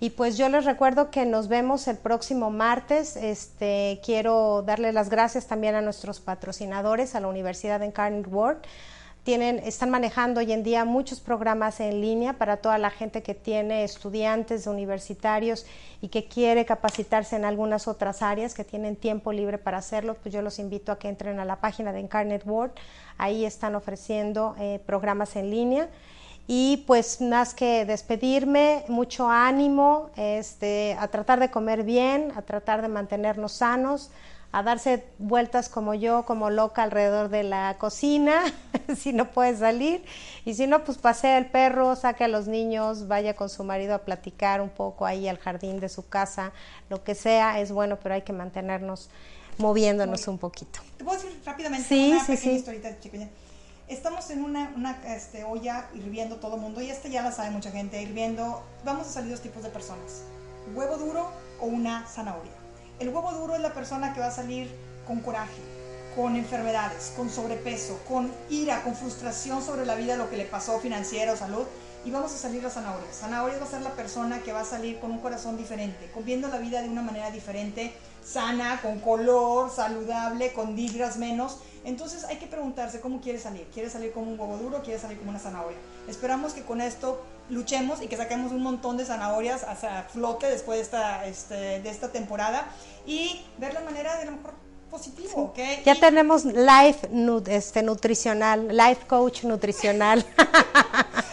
Y 0.00 0.10
pues 0.10 0.36
yo 0.36 0.48
les 0.48 0.64
recuerdo 0.64 1.10
que 1.10 1.24
nos 1.24 1.46
vemos 1.48 1.86
el 1.88 1.96
próximo 1.96 2.50
martes. 2.50 3.16
Este, 3.16 4.00
quiero 4.04 4.62
darle 4.62 4.92
las 4.92 5.08
gracias 5.08 5.46
también 5.46 5.76
a 5.76 5.80
nuestros 5.80 6.20
patrocinadores, 6.20 7.03
a 7.12 7.20
la 7.20 7.28
Universidad 7.28 7.80
de 7.80 7.86
Incarnate 7.86 8.28
World 8.28 8.62
tienen, 9.24 9.58
están 9.64 9.88
manejando 9.88 10.40
hoy 10.40 10.52
en 10.52 10.62
día 10.62 10.84
muchos 10.84 11.18
programas 11.18 11.80
en 11.80 12.02
línea 12.02 12.34
para 12.34 12.58
toda 12.58 12.76
la 12.76 12.90
gente 12.90 13.22
que 13.22 13.34
tiene 13.34 13.82
estudiantes 13.82 14.66
universitarios 14.66 15.64
y 16.02 16.08
que 16.08 16.26
quiere 16.26 16.66
capacitarse 16.66 17.34
en 17.34 17.46
algunas 17.46 17.88
otras 17.88 18.20
áreas, 18.20 18.52
que 18.52 18.64
tienen 18.64 18.96
tiempo 18.96 19.32
libre 19.32 19.56
para 19.56 19.78
hacerlo, 19.78 20.14
pues 20.22 20.34
yo 20.34 20.42
los 20.42 20.58
invito 20.58 20.92
a 20.92 20.98
que 20.98 21.08
entren 21.08 21.40
a 21.40 21.46
la 21.46 21.56
página 21.56 21.90
de 21.90 22.00
Incarnate 22.00 22.46
World. 22.46 22.74
Ahí 23.16 23.46
están 23.46 23.74
ofreciendo 23.74 24.54
eh, 24.58 24.78
programas 24.84 25.36
en 25.36 25.50
línea. 25.50 25.88
Y 26.46 26.84
pues 26.86 27.22
más 27.22 27.54
que 27.54 27.86
despedirme, 27.86 28.84
mucho 28.88 29.30
ánimo 29.30 30.10
este, 30.16 30.94
a 31.00 31.08
tratar 31.08 31.40
de 31.40 31.50
comer 31.50 31.82
bien, 31.84 32.30
a 32.36 32.42
tratar 32.42 32.82
de 32.82 32.88
mantenernos 32.88 33.52
sanos, 33.52 34.10
a 34.54 34.62
darse 34.62 35.04
vueltas 35.18 35.68
como 35.68 35.94
yo, 35.94 36.24
como 36.24 36.48
loca 36.48 36.84
alrededor 36.84 37.28
de 37.28 37.42
la 37.42 37.74
cocina, 37.76 38.40
si 38.96 39.12
no 39.12 39.32
puede 39.32 39.56
salir. 39.56 40.04
Y 40.44 40.54
si 40.54 40.68
no, 40.68 40.84
pues 40.84 40.96
pasea 40.96 41.38
el 41.38 41.46
perro, 41.46 41.96
saque 41.96 42.22
a 42.22 42.28
los 42.28 42.46
niños, 42.46 43.08
vaya 43.08 43.34
con 43.34 43.48
su 43.48 43.64
marido 43.64 43.96
a 43.96 43.98
platicar 44.04 44.60
un 44.60 44.68
poco 44.68 45.06
ahí 45.06 45.26
al 45.26 45.38
jardín 45.38 45.80
de 45.80 45.88
su 45.88 46.08
casa, 46.08 46.52
lo 46.88 47.02
que 47.02 47.16
sea, 47.16 47.58
es 47.58 47.72
bueno, 47.72 47.98
pero 48.00 48.14
hay 48.14 48.22
que 48.22 48.32
mantenernos 48.32 49.10
moviéndonos 49.58 50.28
un 50.28 50.38
poquito. 50.38 50.78
¿Te 50.98 51.04
puedo 51.04 51.20
decir 51.20 51.36
rápidamente 51.44 51.88
sí, 51.88 52.12
una 52.12 52.20
sí, 52.20 52.32
pequeña 52.36 52.52
sí. 52.52 52.56
historita, 52.56 53.00
chiquilla? 53.00 53.28
Estamos 53.88 54.30
en 54.30 54.44
una, 54.44 54.72
una 54.76 54.96
este, 55.16 55.42
olla 55.42 55.88
hirviendo 55.94 56.36
todo 56.36 56.54
el 56.54 56.60
mundo, 56.60 56.80
y 56.80 56.90
este 56.90 57.10
ya 57.10 57.22
la 57.22 57.32
sabe 57.32 57.50
mucha 57.50 57.72
gente, 57.72 58.00
hirviendo. 58.00 58.62
Vamos 58.84 59.08
a 59.08 59.10
salir 59.10 59.32
dos 59.32 59.40
tipos 59.40 59.64
de 59.64 59.70
personas: 59.70 60.22
huevo 60.76 60.96
duro 60.96 61.28
o 61.60 61.66
una 61.66 62.06
zanahoria. 62.06 62.63
El 63.00 63.08
huevo 63.08 63.32
duro 63.32 63.56
es 63.56 63.60
la 63.60 63.74
persona 63.74 64.14
que 64.14 64.20
va 64.20 64.26
a 64.26 64.30
salir 64.30 64.70
con 65.06 65.20
coraje, 65.20 65.60
con 66.14 66.36
enfermedades, 66.36 67.12
con 67.16 67.28
sobrepeso, 67.28 67.98
con 68.08 68.30
ira, 68.48 68.84
con 68.84 68.94
frustración 68.94 69.62
sobre 69.62 69.84
la 69.84 69.96
vida, 69.96 70.16
lo 70.16 70.30
que 70.30 70.36
le 70.36 70.44
pasó 70.44 70.78
financiera 70.78 71.32
o 71.32 71.36
salud. 71.36 71.64
Y 72.04 72.10
vamos 72.10 72.32
a 72.32 72.36
salir 72.36 72.62
la 72.62 72.70
zanahoria. 72.70 73.12
Zanahoria 73.12 73.58
va 73.58 73.64
a 73.64 73.68
ser 73.68 73.82
la 73.82 73.90
persona 73.92 74.40
que 74.42 74.52
va 74.52 74.60
a 74.60 74.64
salir 74.64 75.00
con 75.00 75.10
un 75.10 75.18
corazón 75.18 75.56
diferente, 75.56 76.08
viendo 76.24 76.48
la 76.48 76.58
vida 76.58 76.82
de 76.82 76.88
una 76.88 77.02
manera 77.02 77.30
diferente, 77.30 77.92
sana, 78.24 78.80
con 78.82 79.00
color, 79.00 79.70
saludable, 79.70 80.52
con 80.52 80.74
digras 80.74 81.16
menos. 81.16 81.58
Entonces 81.84 82.24
hay 82.24 82.38
que 82.38 82.46
preguntarse 82.46 83.00
cómo 83.00 83.20
quiere 83.20 83.38
salir. 83.38 83.66
¿Quiere 83.72 83.90
salir 83.90 84.12
como 84.12 84.30
un 84.32 84.40
huevo 84.40 84.56
duro? 84.56 84.82
¿Quiere 84.82 84.98
salir 84.98 85.18
como 85.18 85.30
una 85.30 85.38
zanahoria? 85.38 85.76
Esperamos 86.08 86.54
que 86.54 86.62
con 86.62 86.80
esto 86.80 87.22
luchemos 87.50 88.00
y 88.00 88.06
que 88.08 88.16
saquemos 88.16 88.52
un 88.52 88.62
montón 88.62 88.96
de 88.96 89.04
zanahorias 89.04 89.64
hacia 89.64 90.04
flote 90.04 90.46
después 90.46 90.78
de 90.78 90.82
esta, 90.84 91.26
este, 91.26 91.54
de 91.82 91.90
esta 91.90 92.10
temporada 92.10 92.66
y 93.06 93.44
ver 93.58 93.74
la 93.74 93.80
manera 93.80 94.16
de 94.16 94.24
lo 94.24 94.32
mejor 94.32 94.54
positivo. 94.90 95.52
Ya 95.84 95.94
Y- 95.94 96.00
tenemos 96.00 96.46
life 96.46 97.06
este, 97.48 97.82
nutricional, 97.82 98.68
life 98.74 99.06
coach 99.06 99.44
nutricional. 99.44 100.24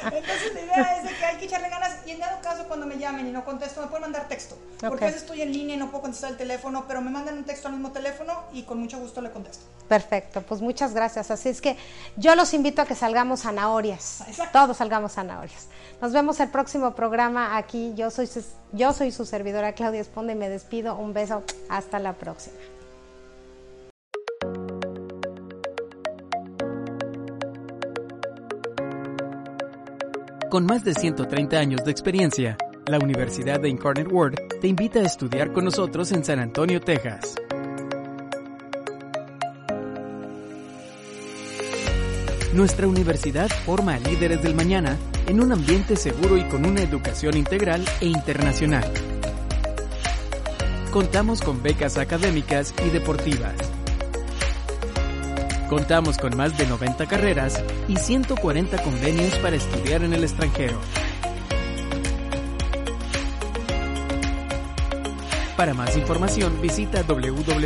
Entonces 0.04 0.54
la 0.54 0.62
idea 0.62 0.98
es 0.98 1.04
de 1.04 1.16
que 1.16 1.26
hay 1.26 1.38
que 1.38 1.46
echarle 1.46 1.70
ganas 1.70 1.81
y 2.12 2.16
en 2.16 2.20
dado 2.20 2.42
caso 2.42 2.68
cuando 2.68 2.86
me 2.86 2.98
llamen 2.98 3.28
y 3.28 3.32
no 3.32 3.44
contesto 3.46 3.82
me 3.82 3.88
pueden 3.88 4.02
mandar 4.04 4.28
texto. 4.28 4.58
Porque 4.80 5.06
a 5.06 5.08
veces 5.08 5.22
estoy 5.22 5.42
en 5.42 5.52
línea 5.54 5.76
y 5.76 5.80
no 5.80 5.90
puedo 5.90 6.04
contestar 6.04 6.32
el 6.32 6.38
teléfono, 6.38 6.86
pero 6.88 7.02
me 7.02 7.10
mandan 7.10 7.38
un 7.38 7.44
texto 7.44 7.68
al 7.68 7.74
mismo 7.74 7.92
teléfono 7.92 8.34
y 8.54 8.64
con 8.64 8.80
mucho 8.80 9.00
gusto 9.00 9.22
le 9.22 9.32
contesto. 9.32 9.64
Perfecto, 9.88 10.42
pues 10.42 10.62
muchas 10.62 10.94
gracias. 10.94 11.32
Así 11.32 11.50
es 11.50 11.62
que 11.62 11.78
yo 12.18 12.36
los 12.36 12.54
invito 12.54 12.82
a 12.82 12.86
que 12.86 12.96
salgamos 12.96 13.42
zanahorias. 13.42 14.22
Exacto. 14.28 14.60
Todos 14.60 14.78
salgamos 14.78 15.14
zanahorias. 15.14 15.68
Nos 16.02 16.14
vemos 16.14 16.40
el 16.40 16.50
próximo 16.50 16.96
programa 16.96 17.58
aquí. 17.58 17.94
Yo 17.96 18.12
soy 18.12 18.30
yo 18.74 18.94
soy 18.94 19.12
su 19.12 19.26
servidora 19.26 19.74
Claudia 19.74 20.02
Esponda 20.02 20.34
y 20.34 20.36
me 20.36 20.50
despido. 20.50 20.96
Un 20.96 21.14
beso. 21.14 21.44
Hasta 21.70 22.00
la 22.00 22.14
próxima. 22.14 22.56
Con 30.52 30.66
más 30.66 30.84
de 30.84 30.94
130 30.94 31.58
años 31.58 31.86
de 31.86 31.92
experiencia, 31.92 32.58
la 32.86 33.00
Universidad 33.00 33.62
de 33.62 33.70
Incarnate 33.70 34.14
Word 34.14 34.36
te 34.60 34.68
invita 34.68 35.00
a 35.00 35.04
estudiar 35.04 35.54
con 35.54 35.64
nosotros 35.64 36.12
en 36.12 36.26
San 36.26 36.40
Antonio, 36.40 36.82
Texas. 36.82 37.36
Nuestra 42.54 42.86
universidad 42.86 43.48
forma 43.66 43.94
a 43.94 44.00
líderes 44.00 44.44
del 44.44 44.54
mañana 44.54 44.98
en 45.26 45.42
un 45.42 45.54
ambiente 45.54 45.96
seguro 45.96 46.36
y 46.36 46.44
con 46.44 46.66
una 46.66 46.82
educación 46.82 47.38
integral 47.38 47.86
e 48.02 48.08
internacional. 48.08 48.92
Contamos 50.92 51.42
con 51.42 51.64
becas 51.64 51.98
académicas 51.98 52.74
y 52.86 52.90
deportivas. 52.90 53.71
Contamos 55.72 56.18
con 56.18 56.36
más 56.36 56.58
de 56.58 56.68
90 56.68 57.06
carreras 57.06 57.64
y 57.88 57.96
140 57.96 58.84
convenios 58.84 59.38
para 59.38 59.56
estudiar 59.56 60.04
en 60.04 60.12
el 60.12 60.26
extranjero. 60.26 60.78
Para 65.56 65.74
más 65.74 65.96
información 65.96 66.62
visita 66.62 67.04
www.uiw.edu. 67.04 67.62